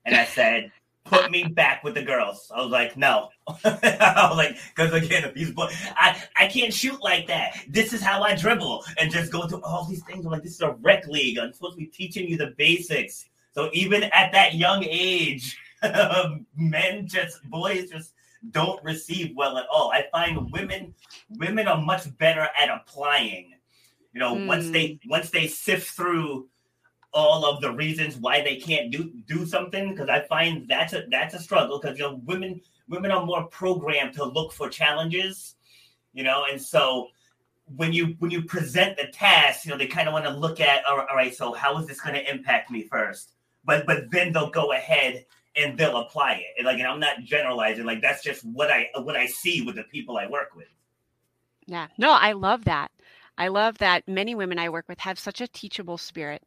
and 0.06 0.16
I 0.16 0.24
said, 0.38 0.72
"Put 1.04 1.32
me 1.32 1.44
back 1.44 1.84
with 1.84 1.96
the 1.96 2.02
girls." 2.02 2.50
I 2.56 2.62
was 2.62 2.72
like, 2.72 2.96
"No," 2.96 3.30
I 3.48 4.28
was 4.30 4.38
like, 4.38 4.58
"Because 4.76 4.94
again, 4.94 5.30
these 5.36 5.52
boys, 5.52 5.76
I 5.98 6.22
I 6.40 6.48
can't 6.48 6.74
shoot 6.74 7.02
like 7.04 7.28
that. 7.28 7.58
This 7.68 7.92
is 7.92 8.02
how 8.02 8.24
I 8.24 8.36
dribble 8.36 8.86
and 8.98 9.12
just 9.12 9.34
go 9.34 9.48
through 9.48 9.64
all 9.64 9.86
these 9.86 10.04
things. 10.04 10.26
I'm 10.26 10.32
like, 10.32 10.44
this 10.44 10.56
is 10.56 10.62
a 10.62 10.72
rec 10.82 11.08
league. 11.08 11.38
I'm 11.40 11.52
supposed 11.52 11.74
to 11.74 11.80
be 11.80 11.88
teaching 11.88 12.28
you 12.28 12.38
the 12.38 12.54
basics." 12.58 13.26
So 13.54 13.70
even 13.72 14.04
at 14.04 14.34
that 14.34 14.56
young 14.56 14.84
age, 14.84 15.58
men 16.56 17.08
just 17.08 17.44
boys 17.50 17.90
just 17.90 18.14
don't 18.52 18.84
receive 18.84 19.36
well 19.36 19.58
at 19.58 19.68
all. 19.72 19.92
I 19.92 20.06
find 20.12 20.52
women 20.52 20.94
women 21.30 21.68
are 21.68 21.82
much 21.82 22.16
better 22.18 22.48
at 22.62 22.70
applying. 22.70 23.54
You 24.14 24.20
know, 24.20 24.36
mm. 24.36 24.48
once 24.48 24.70
they 24.70 25.00
hmm. 25.04 25.10
once 25.10 25.30
they 25.30 25.48
sift 25.48 25.90
through 25.90 26.48
all 27.14 27.46
of 27.46 27.62
the 27.62 27.72
reasons 27.72 28.18
why 28.18 28.42
they 28.42 28.58
can't 28.58 28.92
do 28.92 29.12
do 29.28 29.46
something, 29.46 29.90
because 29.90 30.10
I 30.10 30.22
find 30.22 30.68
that's 30.68 30.94
a 30.94 31.06
that's 31.10 31.34
a 31.34 31.40
struggle. 31.40 31.80
Because 31.80 31.98
you 31.98 32.06
know, 32.06 32.22
women 32.26 32.62
women 32.88 33.12
are 33.12 33.26
more 33.26 33.46
programmed 33.48 34.14
to 34.14 34.26
look 34.26 34.54
for 34.54 34.70
challenges. 34.70 35.56
You 36.14 36.24
know, 36.24 36.46
and 36.50 36.62
so 36.62 37.10
when 37.76 37.92
you 37.92 38.16
when 38.20 38.32
you 38.32 38.44
present 38.44 38.98
the 38.98 39.08
task, 39.08 39.66
you 39.66 39.72
know, 39.72 39.78
they 39.78 39.88
kind 39.88 40.08
of 40.08 40.14
want 40.14 40.26
to 40.26 40.32
look 40.32 40.60
at 40.62 40.86
all 40.86 41.06
right, 41.14 41.36
so 41.36 41.54
how 41.54 41.78
is 41.78 41.88
this 41.88 42.00
going 42.00 42.16
to 42.16 42.32
impact 42.32 42.72
me 42.72 42.84
first? 42.84 43.32
But 43.66 43.86
but 43.86 44.12
then 44.12 44.32
they'll 44.32 44.52
go 44.52 44.72
ahead 44.72 45.26
and 45.56 45.78
they'll 45.78 45.98
apply 45.98 46.34
it. 46.34 46.56
And 46.58 46.66
like, 46.66 46.80
and 46.80 46.88
I'm 46.88 47.00
not 47.00 47.24
generalizing. 47.24 47.86
Like 47.86 48.02
that's 48.02 48.24
just 48.24 48.44
what 48.44 48.72
I 48.72 48.90
what 49.02 49.16
I 49.16 49.26
see 49.26 49.62
with 49.62 49.76
the 49.76 49.84
people 49.84 50.18
I 50.18 50.28
work 50.28 50.56
with. 50.56 50.68
Yeah. 51.66 51.88
No, 51.98 52.12
I 52.12 52.34
love 52.34 52.66
that. 52.66 52.92
I 53.38 53.48
love 53.50 53.78
that 53.80 54.08
many 54.08 54.36
women 54.36 54.60
I 54.60 54.70
work 54.70 54.86
with 54.88 55.00
have 55.00 55.20
such 55.20 55.42
a 55.42 55.48
teachable 55.48 55.98
spirit. 55.98 56.44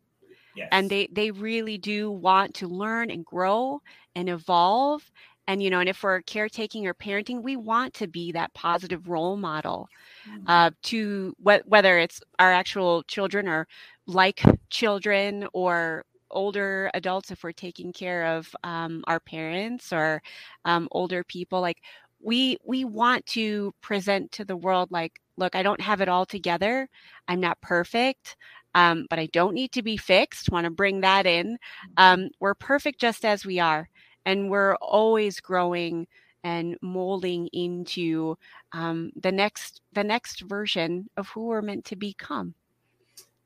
Yes. 0.56 0.68
And 0.72 0.90
they 0.90 1.08
they 1.12 1.30
really 1.30 1.78
do 1.78 2.10
want 2.10 2.54
to 2.54 2.66
learn 2.66 3.10
and 3.10 3.24
grow 3.24 3.80
and 4.14 4.28
evolve. 4.28 5.10
And 5.46 5.62
you 5.62 5.70
know, 5.70 5.80
and 5.80 5.88
if 5.88 6.02
we're 6.02 6.20
caretaking 6.22 6.86
or 6.86 6.94
parenting, 6.94 7.42
we 7.42 7.56
want 7.56 7.94
to 7.94 8.06
be 8.06 8.32
that 8.32 8.52
positive 8.54 9.08
role 9.08 9.36
model 9.36 9.88
mm-hmm. 10.28 10.44
uh, 10.46 10.70
to 10.84 11.34
wh- 11.42 11.66
whether 11.66 11.98
it's 11.98 12.20
our 12.38 12.52
actual 12.52 13.02
children 13.04 13.48
or 13.48 13.66
like 14.06 14.42
children 14.70 15.46
or 15.52 16.04
older 16.30 16.90
adults 16.94 17.30
if 17.30 17.42
we're 17.42 17.52
taking 17.52 17.92
care 17.92 18.36
of 18.36 18.54
um, 18.64 19.02
our 19.06 19.20
parents 19.20 19.92
or 19.92 20.22
um, 20.64 20.88
older 20.92 21.24
people 21.24 21.60
like 21.60 21.82
we 22.20 22.56
we 22.64 22.84
want 22.84 23.24
to 23.26 23.72
present 23.80 24.30
to 24.32 24.44
the 24.44 24.56
world 24.56 24.90
like 24.90 25.20
look 25.36 25.54
i 25.54 25.62
don't 25.62 25.80
have 25.80 26.00
it 26.00 26.08
all 26.08 26.26
together. 26.26 26.88
I'm 27.28 27.40
not 27.40 27.60
perfect 27.60 28.36
um, 28.74 29.06
but 29.10 29.18
i 29.18 29.26
don't 29.32 29.54
need 29.54 29.72
to 29.72 29.82
be 29.82 29.96
fixed. 29.96 30.50
Want 30.50 30.64
to 30.64 30.70
bring 30.70 31.00
that 31.00 31.26
in. 31.26 31.54
Mm-hmm. 31.54 31.92
um, 31.96 32.30
we're 32.40 32.54
perfect 32.54 33.00
just 33.00 33.24
as 33.24 33.46
we 33.46 33.58
are 33.58 33.88
and 34.26 34.50
we're 34.50 34.76
always 34.76 35.40
growing 35.40 36.06
and 36.44 36.76
molding 36.82 37.48
into 37.52 38.36
um, 38.72 39.10
the 39.20 39.32
next 39.32 39.80
the 39.92 40.04
next 40.04 40.42
version 40.42 41.08
of 41.16 41.28
who 41.28 41.46
we're 41.46 41.62
meant 41.62 41.84
to 41.86 41.96
become. 41.96 42.54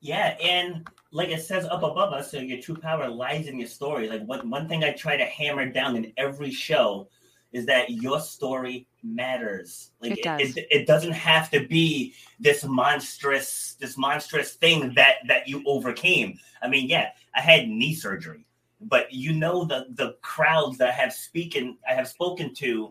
Yeah, 0.01 0.35
and 0.41 0.87
like 1.13 1.29
it 1.29 1.43
says 1.43 1.65
up 1.65 1.83
above 1.83 2.11
us, 2.11 2.31
so 2.31 2.39
your 2.39 2.59
true 2.59 2.75
power 2.75 3.07
lies 3.07 3.47
in 3.47 3.59
your 3.59 3.67
story. 3.67 4.09
Like 4.09 4.25
one 4.25 4.49
one 4.49 4.67
thing 4.67 4.83
I 4.83 4.91
try 4.91 5.15
to 5.15 5.25
hammer 5.25 5.69
down 5.69 5.95
in 5.95 6.11
every 6.17 6.51
show 6.51 7.07
is 7.51 7.67
that 7.67 7.91
your 7.91 8.19
story 8.19 8.87
matters. 9.03 9.91
Like 10.01 10.13
it, 10.13 10.23
does. 10.23 10.57
it, 10.57 10.67
it, 10.71 10.87
doesn't 10.87 11.11
have 11.11 11.51
to 11.51 11.67
be 11.67 12.15
this 12.39 12.65
monstrous 12.65 13.75
this 13.79 13.95
monstrous 13.95 14.55
thing 14.55 14.91
that 14.95 15.17
that 15.27 15.47
you 15.47 15.63
overcame. 15.67 16.39
I 16.63 16.67
mean, 16.67 16.89
yeah, 16.89 17.09
I 17.35 17.41
had 17.41 17.69
knee 17.69 17.93
surgery, 17.93 18.47
but 18.81 19.13
you 19.13 19.33
know 19.33 19.65
the 19.65 19.85
the 19.91 20.15
crowds 20.23 20.79
that 20.79 20.89
I 20.89 20.93
have 20.93 21.13
speaking 21.13 21.77
I 21.87 21.93
have 21.93 22.07
spoken 22.07 22.55
to, 22.55 22.89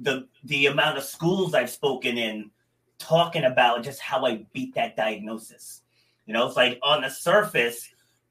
the 0.00 0.26
the 0.42 0.66
amount 0.66 0.98
of 0.98 1.04
schools 1.04 1.54
I've 1.54 1.70
spoken 1.70 2.18
in, 2.18 2.50
talking 2.98 3.44
about 3.44 3.84
just 3.84 4.00
how 4.00 4.26
I 4.26 4.44
beat 4.52 4.74
that 4.74 4.96
diagnosis 4.96 5.82
you 6.26 6.34
know, 6.34 6.46
it's 6.46 6.56
like 6.56 6.78
on 6.82 7.02
the 7.02 7.08
surface, 7.08 7.88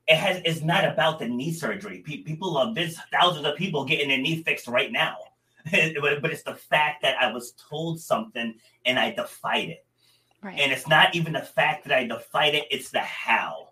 it 0.07 0.15
has 0.15 0.41
it's 0.43 0.61
not 0.61 0.85
about 0.85 1.19
the 1.19 1.27
knee 1.27 1.53
surgery. 1.53 1.99
people 1.99 2.53
love 2.53 2.75
this. 2.75 2.99
Thousands 3.11 3.45
of 3.45 3.55
people 3.55 3.85
getting 3.85 4.09
their 4.09 4.17
knee 4.17 4.41
fixed 4.43 4.67
right 4.67 4.91
now, 4.91 5.17
but, 5.71 6.21
but 6.21 6.31
it's 6.31 6.43
the 6.43 6.55
fact 6.55 7.03
that 7.03 7.21
I 7.21 7.31
was 7.31 7.53
told 7.69 7.99
something 7.99 8.55
and 8.85 8.99
I 8.99 9.11
defied 9.11 9.69
it. 9.69 9.85
Right. 10.41 10.59
And 10.59 10.71
it's 10.71 10.87
not 10.87 11.15
even 11.15 11.33
the 11.33 11.41
fact 11.41 11.85
that 11.85 11.97
I 11.97 12.07
defied 12.07 12.55
it; 12.55 12.65
it's 12.71 12.89
the 12.89 13.01
how. 13.01 13.69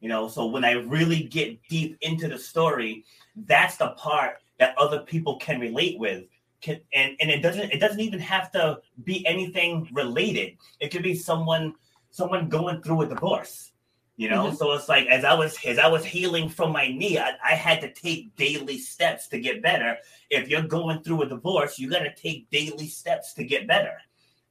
You 0.00 0.08
know, 0.08 0.28
so 0.28 0.46
when 0.46 0.64
I 0.64 0.72
really 0.72 1.22
get 1.24 1.58
deep 1.68 1.96
into 2.00 2.28
the 2.28 2.38
story, 2.38 3.04
that's 3.34 3.76
the 3.76 3.90
part 3.90 4.36
that 4.58 4.76
other 4.78 5.00
people 5.00 5.36
can 5.38 5.60
relate 5.60 5.98
with. 5.98 6.24
Can, 6.60 6.80
and, 6.94 7.16
and 7.20 7.30
it 7.30 7.42
doesn't 7.42 7.72
it 7.72 7.80
doesn't 7.80 8.00
even 8.00 8.20
have 8.20 8.52
to 8.52 8.78
be 9.02 9.26
anything 9.26 9.88
related. 9.92 10.56
It 10.80 10.90
could 10.90 11.02
be 11.02 11.14
someone 11.14 11.74
someone 12.14 12.48
going 12.48 12.80
through 12.80 13.02
a 13.02 13.06
divorce 13.06 13.72
you 14.16 14.30
know? 14.30 14.46
Mm-hmm. 14.46 14.56
so 14.56 14.72
it's 14.72 14.88
like 14.88 15.06
as 15.08 15.24
i 15.24 15.34
was 15.34 15.58
as 15.66 15.78
i 15.78 15.88
was 15.88 16.04
healing 16.04 16.48
from 16.48 16.70
my 16.70 16.86
knee 16.86 17.18
I, 17.18 17.32
I, 17.44 17.54
had 17.54 17.80
to 17.80 17.92
take 17.92 18.36
daily 18.36 18.78
steps 18.78 19.26
to 19.28 19.40
get 19.40 19.62
better. 19.62 19.96
If 20.30 20.48
you're 20.48 20.62
going 20.62 21.02
through 21.02 21.22
a 21.22 21.28
divorce 21.28 21.78
you 21.78 21.90
got 21.90 22.00
to 22.00 22.14
take 22.14 22.48
daily 22.50 22.86
steps 22.86 23.34
to 23.34 23.44
get 23.44 23.66
better 23.66 23.96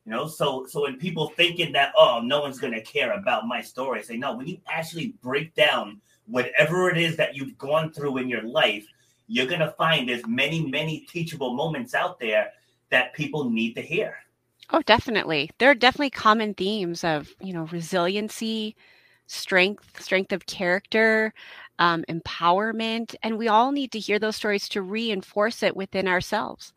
you 0.06 0.12
know? 0.12 0.28
So 0.28 0.66
so 0.66 0.82
when 0.82 0.98
people 0.98 1.30
thinking 1.30 1.72
that 1.74 1.94
oh 1.98 2.20
no 2.22 2.42
one's 2.42 2.60
going 2.60 2.74
to 2.74 2.82
care 2.82 3.14
about 3.14 3.48
my 3.48 3.62
story 3.62 4.04
say 4.04 4.18
no 4.18 4.36
when 4.36 4.48
you 4.48 4.58
actually 4.68 5.16
break 5.22 5.56
down 5.56 6.02
whatever 6.26 6.90
it 6.90 6.98
is 6.98 7.16
that 7.16 7.36
you've 7.36 7.58
gone 7.58 7.94
through 7.94 8.18
in 8.18 8.28
your 8.28 8.44
life 8.44 8.86
you're 9.28 9.48
going 9.48 9.62
to 9.62 9.72
find 9.72 10.10
there's 10.10 10.28
many 10.28 10.66
many 10.66 11.00
teachable 11.10 11.54
moments 11.54 11.94
out 11.96 12.20
there 12.20 12.52
that 12.90 13.14
people 13.14 13.50
need 13.50 13.74
to 13.76 13.82
hear 13.82 14.18
Oh, 14.70 14.82
definitely. 14.82 15.52
There 15.60 15.70
are 15.70 15.76
definitely 15.76 16.10
common 16.10 16.54
themes 16.54 17.04
of, 17.04 17.30
you 17.42 17.54
know, 17.54 17.66
resiliency, 17.66 18.76
strength, 19.28 20.02
strength 20.02 20.32
of 20.32 20.46
character, 20.46 21.34
um, 21.80 22.04
empowerment, 22.10 23.16
and 23.24 23.38
we 23.38 23.48
all 23.48 23.72
need 23.72 23.92
to 23.92 24.00
hear 24.00 24.20
those 24.20 24.36
stories 24.36 24.68
to 24.70 24.82
reinforce 24.82 25.64
it 25.64 25.76
within 25.76 26.08
ourselves. 26.08 26.74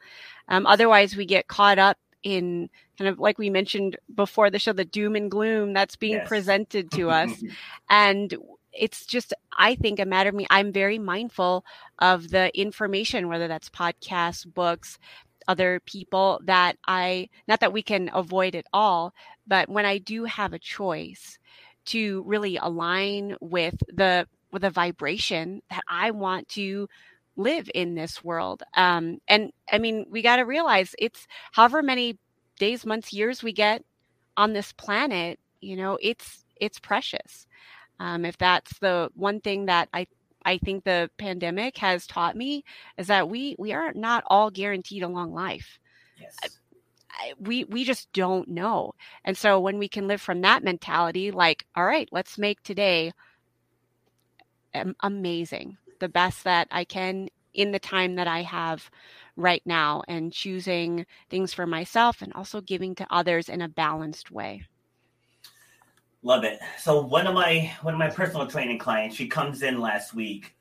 Um, 0.49 0.67
otherwise, 0.67 1.17
we 1.17 1.27
get 1.27 1.49
caught 1.49 1.79
up 1.79 1.99
in 2.23 2.69
kind 2.99 3.09
of 3.09 3.19
like 3.19 3.39
we 3.39 3.51
mentioned 3.51 3.97
before 4.15 4.51
the 4.51 4.59
show, 4.59 4.73
the 4.73 4.85
doom 4.85 5.17
and 5.17 5.31
gloom 5.31 5.73
that's 5.73 5.97
being 5.97 6.15
yes. 6.17 6.29
presented 6.29 6.91
to 6.93 7.11
us, 7.11 7.43
and 7.91 8.37
it's 8.79 9.07
just 9.07 9.33
i 9.59 9.75
think 9.75 9.99
a 9.99 10.05
matter 10.05 10.29
of 10.29 10.35
me 10.35 10.47
i'm 10.51 10.73
very 10.73 10.99
mindful 10.99 11.65
of 12.01 12.31
the 12.31 12.57
information 12.59 13.29
whether 13.29 13.49
that's 13.49 13.71
podcasts 13.71 14.47
books 14.53 14.99
other 15.49 15.81
people 15.87 16.41
that 16.45 16.77
I, 16.87 17.29
not 17.49 17.61
that 17.61 17.73
we 17.73 17.83
can 17.83 18.11
avoid 18.13 18.55
it 18.55 18.67
all, 18.73 19.15
but 19.47 19.69
when 19.69 19.87
I 19.87 19.99
do 19.99 20.25
have 20.25 20.53
a 20.53 20.59
choice 20.59 21.39
to 21.87 22.23
really 22.27 22.57
align 22.57 23.37
with 23.41 23.77
the, 23.93 24.27
with 24.53 24.65
a 24.65 24.71
vibration 24.71 25.63
that 25.71 25.83
I 25.89 26.11
want 26.11 26.49
to 26.51 26.89
live 27.37 27.71
in 27.75 27.95
this 27.95 28.25
world. 28.25 28.63
Um, 28.77 29.19
and 29.29 29.53
I 29.71 29.79
mean, 29.79 30.07
we 30.11 30.23
got 30.23 30.37
to 30.37 30.43
realize 30.43 30.95
it's 30.99 31.27
however 31.53 31.83
many 31.83 32.19
days, 32.59 32.87
months, 32.87 33.13
years 33.13 33.43
we 33.43 33.53
get 33.53 33.85
on 34.37 34.53
this 34.53 34.73
planet, 34.73 35.39
you 35.61 35.77
know, 35.77 35.99
it's, 36.01 36.45
it's 36.61 36.79
precious. 36.79 37.47
Um, 38.01 38.25
if 38.25 38.37
that's 38.39 38.79
the 38.79 39.11
one 39.15 39.41
thing 39.41 39.67
that 39.67 39.89
I 39.93 40.07
I 40.47 40.59
think 40.59 40.85
the 40.85 41.11
pandemic 41.19 41.77
has 41.79 42.07
taught 42.07 42.37
me 42.37 42.65
is 42.97 43.09
that 43.09 43.29
we 43.29 43.57
we 43.59 43.73
are 43.73 43.93
not 43.93 44.23
all 44.29 44.51
guaranteed 44.51 45.03
a 45.03 45.09
long 45.09 45.35
life. 45.35 45.81
Yes. 46.19 46.37
I, 47.11 47.33
we 47.41 47.65
we 47.65 47.85
just 47.85 48.13
don't 48.13 48.49
know. 48.49 48.95
And 49.25 49.37
so 49.37 49.59
when 49.59 49.79
we 49.79 49.89
can 49.89 50.07
live 50.07 50.23
from 50.23 50.41
that 50.43 50.63
mentality 50.63 51.33
like 51.33 51.67
all 51.75 51.85
right, 51.85 52.09
let's 52.13 52.39
make 52.39 52.63
today 52.63 53.13
amazing. 55.01 55.79
The 55.99 56.09
best 56.09 56.45
that 56.45 56.69
I 56.71 56.85
can 56.85 57.29
in 57.53 57.73
the 57.73 57.79
time 57.79 58.15
that 58.15 58.29
I 58.29 58.43
have 58.43 58.89
right 59.35 59.63
now 59.65 60.03
and 60.07 60.33
choosing 60.33 61.07
things 61.29 61.53
for 61.55 61.67
myself 61.67 62.23
and 62.23 62.33
also 62.35 62.61
giving 62.61 62.95
to 62.97 63.07
others 63.11 63.49
in 63.49 63.63
a 63.63 63.69
balanced 63.69 64.31
way. 64.31 64.63
Love 66.27 66.43
it. 66.43 66.59
So 66.81 67.03
one 67.03 67.29
of 67.29 67.35
my 67.35 67.73
one 67.83 67.95
of 67.95 68.01
my 68.01 68.11
personal 68.11 68.49
training 68.49 68.81
clients, 68.81 69.15
she 69.15 69.29
comes 69.29 69.63
in 69.63 69.81
last 69.81 70.13
week 70.13 70.57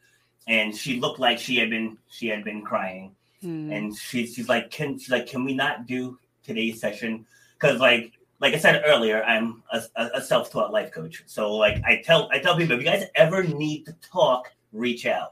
and 0.48 0.76
she 0.76 1.00
looked 1.00 1.20
like 1.20 1.40
she 1.40 1.56
had 1.58 1.72
been 1.72 1.98
she 2.08 2.28
had 2.28 2.44
been 2.44 2.62
crying. 2.62 3.16
Mm. 3.44 3.76
And 3.76 3.98
she, 3.98 4.28
she's 4.28 4.48
like, 4.48 4.70
can 4.70 5.00
she's 5.00 5.10
like, 5.10 5.26
can 5.26 5.44
we 5.44 5.56
not 5.56 5.88
do 5.88 6.20
today's 6.44 6.80
session? 6.80 7.26
Because 7.56 7.80
like 7.80 8.12
like 8.40 8.54
I 8.54 8.60
said 8.60 8.84
earlier, 8.86 9.24
I'm 9.24 9.64
a, 9.72 9.82
a 10.14 10.22
self-taught 10.22 10.72
life 10.72 10.92
coach. 10.92 11.24
So 11.26 11.56
like 11.56 11.84
I 11.84 12.00
tell 12.06 12.30
I 12.32 12.38
tell 12.38 12.56
people, 12.56 12.76
if 12.76 12.82
you 12.82 12.88
guys 12.88 13.06
ever 13.16 13.42
need 13.42 13.88
to 13.88 13.94
talk, 14.04 14.52
reach 14.72 15.08
out. 15.08 15.32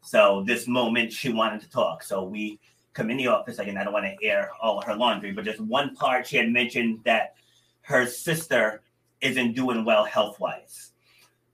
So 0.00 0.44
this 0.46 0.66
moment 0.66 1.12
she 1.12 1.30
wanted 1.30 1.60
to 1.60 1.68
talk. 1.68 2.02
So 2.02 2.24
we 2.24 2.58
come 2.94 3.10
in 3.10 3.18
the 3.18 3.26
office. 3.26 3.58
Again, 3.58 3.76
I 3.76 3.84
don't 3.84 3.92
want 3.92 4.06
to 4.06 4.26
air 4.26 4.50
all 4.62 4.80
her 4.80 4.96
laundry, 4.96 5.32
but 5.32 5.44
just 5.44 5.60
one 5.60 5.94
part 5.94 6.26
she 6.26 6.38
had 6.38 6.48
mentioned 6.48 7.00
that 7.04 7.34
her 7.82 8.06
sister 8.06 8.80
isn't 9.20 9.54
doing 9.54 9.84
well 9.84 10.04
health 10.04 10.40
wise. 10.40 10.92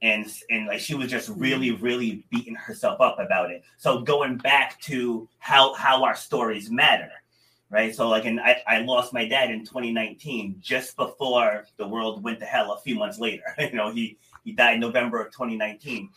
And 0.02 0.26
and 0.48 0.66
like 0.66 0.80
she 0.80 0.94
was 0.94 1.10
just 1.10 1.28
hmm. 1.28 1.38
really, 1.38 1.70
really 1.72 2.24
beating 2.30 2.54
herself 2.54 3.00
up 3.00 3.18
about 3.18 3.50
it. 3.50 3.62
So 3.76 4.00
going 4.00 4.38
back 4.38 4.80
to 4.82 5.28
how 5.38 5.74
how 5.74 6.04
our 6.04 6.16
stories 6.16 6.70
matter, 6.70 7.10
right? 7.68 7.94
So 7.94 8.08
like, 8.08 8.24
and 8.24 8.40
I, 8.40 8.62
I 8.66 8.78
lost 8.78 9.12
my 9.12 9.28
dad 9.28 9.50
in 9.50 9.60
2019, 9.64 10.56
just 10.60 10.96
before 10.96 11.66
the 11.76 11.86
world 11.86 12.22
went 12.22 12.40
to 12.40 12.46
hell. 12.46 12.72
A 12.72 12.80
few 12.80 12.94
months 12.96 13.18
later, 13.18 13.42
you 13.58 13.72
know, 13.72 13.92
he 13.92 14.18
he 14.44 14.52
died 14.52 14.74
in 14.74 14.80
November 14.80 15.20
of 15.20 15.32
2019. 15.32 16.08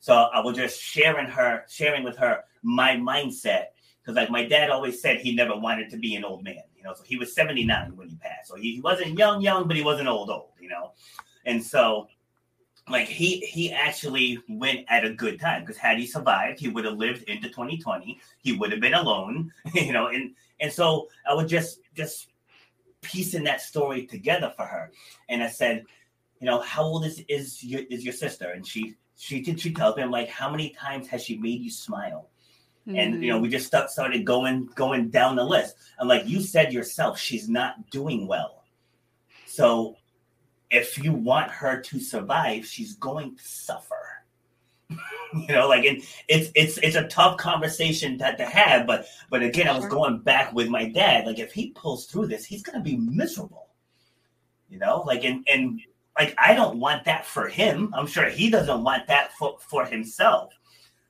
So 0.00 0.14
I 0.14 0.40
was 0.40 0.56
just 0.56 0.80
sharing 0.80 1.26
her, 1.26 1.64
sharing 1.68 2.04
with 2.04 2.16
her 2.16 2.44
my 2.62 2.96
mindset 2.96 3.66
because 4.02 4.16
like 4.16 4.30
my 4.30 4.44
dad 4.44 4.70
always 4.70 5.00
said 5.00 5.18
he 5.18 5.34
never 5.34 5.56
wanted 5.56 5.90
to 5.90 5.96
be 5.96 6.14
an 6.14 6.24
old 6.24 6.42
man 6.44 6.62
you 6.76 6.82
know 6.82 6.94
so 6.94 7.02
he 7.04 7.16
was 7.16 7.34
79 7.34 7.96
when 7.96 8.08
he 8.08 8.16
passed 8.16 8.48
so 8.48 8.56
he, 8.56 8.74
he 8.74 8.80
wasn't 8.80 9.16
young 9.18 9.40
young 9.40 9.66
but 9.66 9.76
he 9.76 9.82
wasn't 9.82 10.08
old 10.08 10.30
old 10.30 10.49
know? 10.70 10.92
And 11.44 11.62
so 11.62 12.08
like 12.88 13.06
he 13.06 13.40
he 13.40 13.72
actually 13.72 14.38
went 14.48 14.84
at 14.88 15.04
a 15.04 15.14
good 15.14 15.38
time 15.38 15.62
because 15.62 15.76
had 15.76 15.98
he 15.98 16.06
survived 16.06 16.58
he 16.58 16.68
would 16.68 16.84
have 16.84 16.96
lived 16.96 17.22
into 17.24 17.48
2020 17.48 18.18
he 18.38 18.52
would 18.52 18.72
have 18.72 18.80
been 18.80 18.94
alone 18.94 19.52
you 19.74 19.92
know? 19.92 20.08
And 20.08 20.34
and 20.60 20.72
so 20.72 21.08
i 21.28 21.34
was 21.34 21.50
just 21.50 21.80
just 21.94 22.28
piecing 23.02 23.44
that 23.44 23.62
story 23.62 24.06
together 24.06 24.52
for 24.56 24.64
her. 24.64 24.90
And 25.28 25.42
i 25.42 25.48
said 25.48 25.84
you 26.40 26.46
know 26.46 26.60
how 26.60 26.82
old 26.82 27.04
is 27.04 27.22
is 27.28 27.62
your 27.62 27.82
is 27.90 28.04
your 28.04 28.14
sister? 28.14 28.50
And 28.50 28.66
she 28.66 28.96
she 29.16 29.40
did 29.40 29.60
she 29.60 29.72
tells 29.72 29.96
me 29.96 30.02
i'm 30.02 30.10
like 30.10 30.28
how 30.28 30.50
many 30.50 30.70
times 30.70 31.06
has 31.08 31.22
she 31.22 31.38
made 31.38 31.60
you 31.60 31.70
smile? 31.70 32.28
Mm-hmm. 32.88 32.96
and 32.98 33.22
you 33.22 33.30
know 33.30 33.38
we 33.38 33.50
just 33.50 33.66
started 33.66 34.24
going 34.24 34.70
going 34.74 35.10
down 35.10 35.36
the 35.36 35.44
list. 35.44 35.76
And 35.98 36.08
like 36.08 36.26
you 36.26 36.40
said 36.40 36.72
yourself 36.72 37.18
she's 37.18 37.48
not 37.48 37.90
doing 37.90 38.26
well. 38.26 38.64
So 39.46 39.96
if 40.70 41.02
you 41.02 41.12
want 41.12 41.50
her 41.50 41.80
to 41.80 42.00
survive, 42.00 42.64
she's 42.66 42.94
going 42.96 43.36
to 43.36 43.42
suffer. 43.42 43.96
you 45.34 45.46
know, 45.48 45.68
like 45.68 45.84
and 45.84 46.02
it's 46.28 46.50
it's 46.54 46.78
it's 46.78 46.96
a 46.96 47.06
tough 47.06 47.36
conversation 47.36 48.18
to, 48.18 48.36
to 48.36 48.44
have, 48.44 48.86
but 48.86 49.06
but 49.30 49.42
again, 49.42 49.68
I 49.68 49.76
was 49.76 49.86
going 49.86 50.18
back 50.18 50.52
with 50.52 50.68
my 50.68 50.88
dad. 50.88 51.26
Like 51.26 51.38
if 51.38 51.52
he 51.52 51.70
pulls 51.70 52.06
through 52.06 52.26
this, 52.26 52.44
he's 52.44 52.62
gonna 52.62 52.82
be 52.82 52.96
miserable. 52.96 53.68
You 54.68 54.78
know, 54.78 55.02
like 55.06 55.24
and 55.24 55.46
and 55.50 55.80
like 56.18 56.34
I 56.38 56.54
don't 56.54 56.80
want 56.80 57.04
that 57.04 57.24
for 57.24 57.48
him. 57.48 57.92
I'm 57.94 58.06
sure 58.06 58.28
he 58.28 58.50
doesn't 58.50 58.82
want 58.82 59.06
that 59.06 59.32
for, 59.34 59.58
for 59.60 59.84
himself. 59.84 60.52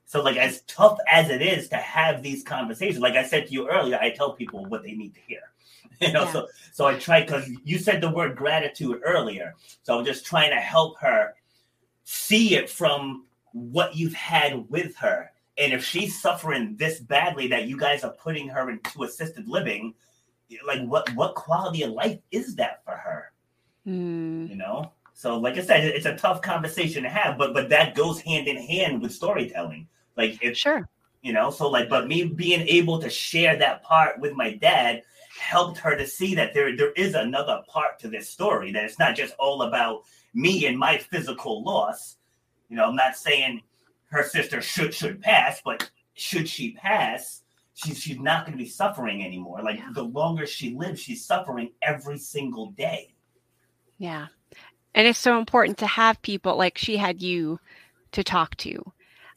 So 0.04 0.22
like 0.22 0.36
as 0.36 0.62
tough 0.62 0.98
as 1.08 1.30
it 1.30 1.40
is 1.40 1.68
to 1.68 1.76
have 1.76 2.22
these 2.22 2.42
conversations, 2.42 3.00
like 3.00 3.14
I 3.14 3.24
said 3.24 3.46
to 3.46 3.52
you 3.52 3.68
earlier, 3.68 3.98
I 4.00 4.10
tell 4.10 4.32
people 4.34 4.66
what 4.66 4.82
they 4.82 4.92
need 4.92 5.14
to 5.14 5.20
hear. 5.26 5.49
you 6.06 6.12
know, 6.12 6.24
yeah. 6.24 6.32
so 6.32 6.48
so 6.72 6.86
I 6.86 6.98
tried 6.98 7.26
because 7.26 7.48
you 7.64 7.78
said 7.78 8.00
the 8.00 8.10
word 8.10 8.36
gratitude 8.36 9.00
earlier. 9.04 9.54
So 9.82 9.98
I'm 9.98 10.04
just 10.04 10.24
trying 10.24 10.50
to 10.50 10.56
help 10.56 10.98
her 11.00 11.34
see 12.04 12.54
it 12.54 12.70
from 12.70 13.26
what 13.52 13.94
you've 13.94 14.14
had 14.14 14.68
with 14.70 14.96
her. 14.96 15.30
And 15.58 15.72
if 15.74 15.84
she's 15.84 16.20
suffering 16.20 16.76
this 16.76 17.00
badly 17.00 17.48
that 17.48 17.68
you 17.68 17.76
guys 17.76 18.02
are 18.02 18.14
putting 18.14 18.48
her 18.48 18.70
into 18.70 19.02
assisted 19.02 19.46
living, 19.46 19.94
like 20.66 20.82
what 20.86 21.14
what 21.14 21.34
quality 21.34 21.82
of 21.82 21.92
life 21.92 22.18
is 22.30 22.56
that 22.56 22.82
for 22.84 22.96
her? 22.96 23.32
Mm. 23.86 24.48
You 24.48 24.56
know? 24.56 24.92
So 25.12 25.38
like 25.38 25.58
I 25.58 25.62
said, 25.62 25.84
it's 25.84 26.06
a 26.06 26.16
tough 26.16 26.40
conversation 26.40 27.02
to 27.02 27.10
have, 27.10 27.36
but 27.36 27.52
but 27.52 27.68
that 27.68 27.94
goes 27.94 28.20
hand 28.20 28.48
in 28.48 28.56
hand 28.56 29.02
with 29.02 29.12
storytelling. 29.12 29.86
Like 30.16 30.38
if 30.42 30.56
sure. 30.56 30.88
You 31.22 31.34
know, 31.34 31.50
so 31.50 31.68
like, 31.68 31.90
but 31.90 32.08
me 32.08 32.24
being 32.24 32.66
able 32.66 32.98
to 33.00 33.10
share 33.10 33.54
that 33.56 33.82
part 33.82 34.18
with 34.18 34.32
my 34.32 34.54
dad 34.54 35.02
helped 35.40 35.78
her 35.78 35.96
to 35.96 36.06
see 36.06 36.34
that 36.36 36.54
there 36.54 36.76
there 36.76 36.92
is 36.92 37.14
another 37.14 37.62
part 37.68 37.98
to 38.00 38.08
this 38.08 38.28
story 38.28 38.72
that 38.72 38.84
it's 38.84 38.98
not 38.98 39.16
just 39.16 39.34
all 39.38 39.62
about 39.62 40.02
me 40.34 40.66
and 40.66 40.78
my 40.78 40.98
physical 40.98 41.64
loss. 41.64 42.16
You 42.68 42.76
know, 42.76 42.84
I'm 42.84 42.96
not 42.96 43.16
saying 43.16 43.62
her 44.10 44.22
sister 44.22 44.60
should 44.60 44.94
should 44.94 45.20
pass, 45.20 45.60
but 45.64 45.90
should 46.14 46.48
she 46.48 46.72
pass, 46.72 47.42
she's 47.74 47.98
she's 47.98 48.18
not 48.18 48.44
going 48.44 48.56
to 48.56 48.62
be 48.62 48.68
suffering 48.68 49.24
anymore. 49.24 49.62
Like 49.62 49.78
yeah. 49.78 49.90
the 49.94 50.04
longer 50.04 50.46
she 50.46 50.74
lives, 50.74 51.00
she's 51.00 51.24
suffering 51.24 51.72
every 51.82 52.18
single 52.18 52.70
day. 52.72 53.14
Yeah. 53.98 54.26
And 54.94 55.06
it's 55.06 55.18
so 55.18 55.38
important 55.38 55.78
to 55.78 55.86
have 55.86 56.20
people 56.22 56.56
like 56.56 56.76
she 56.76 56.96
had 56.96 57.22
you 57.22 57.60
to 58.12 58.24
talk 58.24 58.56
to. 58.58 58.92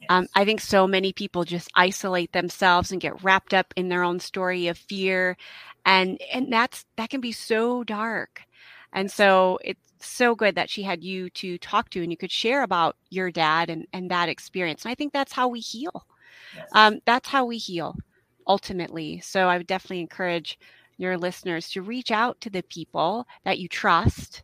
Um, 0.08 0.26
I 0.34 0.44
think 0.44 0.60
so 0.60 0.86
many 0.86 1.12
people 1.12 1.44
just 1.44 1.70
isolate 1.74 2.32
themselves 2.32 2.92
and 2.92 3.00
get 3.00 3.22
wrapped 3.22 3.54
up 3.54 3.72
in 3.76 3.88
their 3.88 4.02
own 4.02 4.20
story 4.20 4.66
of 4.66 4.76
fear 4.76 5.36
and 5.84 6.20
and 6.32 6.52
that's 6.52 6.84
that 6.96 7.10
can 7.10 7.20
be 7.20 7.32
so 7.32 7.84
dark. 7.84 8.42
And 8.92 9.10
so 9.10 9.58
it's 9.64 9.80
so 10.00 10.34
good 10.34 10.54
that 10.56 10.70
she 10.70 10.82
had 10.82 11.02
you 11.02 11.30
to 11.30 11.58
talk 11.58 11.90
to 11.90 12.02
and 12.02 12.10
you 12.10 12.16
could 12.16 12.30
share 12.30 12.62
about 12.62 12.96
your 13.10 13.30
dad 13.30 13.70
and 13.70 13.86
and 13.92 14.10
that 14.10 14.28
experience 14.28 14.84
and 14.84 14.92
i 14.92 14.94
think 14.94 15.12
that's 15.12 15.32
how 15.32 15.48
we 15.48 15.60
heal. 15.60 16.06
Yes. 16.54 16.68
um, 16.72 17.00
that's 17.06 17.28
how 17.28 17.44
we 17.44 17.56
heal 17.58 17.96
ultimately. 18.46 19.20
So 19.20 19.48
i 19.48 19.56
would 19.58 19.66
definitely 19.66 20.00
encourage 20.00 20.58
your 20.98 21.16
listeners 21.18 21.70
to 21.70 21.82
reach 21.82 22.10
out 22.10 22.40
to 22.40 22.50
the 22.50 22.62
people 22.64 23.26
that 23.44 23.58
you 23.58 23.68
trust 23.68 24.42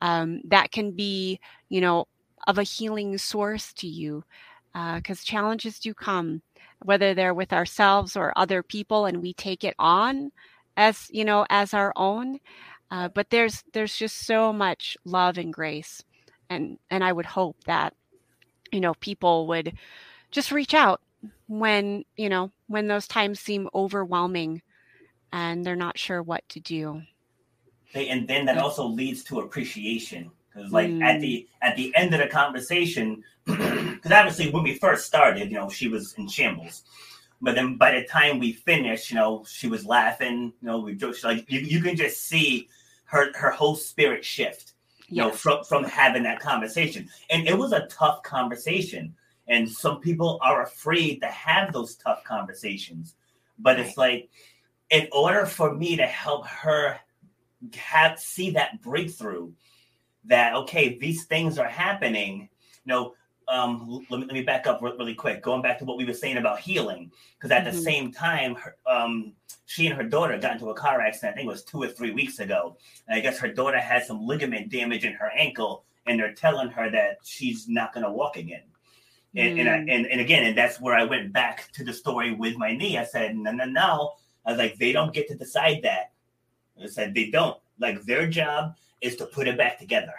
um, 0.00 0.40
that 0.44 0.70
can 0.70 0.92
be 0.92 1.40
you 1.68 1.80
know 1.80 2.06
of 2.46 2.58
a 2.58 2.62
healing 2.62 3.18
source 3.18 3.72
to 3.74 3.86
you 3.86 4.22
because 4.72 5.20
uh, 5.20 5.24
challenges 5.24 5.78
do 5.80 5.92
come 5.94 6.40
whether 6.84 7.14
they're 7.14 7.34
with 7.34 7.52
ourselves 7.52 8.16
or 8.16 8.32
other 8.36 8.62
people 8.62 9.06
and 9.06 9.20
we 9.20 9.32
take 9.34 9.64
it 9.64 9.74
on 9.78 10.30
as 10.78 11.08
you 11.10 11.24
know 11.24 11.44
as 11.50 11.74
our 11.74 11.92
own 11.96 12.40
uh, 12.90 13.08
but 13.08 13.28
there's 13.28 13.62
there's 13.74 13.94
just 13.94 14.26
so 14.26 14.50
much 14.50 14.96
love 15.04 15.36
and 15.36 15.52
grace 15.52 16.02
and 16.48 16.78
and 16.90 17.04
i 17.04 17.12
would 17.12 17.26
hope 17.26 17.56
that 17.64 17.92
you 18.72 18.80
know 18.80 18.94
people 18.94 19.46
would 19.46 19.74
just 20.30 20.52
reach 20.52 20.72
out 20.72 21.02
when 21.48 22.04
you 22.16 22.30
know 22.30 22.50
when 22.68 22.86
those 22.86 23.06
times 23.06 23.40
seem 23.40 23.68
overwhelming 23.74 24.62
and 25.32 25.64
they're 25.64 25.76
not 25.76 25.98
sure 25.98 26.22
what 26.22 26.48
to 26.48 26.60
do. 26.60 27.02
And 27.94 28.28
then 28.28 28.46
that 28.46 28.58
also 28.58 28.86
leads 28.86 29.24
to 29.24 29.40
appreciation 29.40 30.30
because 30.52 30.72
like 30.72 30.88
mm. 30.88 31.02
at 31.02 31.20
the 31.20 31.46
at 31.62 31.76
the 31.76 31.94
end 31.96 32.14
of 32.14 32.20
the 32.20 32.26
conversation 32.26 33.22
because 33.44 34.12
obviously 34.12 34.50
when 34.50 34.62
we 34.62 34.74
first 34.74 35.06
started 35.06 35.50
you 35.50 35.56
know 35.56 35.68
she 35.68 35.88
was 35.88 36.14
in 36.14 36.28
shambles 36.28 36.82
but 37.40 37.54
then 37.54 37.76
by 37.76 37.92
the 37.92 38.04
time 38.04 38.38
we 38.38 38.52
finished, 38.52 39.10
you 39.10 39.16
know, 39.16 39.44
she 39.48 39.68
was 39.68 39.86
laughing. 39.86 40.52
You 40.60 40.66
know, 40.66 40.78
we 40.80 40.94
joked. 40.94 41.22
Like 41.24 41.50
you, 41.50 41.60
you 41.60 41.80
can 41.80 41.96
just 41.96 42.26
see 42.26 42.68
her 43.04 43.32
her 43.34 43.50
whole 43.50 43.76
spirit 43.76 44.24
shift. 44.24 44.72
You 45.08 45.22
yes. 45.22 45.26
know, 45.26 45.30
from 45.32 45.64
from 45.64 45.84
having 45.84 46.24
that 46.24 46.40
conversation, 46.40 47.08
and 47.30 47.46
it 47.46 47.56
was 47.56 47.72
a 47.72 47.86
tough 47.86 48.22
conversation. 48.22 49.14
And 49.46 49.66
some 49.66 50.00
people 50.00 50.38
are 50.42 50.62
afraid 50.62 51.22
to 51.22 51.28
have 51.28 51.72
those 51.72 51.96
tough 51.96 52.22
conversations. 52.22 53.14
But 53.58 53.78
right. 53.78 53.86
it's 53.86 53.96
like, 53.96 54.28
in 54.90 55.08
order 55.10 55.46
for 55.46 55.74
me 55.74 55.96
to 55.96 56.06
help 56.06 56.46
her 56.46 56.98
have 57.74 58.18
see 58.18 58.50
that 58.50 58.82
breakthrough, 58.82 59.50
that 60.24 60.54
okay, 60.54 60.98
these 60.98 61.24
things 61.24 61.58
are 61.58 61.68
happening. 61.68 62.50
You 62.84 62.92
know, 62.92 63.14
um, 63.48 64.04
let, 64.10 64.20
me, 64.20 64.26
let 64.26 64.34
me 64.34 64.42
back 64.42 64.66
up 64.66 64.82
really 64.82 65.14
quick. 65.14 65.42
Going 65.42 65.62
back 65.62 65.78
to 65.78 65.84
what 65.84 65.96
we 65.96 66.04
were 66.04 66.12
saying 66.12 66.36
about 66.36 66.60
healing, 66.60 67.10
because 67.36 67.50
at 67.50 67.64
mm-hmm. 67.64 67.76
the 67.76 67.82
same 67.82 68.12
time, 68.12 68.54
her, 68.56 68.76
um, 68.86 69.32
she 69.66 69.86
and 69.86 69.96
her 69.96 70.02
daughter 70.04 70.38
got 70.38 70.52
into 70.52 70.70
a 70.70 70.74
car 70.74 71.00
accident. 71.00 71.32
I 71.32 71.36
think 71.36 71.46
it 71.46 71.50
was 71.50 71.64
two 71.64 71.82
or 71.82 71.88
three 71.88 72.10
weeks 72.10 72.38
ago. 72.38 72.76
And 73.06 73.18
I 73.18 73.20
guess 73.20 73.38
her 73.38 73.52
daughter 73.52 73.78
had 73.78 74.04
some 74.04 74.26
ligament 74.26 74.70
damage 74.70 75.04
in 75.04 75.12
her 75.14 75.30
ankle, 75.36 75.84
and 76.06 76.18
they're 76.18 76.34
telling 76.34 76.68
her 76.70 76.90
that 76.90 77.18
she's 77.24 77.68
not 77.68 77.92
going 77.92 78.04
to 78.04 78.12
walk 78.12 78.36
again. 78.36 78.62
And, 79.34 79.56
mm. 79.56 79.60
and, 79.60 79.68
I, 79.68 79.76
mm. 79.78 79.94
and, 79.94 80.06
and 80.06 80.20
again, 80.20 80.44
and 80.44 80.56
that's 80.56 80.80
where 80.80 80.94
I 80.94 81.04
went 81.04 81.32
back 81.32 81.70
to 81.72 81.84
the 81.84 81.92
story 81.92 82.32
with 82.32 82.56
my 82.56 82.74
knee. 82.74 82.96
I 82.98 83.04
said, 83.04 83.36
no, 83.36 83.52
no, 83.52 83.64
no. 83.64 84.12
I 84.46 84.52
was 84.52 84.58
like, 84.58 84.78
they 84.78 84.92
don't 84.92 85.12
get 85.12 85.28
to 85.28 85.34
decide 85.34 85.80
that. 85.82 86.12
I 86.82 86.86
said, 86.86 87.14
they 87.14 87.30
don't. 87.30 87.58
Like, 87.78 88.02
their 88.04 88.26
job 88.26 88.74
is 89.00 89.16
to 89.16 89.26
put 89.26 89.48
it 89.48 89.58
back 89.58 89.78
together. 89.78 90.14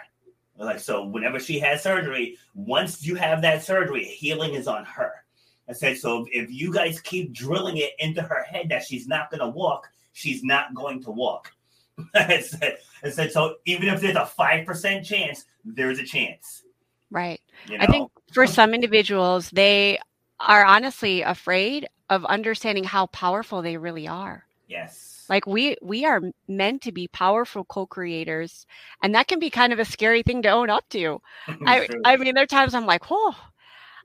Like 0.60 0.78
so, 0.78 1.04
whenever 1.06 1.40
she 1.40 1.58
has 1.60 1.82
surgery, 1.82 2.36
once 2.54 3.04
you 3.04 3.14
have 3.14 3.40
that 3.42 3.64
surgery, 3.64 4.04
healing 4.04 4.54
is 4.54 4.68
on 4.68 4.84
her. 4.84 5.24
I 5.68 5.72
said, 5.72 5.96
so 5.96 6.26
if 6.32 6.50
you 6.50 6.72
guys 6.72 7.00
keep 7.00 7.32
drilling 7.32 7.78
it 7.78 7.92
into 7.98 8.20
her 8.22 8.42
head 8.42 8.68
that 8.68 8.84
she's 8.84 9.06
not 9.06 9.30
going 9.30 9.40
to 9.40 9.48
walk, 9.48 9.88
she's 10.12 10.42
not 10.42 10.74
going 10.74 11.02
to 11.04 11.10
walk. 11.10 11.52
I, 12.14 12.40
said, 12.40 12.78
I 13.04 13.10
said, 13.10 13.32
so 13.32 13.56
even 13.64 13.88
if 13.88 14.00
there's 14.00 14.16
a 14.16 14.28
5% 14.38 15.04
chance, 15.04 15.44
there's 15.64 15.98
a 15.98 16.04
chance. 16.04 16.64
Right. 17.10 17.40
You 17.68 17.78
know? 17.78 17.84
I 17.84 17.86
think 17.86 18.10
for 18.32 18.46
some 18.46 18.74
individuals, 18.74 19.50
they 19.50 19.98
are 20.40 20.64
honestly 20.64 21.22
afraid 21.22 21.88
of 22.08 22.24
understanding 22.26 22.84
how 22.84 23.06
powerful 23.06 23.62
they 23.62 23.76
really 23.76 24.08
are. 24.08 24.44
Yes. 24.68 25.19
Like 25.30 25.46
we 25.46 25.76
we 25.80 26.04
are 26.04 26.20
meant 26.48 26.82
to 26.82 26.92
be 26.92 27.06
powerful 27.08 27.64
co-creators, 27.64 28.66
and 29.00 29.14
that 29.14 29.28
can 29.28 29.38
be 29.38 29.48
kind 29.48 29.72
of 29.72 29.78
a 29.78 29.84
scary 29.84 30.24
thing 30.24 30.42
to 30.42 30.48
own 30.48 30.68
up 30.68 30.86
to. 30.90 31.22
I 31.66 31.88
I 32.04 32.16
mean, 32.16 32.34
there 32.34 32.42
are 32.42 32.48
times 32.48 32.74
I'm 32.74 32.84
like, 32.84 33.08
whoa. 33.08 33.34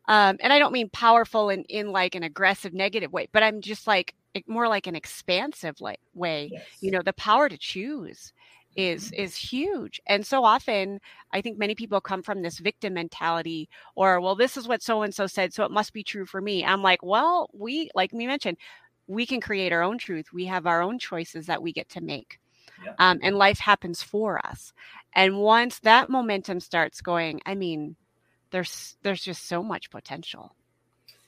Um, 0.07 0.37
and 0.39 0.53
I 0.53 0.59
don't 0.59 0.71
mean 0.71 0.89
powerful 0.89 1.49
in, 1.49 1.63
in 1.63 1.91
like 1.91 2.13
an 2.13 2.21
aggressive 2.21 2.75
negative 2.75 3.11
way, 3.11 3.27
but 3.31 3.41
I'm 3.41 3.61
just 3.61 3.87
like 3.87 4.13
more 4.45 4.67
like 4.67 4.85
an 4.85 4.95
expansive 4.95 5.81
like 5.81 5.99
way. 6.13 6.49
Yes. 6.53 6.63
You 6.79 6.91
know, 6.91 7.01
the 7.01 7.13
power 7.13 7.49
to 7.49 7.57
choose 7.57 8.31
is 8.75 9.11
is 9.13 9.35
huge. 9.35 9.99
And 10.05 10.25
so 10.25 10.43
often 10.43 10.99
I 11.33 11.41
think 11.41 11.57
many 11.57 11.73
people 11.73 12.01
come 12.01 12.21
from 12.21 12.41
this 12.41 12.59
victim 12.59 12.93
mentality 12.93 13.69
or 13.95 14.21
well, 14.21 14.35
this 14.35 14.57
is 14.57 14.67
what 14.67 14.83
so 14.83 15.01
and 15.01 15.15
so 15.15 15.25
said, 15.25 15.53
so 15.53 15.63
it 15.63 15.71
must 15.71 15.93
be 15.93 16.03
true 16.03 16.25
for 16.25 16.41
me. 16.41 16.63
I'm 16.63 16.83
like, 16.83 17.01
well, 17.01 17.49
we 17.53 17.89
like 17.95 18.11
we 18.13 18.27
mentioned, 18.27 18.57
we 19.07 19.25
can 19.25 19.41
create 19.41 19.71
our 19.71 19.83
own 19.83 19.97
truth. 19.97 20.33
We 20.33 20.45
have 20.45 20.65
our 20.65 20.81
own 20.81 20.99
choices 20.99 21.47
that 21.47 21.61
we 21.61 21.71
get 21.71 21.89
to 21.89 22.01
make. 22.01 22.39
Yeah. 22.83 22.93
Um, 22.99 23.19
and 23.23 23.37
life 23.37 23.59
happens 23.59 24.01
for 24.01 24.45
us. 24.45 24.73
And 25.13 25.37
once 25.37 25.79
that 25.79 26.09
momentum 26.09 26.59
starts 26.59 27.01
going, 27.01 27.41
I 27.45 27.55
mean, 27.55 27.95
there's 28.51 28.97
there's 29.01 29.23
just 29.23 29.47
so 29.47 29.63
much 29.63 29.89
potential. 29.89 30.55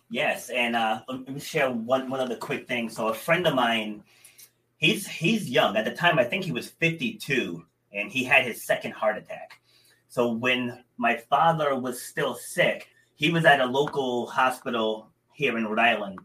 Yes, 0.10 0.50
and 0.50 0.76
uh, 0.76 1.02
let 1.08 1.28
me 1.28 1.40
share 1.40 1.70
one 1.70 2.10
one 2.10 2.20
other 2.20 2.36
quick 2.36 2.68
thing. 2.68 2.90
So 2.90 3.08
a 3.08 3.14
friend 3.14 3.46
of 3.48 3.56
mine, 3.56 4.04
he's 4.78 5.08
he's 5.08 5.50
young 5.50 5.76
at 5.78 5.86
the 5.86 5.94
time. 5.94 6.20
I 6.20 6.24
think 6.24 6.46
he 6.46 6.52
was 6.52 6.70
fifty 6.70 7.14
two, 7.16 7.66
and 7.94 8.12
he 8.12 8.24
had 8.24 8.46
his 8.46 8.66
second 8.66 8.92
heart 8.92 9.18
attack. 9.18 9.60
So 10.10 10.32
when 10.32 10.84
my 10.98 11.18
father 11.18 11.78
was 11.78 12.02
still 12.02 12.36
sick, 12.36 12.88
he 13.16 13.30
was 13.30 13.46
at 13.46 13.60
a 13.60 13.66
local 13.66 14.28
hospital 14.28 15.10
here 15.34 15.58
in 15.58 15.66
Rhode 15.66 15.80
Island, 15.80 16.20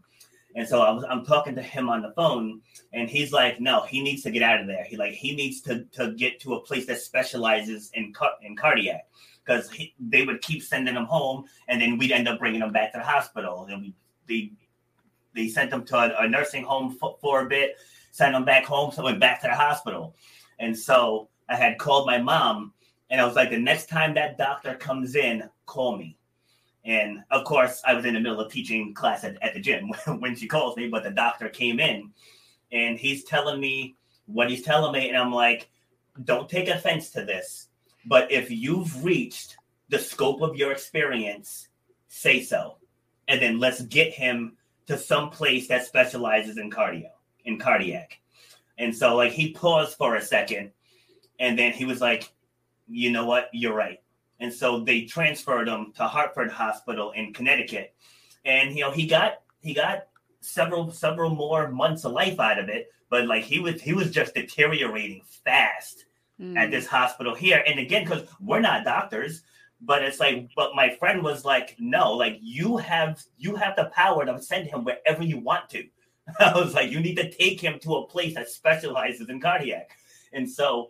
and 0.55 0.67
so 0.67 0.81
I 0.81 0.91
was 0.91 1.03
I'm 1.09 1.25
talking 1.25 1.55
to 1.55 1.61
him 1.61 1.89
on 1.89 2.01
the 2.01 2.11
phone, 2.11 2.61
and 2.93 3.09
he's 3.09 3.31
like, 3.31 3.59
"No, 3.59 3.81
he 3.83 4.01
needs 4.01 4.21
to 4.23 4.31
get 4.31 4.43
out 4.43 4.61
of 4.61 4.67
there. 4.67 4.83
He 4.83 4.97
like 4.97 5.13
he 5.13 5.35
needs 5.35 5.61
to 5.61 5.85
to 5.93 6.13
get 6.13 6.39
to 6.41 6.55
a 6.55 6.61
place 6.61 6.85
that 6.87 7.01
specializes 7.01 7.89
in 7.93 8.13
car- 8.13 8.37
in 8.41 8.55
cardiac." 8.55 9.07
Because 9.45 9.69
they 9.99 10.23
would 10.23 10.41
keep 10.41 10.63
sending 10.63 10.95
him 10.95 11.03
home, 11.03 11.45
and 11.67 11.81
then 11.81 11.97
we'd 11.97 12.13
end 12.13 12.29
up 12.29 12.39
bringing 12.39 12.61
him 12.61 12.71
back 12.71 12.93
to 12.93 12.99
the 12.99 13.03
hospital. 13.03 13.67
And 13.69 13.81
we, 13.81 13.93
they 14.27 14.53
they 15.33 15.49
sent 15.49 15.73
him 15.73 15.83
to 15.85 15.97
a, 15.97 16.23
a 16.23 16.29
nursing 16.29 16.63
home 16.63 16.95
for, 16.97 17.17
for 17.21 17.41
a 17.41 17.45
bit, 17.45 17.75
sent 18.11 18.35
him 18.35 18.45
back 18.45 18.65
home, 18.65 18.91
so 18.91 19.03
went 19.03 19.19
back 19.19 19.41
to 19.41 19.47
the 19.47 19.55
hospital. 19.55 20.15
And 20.59 20.77
so 20.77 21.29
I 21.49 21.55
had 21.55 21.77
called 21.77 22.05
my 22.05 22.19
mom, 22.19 22.73
and 23.09 23.19
I 23.19 23.25
was 23.25 23.35
like, 23.35 23.49
the 23.49 23.57
next 23.57 23.89
time 23.89 24.13
that 24.13 24.37
doctor 24.37 24.75
comes 24.75 25.15
in, 25.15 25.49
call 25.65 25.97
me. 25.97 26.17
And 26.85 27.23
of 27.31 27.45
course, 27.45 27.81
I 27.85 27.93
was 27.93 28.05
in 28.05 28.13
the 28.13 28.19
middle 28.19 28.39
of 28.39 28.51
teaching 28.51 28.93
class 28.93 29.23
at, 29.23 29.41
at 29.41 29.53
the 29.53 29.61
gym 29.61 29.89
when 30.19 30.35
she 30.35 30.47
calls 30.47 30.75
me, 30.75 30.89
but 30.89 31.03
the 31.03 31.11
doctor 31.11 31.49
came 31.49 31.79
in, 31.79 32.11
and 32.71 32.97
he's 32.97 33.23
telling 33.23 33.59
me 33.59 33.95
what 34.25 34.49
he's 34.49 34.63
telling 34.63 34.91
me, 34.91 35.09
and 35.09 35.17
I'm 35.17 35.31
like, 35.31 35.69
don't 36.23 36.49
take 36.49 36.67
offense 36.67 37.09
to 37.11 37.25
this, 37.25 37.67
but 38.05 38.31
if 38.31 38.51
you've 38.51 39.03
reached 39.03 39.57
the 39.89 39.99
scope 39.99 40.41
of 40.41 40.55
your 40.55 40.71
experience, 40.71 41.67
say 42.07 42.41
so. 42.41 42.77
And 43.27 43.41
then 43.41 43.59
let's 43.59 43.81
get 43.81 44.13
him 44.13 44.57
to 44.87 44.97
some 44.97 45.29
place 45.29 45.67
that 45.67 45.85
specializes 45.85 46.57
in 46.57 46.69
cardio, 46.69 47.09
in 47.45 47.57
cardiac. 47.57 48.19
And 48.77 48.95
so 48.95 49.15
like 49.15 49.31
he 49.31 49.53
paused 49.53 49.97
for 49.97 50.15
a 50.15 50.21
second 50.21 50.71
and 51.39 51.57
then 51.57 51.71
he 51.71 51.85
was 51.85 52.01
like, 52.01 52.31
you 52.87 53.11
know 53.11 53.25
what, 53.25 53.49
you're 53.53 53.73
right. 53.73 54.02
And 54.39 54.51
so 54.53 54.79
they 54.79 55.03
transferred 55.03 55.67
him 55.67 55.93
to 55.95 56.03
Hartford 56.03 56.51
Hospital 56.51 57.11
in 57.11 57.33
Connecticut. 57.33 57.95
And 58.45 58.75
you 58.75 58.81
know, 58.81 58.91
he 58.91 59.07
got 59.07 59.41
he 59.61 59.73
got 59.73 60.07
several 60.41 60.91
several 60.91 61.29
more 61.29 61.69
months 61.69 62.03
of 62.03 62.11
life 62.11 62.39
out 62.39 62.59
of 62.59 62.67
it, 62.69 62.91
but 63.09 63.27
like 63.27 63.43
he 63.43 63.59
was 63.59 63.81
he 63.81 63.93
was 63.93 64.11
just 64.11 64.33
deteriorating 64.35 65.21
fast 65.45 66.05
Mm. 66.41 66.57
at 66.57 66.71
this 66.71 66.87
hospital 66.87 67.35
here. 67.35 67.63
And 67.67 67.79
again, 67.79 68.05
because 68.05 68.23
we're 68.41 68.59
not 68.59 68.85
doctors, 68.85 69.43
but 69.79 70.01
it's 70.01 70.19
like, 70.19 70.49
but 70.55 70.73
my 70.73 70.89
friend 70.95 71.21
was 71.21 71.45
like, 71.45 71.75
no, 71.77 72.13
like 72.13 72.39
you 72.41 72.77
have 72.77 73.21
you 73.37 73.55
have 73.55 73.75
the 73.75 73.85
power 73.95 74.25
to 74.25 74.41
send 74.41 74.67
him 74.67 74.83
wherever 74.83 75.21
you 75.23 75.37
want 75.37 75.69
to. 75.69 75.85
I 76.39 76.53
was 76.57 76.73
like, 76.73 76.89
you 76.89 76.99
need 76.99 77.17
to 77.17 77.29
take 77.31 77.61
him 77.61 77.77
to 77.81 77.97
a 77.97 78.07
place 78.07 78.33
that 78.33 78.49
specializes 78.49 79.29
in 79.29 79.39
cardiac. 79.39 79.91
And 80.33 80.49
so 80.49 80.89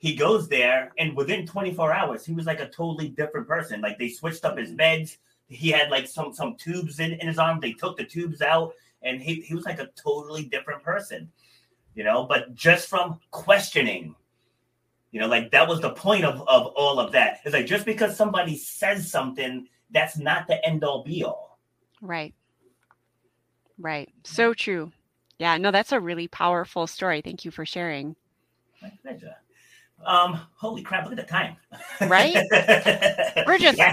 he 0.00 0.16
goes 0.16 0.48
there, 0.48 0.92
and 0.98 1.16
within 1.16 1.46
24 1.46 1.92
hours, 1.92 2.26
he 2.26 2.32
was 2.32 2.46
like 2.46 2.60
a 2.60 2.68
totally 2.68 3.08
different 3.08 3.46
person. 3.46 3.80
Like 3.80 3.98
they 3.98 4.08
switched 4.08 4.44
up 4.44 4.58
his 4.58 4.72
meds. 4.72 5.18
He 5.46 5.70
had 5.70 5.90
like 5.90 6.08
some 6.08 6.34
some 6.34 6.56
tubes 6.56 6.98
in, 6.98 7.12
in 7.12 7.28
his 7.28 7.38
arm. 7.38 7.60
They 7.60 7.72
took 7.72 7.96
the 7.96 8.04
tubes 8.04 8.42
out, 8.42 8.72
and 9.02 9.22
he, 9.22 9.42
he 9.42 9.54
was 9.54 9.64
like 9.64 9.78
a 9.78 9.90
totally 10.02 10.44
different 10.44 10.82
person. 10.82 11.30
You 11.94 12.04
know, 12.04 12.24
but 12.24 12.54
just 12.54 12.88
from 12.88 13.20
questioning 13.30 14.14
you 15.10 15.20
know, 15.20 15.26
like 15.26 15.50
that 15.50 15.68
was 15.68 15.80
the 15.80 15.90
point 15.90 16.24
of, 16.24 16.40
of 16.48 16.66
all 16.76 17.00
of 17.00 17.12
that. 17.12 17.40
It's 17.44 17.52
like 17.52 17.66
just 17.66 17.84
because 17.84 18.16
somebody 18.16 18.56
says 18.56 19.10
something, 19.10 19.66
that's 19.90 20.16
not 20.16 20.46
the 20.46 20.64
end 20.64 20.84
all 20.84 21.02
be 21.02 21.24
all. 21.24 21.58
Right. 22.00 22.34
Right. 23.78 24.08
So 24.24 24.54
true. 24.54 24.92
Yeah, 25.38 25.56
no, 25.56 25.70
that's 25.70 25.92
a 25.92 26.00
really 26.00 26.28
powerful 26.28 26.86
story. 26.86 27.22
Thank 27.22 27.44
you 27.44 27.50
for 27.50 27.64
sharing. 27.64 28.14
My 28.82 28.92
pleasure. 29.02 29.34
Um, 30.04 30.40
holy 30.54 30.82
crap, 30.82 31.04
look 31.04 31.18
at 31.18 31.26
the 31.26 31.30
time. 31.30 31.56
Right? 32.00 32.34
We're 33.46 33.58
just 33.58 33.78
Yeah. 33.78 33.92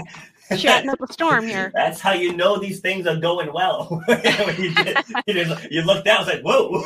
Chatting 0.56 0.88
up 0.88 1.00
a 1.02 1.12
storm 1.12 1.46
here. 1.46 1.70
That's 1.74 2.00
how 2.00 2.12
you 2.12 2.34
know 2.34 2.56
these 2.58 2.80
things 2.80 3.06
are 3.06 3.16
going 3.16 3.52
well. 3.52 4.02
You, 4.08 4.72
just- 4.74 5.12
you, 5.26 5.34
just- 5.34 5.70
you 5.70 5.82
look 5.82 6.04
down, 6.04 6.26
it's 6.26 6.30
like, 6.30 6.42
whoa. 6.42 6.82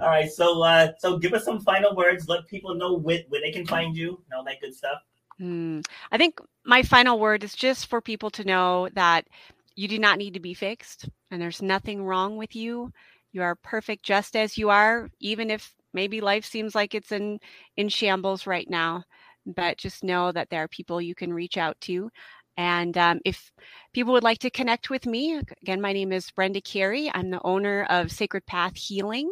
All 0.00 0.08
right, 0.08 0.30
so 0.30 0.62
uh, 0.62 0.92
so 0.98 1.16
give 1.18 1.32
us 1.32 1.44
some 1.44 1.60
final 1.60 1.94
words. 1.94 2.28
Let 2.28 2.46
people 2.46 2.74
know 2.74 2.94
where, 2.94 3.20
where 3.28 3.40
they 3.40 3.52
can 3.52 3.64
find 3.66 3.96
you, 3.96 4.08
and 4.30 4.36
all 4.36 4.44
that 4.44 4.60
good 4.60 4.74
stuff. 4.74 5.00
Hmm. 5.38 5.80
I 6.12 6.18
think 6.18 6.38
my 6.64 6.82
final 6.82 7.18
word 7.18 7.44
is 7.44 7.54
just 7.54 7.86
for 7.86 8.00
people 8.00 8.30
to 8.30 8.44
know 8.44 8.88
that 8.94 9.26
you 9.74 9.88
do 9.88 9.98
not 9.98 10.18
need 10.18 10.34
to 10.34 10.40
be 10.40 10.54
fixed 10.54 11.08
and 11.30 11.40
there's 11.40 11.60
nothing 11.62 12.02
wrong 12.02 12.36
with 12.36 12.56
you. 12.56 12.90
You 13.32 13.42
are 13.42 13.54
perfect 13.56 14.02
just 14.02 14.34
as 14.36 14.56
you 14.56 14.70
are, 14.70 15.08
even 15.20 15.50
if 15.50 15.74
maybe 15.96 16.20
life 16.20 16.44
seems 16.44 16.76
like 16.76 16.94
it's 16.94 17.10
in 17.12 17.40
in 17.76 17.88
shambles 17.88 18.46
right 18.46 18.70
now. 18.70 19.02
But 19.46 19.78
just 19.78 20.04
know 20.04 20.32
that 20.32 20.50
there 20.50 20.62
are 20.64 20.68
people 20.68 21.00
you 21.00 21.16
can 21.16 21.32
reach 21.32 21.56
out 21.56 21.80
to. 21.82 22.10
And 22.58 22.96
um, 22.98 23.20
if 23.24 23.52
people 23.92 24.12
would 24.14 24.24
like 24.24 24.38
to 24.40 24.50
connect 24.50 24.90
with 24.90 25.06
me, 25.06 25.40
again, 25.62 25.80
my 25.80 25.92
name 25.92 26.12
is 26.12 26.30
Brenda 26.30 26.60
Carey. 26.60 27.10
I'm 27.14 27.30
the 27.30 27.40
owner 27.44 27.86
of 27.90 28.10
Sacred 28.12 28.46
Path 28.46 28.76
Healing, 28.76 29.30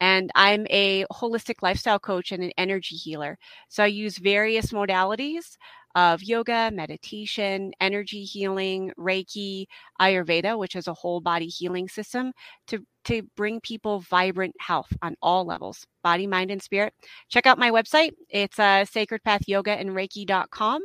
and 0.00 0.30
I'm 0.34 0.66
a 0.70 1.04
holistic 1.12 1.62
lifestyle 1.62 1.98
coach 1.98 2.32
and 2.32 2.42
an 2.44 2.52
energy 2.58 2.96
healer. 2.96 3.38
So 3.68 3.82
I 3.84 3.86
use 3.86 4.18
various 4.18 4.72
modalities 4.72 5.56
of 5.98 6.22
yoga, 6.22 6.70
meditation, 6.72 7.72
energy 7.80 8.22
healing, 8.22 8.92
Reiki, 8.96 9.66
Ayurveda, 10.00 10.56
which 10.56 10.76
is 10.76 10.86
a 10.86 10.94
whole 10.94 11.20
body 11.20 11.48
healing 11.48 11.88
system 11.88 12.32
to, 12.68 12.78
to 13.06 13.22
bring 13.36 13.60
people 13.60 13.98
vibrant 13.98 14.54
health 14.60 14.92
on 15.02 15.16
all 15.20 15.44
levels, 15.44 15.84
body, 16.04 16.28
mind, 16.28 16.52
and 16.52 16.62
spirit. 16.62 16.94
Check 17.28 17.46
out 17.46 17.58
my 17.58 17.72
website. 17.72 18.12
It's 18.28 18.60
uh, 18.60 18.84
sacredpathyogaandreiki.com. 18.84 20.82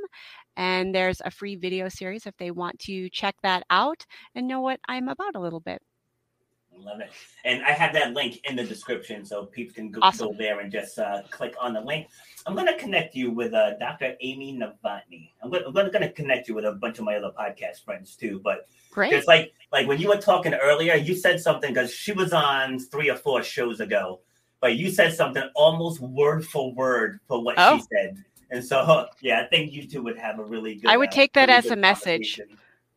And 0.58 0.96
there's 0.96 1.22
a 1.24 1.30
free 1.30 1.58
video 1.58 1.90
series 1.90 2.26
if 2.26 2.36
they 2.38 2.50
want 2.50 2.80
to 2.80 3.08
check 3.10 3.36
that 3.44 3.64
out 3.70 4.08
and 4.34 4.48
know 4.48 4.62
what 4.62 4.80
I'm 4.88 5.10
about 5.10 5.36
a 5.36 5.40
little 5.40 5.60
bit. 5.60 5.80
Love 6.78 7.00
it. 7.00 7.10
And 7.46 7.64
I 7.64 7.72
have 7.72 7.94
that 7.94 8.14
link 8.14 8.42
in 8.44 8.56
the 8.56 8.64
description 8.64 9.26
so 9.26 9.46
people 9.46 9.74
can 9.74 9.92
go, 9.92 10.00
Awesome. 10.02 10.30
go 10.30 10.38
there 10.38 10.60
and 10.60 10.72
just 10.72 11.00
uh, 11.00 11.22
click 11.30 11.56
on 11.60 11.74
the 11.74 11.82
link. 11.82 12.08
I'm 12.46 12.56
going 12.56 12.68
to 12.68 12.78
connect 12.78 13.16
you 13.16 13.32
with 13.32 13.54
uh, 13.54 13.78
Dr. 13.78 14.16
Amy 14.22 14.54
Novotny. 14.58 15.32
I'm 15.42 15.50
going 15.50 15.64
I'm 15.66 15.92
to 15.92 16.12
connect 16.12 16.48
you 16.48 16.56
with 16.56 16.66
a 16.66 16.74
bunch 16.74 17.00
of 17.00 17.06
my 17.06 17.16
other 17.16 17.32
podcast 17.38 17.84
friends 17.86 18.16
too. 18.16 18.42
But 18.44 18.68
Great. 18.92 19.14
it's 19.14 19.28
like 19.28 19.54
like 19.72 19.88
when 19.88 20.00
you 20.00 20.10
were 20.10 20.18
talking 20.18 20.54
earlier, 20.54 20.96
you 20.96 21.16
said 21.16 21.40
something 21.40 21.74
because 21.74 21.94
she 21.94 22.12
was 22.12 22.34
on 22.34 22.80
three 22.80 23.10
or 23.10 23.16
four 23.16 23.44
shows 23.44 23.80
ago, 23.80 24.20
but 24.60 24.76
you 24.76 24.90
said 24.90 25.14
something 25.14 25.44
almost 25.56 26.00
word 26.02 26.46
for 26.46 26.74
word 26.74 27.20
for 27.28 27.44
what 27.44 27.56
Oh. 27.58 27.78
she 27.78 27.84
said. 27.94 28.24
And 28.52 28.64
so, 28.64 29.08
yeah, 29.22 29.42
I 29.42 29.48
think 29.48 29.72
you 29.72 29.88
two 29.88 30.04
would 30.04 30.18
have 30.18 30.38
a 30.40 30.44
really 30.44 30.76
good. 30.76 30.90
I 30.90 30.98
would 30.98 31.10
uh, 31.10 31.14
take 31.14 31.34
that 31.34 31.48
really 31.50 31.58
as 31.60 31.66
a 31.68 31.76
message. 31.76 32.40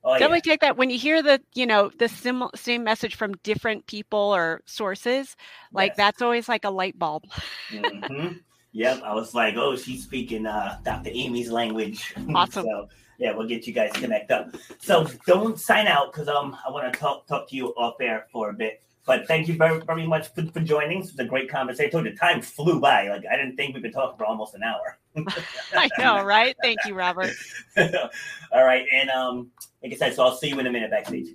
Oh, 0.06 0.12
yeah. 0.12 0.18
Definitely 0.20 0.40
take 0.42 0.60
that 0.60 0.76
when 0.76 0.88
you 0.88 0.98
hear 0.98 1.20
the, 1.20 1.40
you 1.54 1.66
know, 1.66 1.90
the 1.98 2.08
sim- 2.08 2.48
same 2.54 2.84
message 2.84 3.16
from 3.16 3.32
different 3.42 3.86
people 3.88 4.18
or 4.18 4.60
sources, 4.64 5.34
like 5.72 5.90
Yes. 5.90 5.96
that's 5.96 6.22
always 6.22 6.48
like 6.48 6.64
a 6.64 6.70
light 6.70 6.96
bulb. 6.98 7.24
hmm 7.70 8.28
Yep, 8.72 9.02
I 9.04 9.14
was 9.14 9.34
like, 9.34 9.56
oh, 9.56 9.74
she's 9.74 10.04
speaking 10.04 10.44
uh, 10.46 10.78
Dr. 10.84 11.10
Amy's 11.12 11.50
language. 11.50 12.14
Awesome. 12.34 12.64
so 12.66 12.88
Yeah, 13.18 13.32
we'll 13.32 13.48
get 13.48 13.66
you 13.66 13.72
guys 13.72 13.90
connect 13.94 14.30
up. 14.30 14.54
So 14.78 15.06
don't 15.26 15.58
sign 15.58 15.86
out 15.86 16.12
because 16.12 16.28
um 16.28 16.56
I 16.66 16.70
want 16.70 16.92
to 16.92 16.98
talk 16.98 17.26
talk 17.26 17.48
to 17.48 17.56
you 17.56 17.68
off 17.68 17.94
air 18.00 18.26
for 18.30 18.50
a 18.50 18.52
bit. 18.52 18.82
But 19.06 19.28
thank 19.28 19.46
you 19.46 19.54
very 19.54 19.80
very 19.80 20.06
much 20.06 20.34
for, 20.34 20.44
for 20.46 20.60
joining. 20.60 20.98
It 20.98 21.02
was 21.02 21.18
a 21.18 21.24
great 21.24 21.48
conversation. 21.48 21.86
I 21.86 21.90
told 21.90 22.06
you 22.06 22.16
time 22.16 22.42
flew 22.42 22.80
by. 22.80 23.08
Like 23.08 23.24
I 23.30 23.36
didn't 23.36 23.56
think 23.56 23.74
we 23.74 23.80
could 23.80 23.92
talk 23.92 24.18
for 24.18 24.26
almost 24.26 24.54
an 24.54 24.62
hour. 24.64 24.98
I 25.74 25.88
know, 25.98 26.24
right? 26.24 26.56
Thank 26.60 26.80
you, 26.84 26.94
Robert. 26.94 27.32
All 27.76 28.64
right, 28.64 28.84
and 28.92 29.08
um 29.10 29.50
like 29.82 29.92
I 29.92 29.96
said, 29.96 30.14
so 30.14 30.24
I'll 30.24 30.36
see 30.36 30.48
you 30.48 30.58
in 30.58 30.66
a 30.66 30.72
minute 30.72 30.90
backstage. 30.90 31.28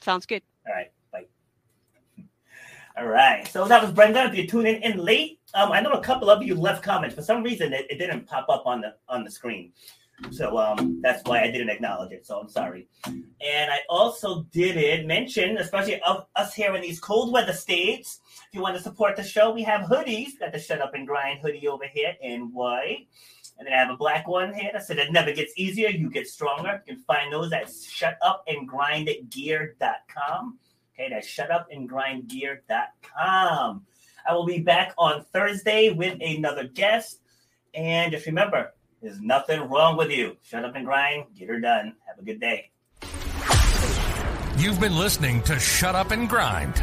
Sounds 0.00 0.24
good. 0.24 0.42
All 0.68 0.74
right, 0.74 0.92
bye. 1.12 1.24
All 2.96 3.06
right, 3.06 3.46
so 3.48 3.66
that 3.66 3.82
was 3.82 3.90
Brenda. 3.90 4.24
If 4.26 4.34
you're 4.34 4.46
tuning 4.46 4.80
in 4.82 4.98
late, 4.98 5.40
um, 5.54 5.72
I 5.72 5.80
know 5.80 5.90
a 5.90 6.02
couple 6.02 6.30
of 6.30 6.44
you 6.44 6.54
left 6.54 6.84
comments. 6.84 7.16
For 7.16 7.22
some 7.22 7.42
reason, 7.42 7.72
it, 7.72 7.86
it 7.90 7.98
didn't 7.98 8.26
pop 8.26 8.46
up 8.48 8.66
on 8.66 8.82
the 8.82 8.94
on 9.08 9.24
the 9.24 9.30
screen. 9.32 9.72
So 10.30 10.58
um, 10.58 11.00
that's 11.02 11.22
why 11.28 11.42
I 11.42 11.50
didn't 11.50 11.70
acknowledge 11.70 12.12
it. 12.12 12.26
So 12.26 12.38
I'm 12.38 12.48
sorry. 12.48 12.88
And 13.06 13.70
I 13.70 13.80
also 13.88 14.42
didn't 14.52 15.06
mention, 15.06 15.56
especially 15.58 16.00
of 16.02 16.26
us 16.36 16.54
here 16.54 16.74
in 16.74 16.82
these 16.82 17.00
cold 17.00 17.32
weather 17.32 17.52
states, 17.52 18.20
if 18.48 18.54
you 18.54 18.62
want 18.62 18.76
to 18.76 18.82
support 18.82 19.16
the 19.16 19.22
show, 19.22 19.52
we 19.52 19.62
have 19.64 19.82
hoodies. 19.82 20.38
Got 20.38 20.52
the 20.52 20.58
Shut 20.58 20.80
Up 20.80 20.94
and 20.94 21.06
Grind 21.06 21.40
hoodie 21.40 21.68
over 21.68 21.84
here 21.86 22.14
in 22.22 22.50
white. 22.52 23.08
And 23.58 23.66
then 23.66 23.74
I 23.74 23.78
have 23.78 23.90
a 23.90 23.96
black 23.96 24.28
one 24.28 24.52
here 24.52 24.68
that 24.72 24.86
said 24.86 24.98
it 24.98 25.12
never 25.12 25.32
gets 25.32 25.54
easier, 25.56 25.88
you 25.88 26.10
get 26.10 26.26
stronger. 26.26 26.82
You 26.86 26.94
can 26.94 27.02
find 27.04 27.32
those 27.32 27.52
at 27.52 27.66
shutupandgrindgear.com. 27.66 30.58
Okay, 30.94 31.08
that's 31.10 31.28
shutupandgrindgear.com. 31.28 33.86
I 34.28 34.34
will 34.34 34.46
be 34.46 34.58
back 34.60 34.92
on 34.98 35.24
Thursday 35.32 35.90
with 35.90 36.18
another 36.20 36.66
guest. 36.66 37.20
And 37.74 38.10
just 38.12 38.26
remember, 38.26 38.72
there's 39.02 39.20
nothing 39.20 39.68
wrong 39.68 39.96
with 39.96 40.10
you. 40.10 40.36
Shut 40.42 40.64
up 40.64 40.74
and 40.74 40.84
grind, 40.84 41.26
get 41.38 41.48
her 41.48 41.60
done. 41.60 41.94
Have 42.06 42.18
a 42.18 42.24
good 42.24 42.40
day. 42.40 42.70
You've 44.58 44.80
been 44.80 44.96
listening 44.96 45.42
to 45.42 45.58
Shut 45.58 45.94
Up 45.94 46.12
and 46.12 46.28
Grind. 46.28 46.82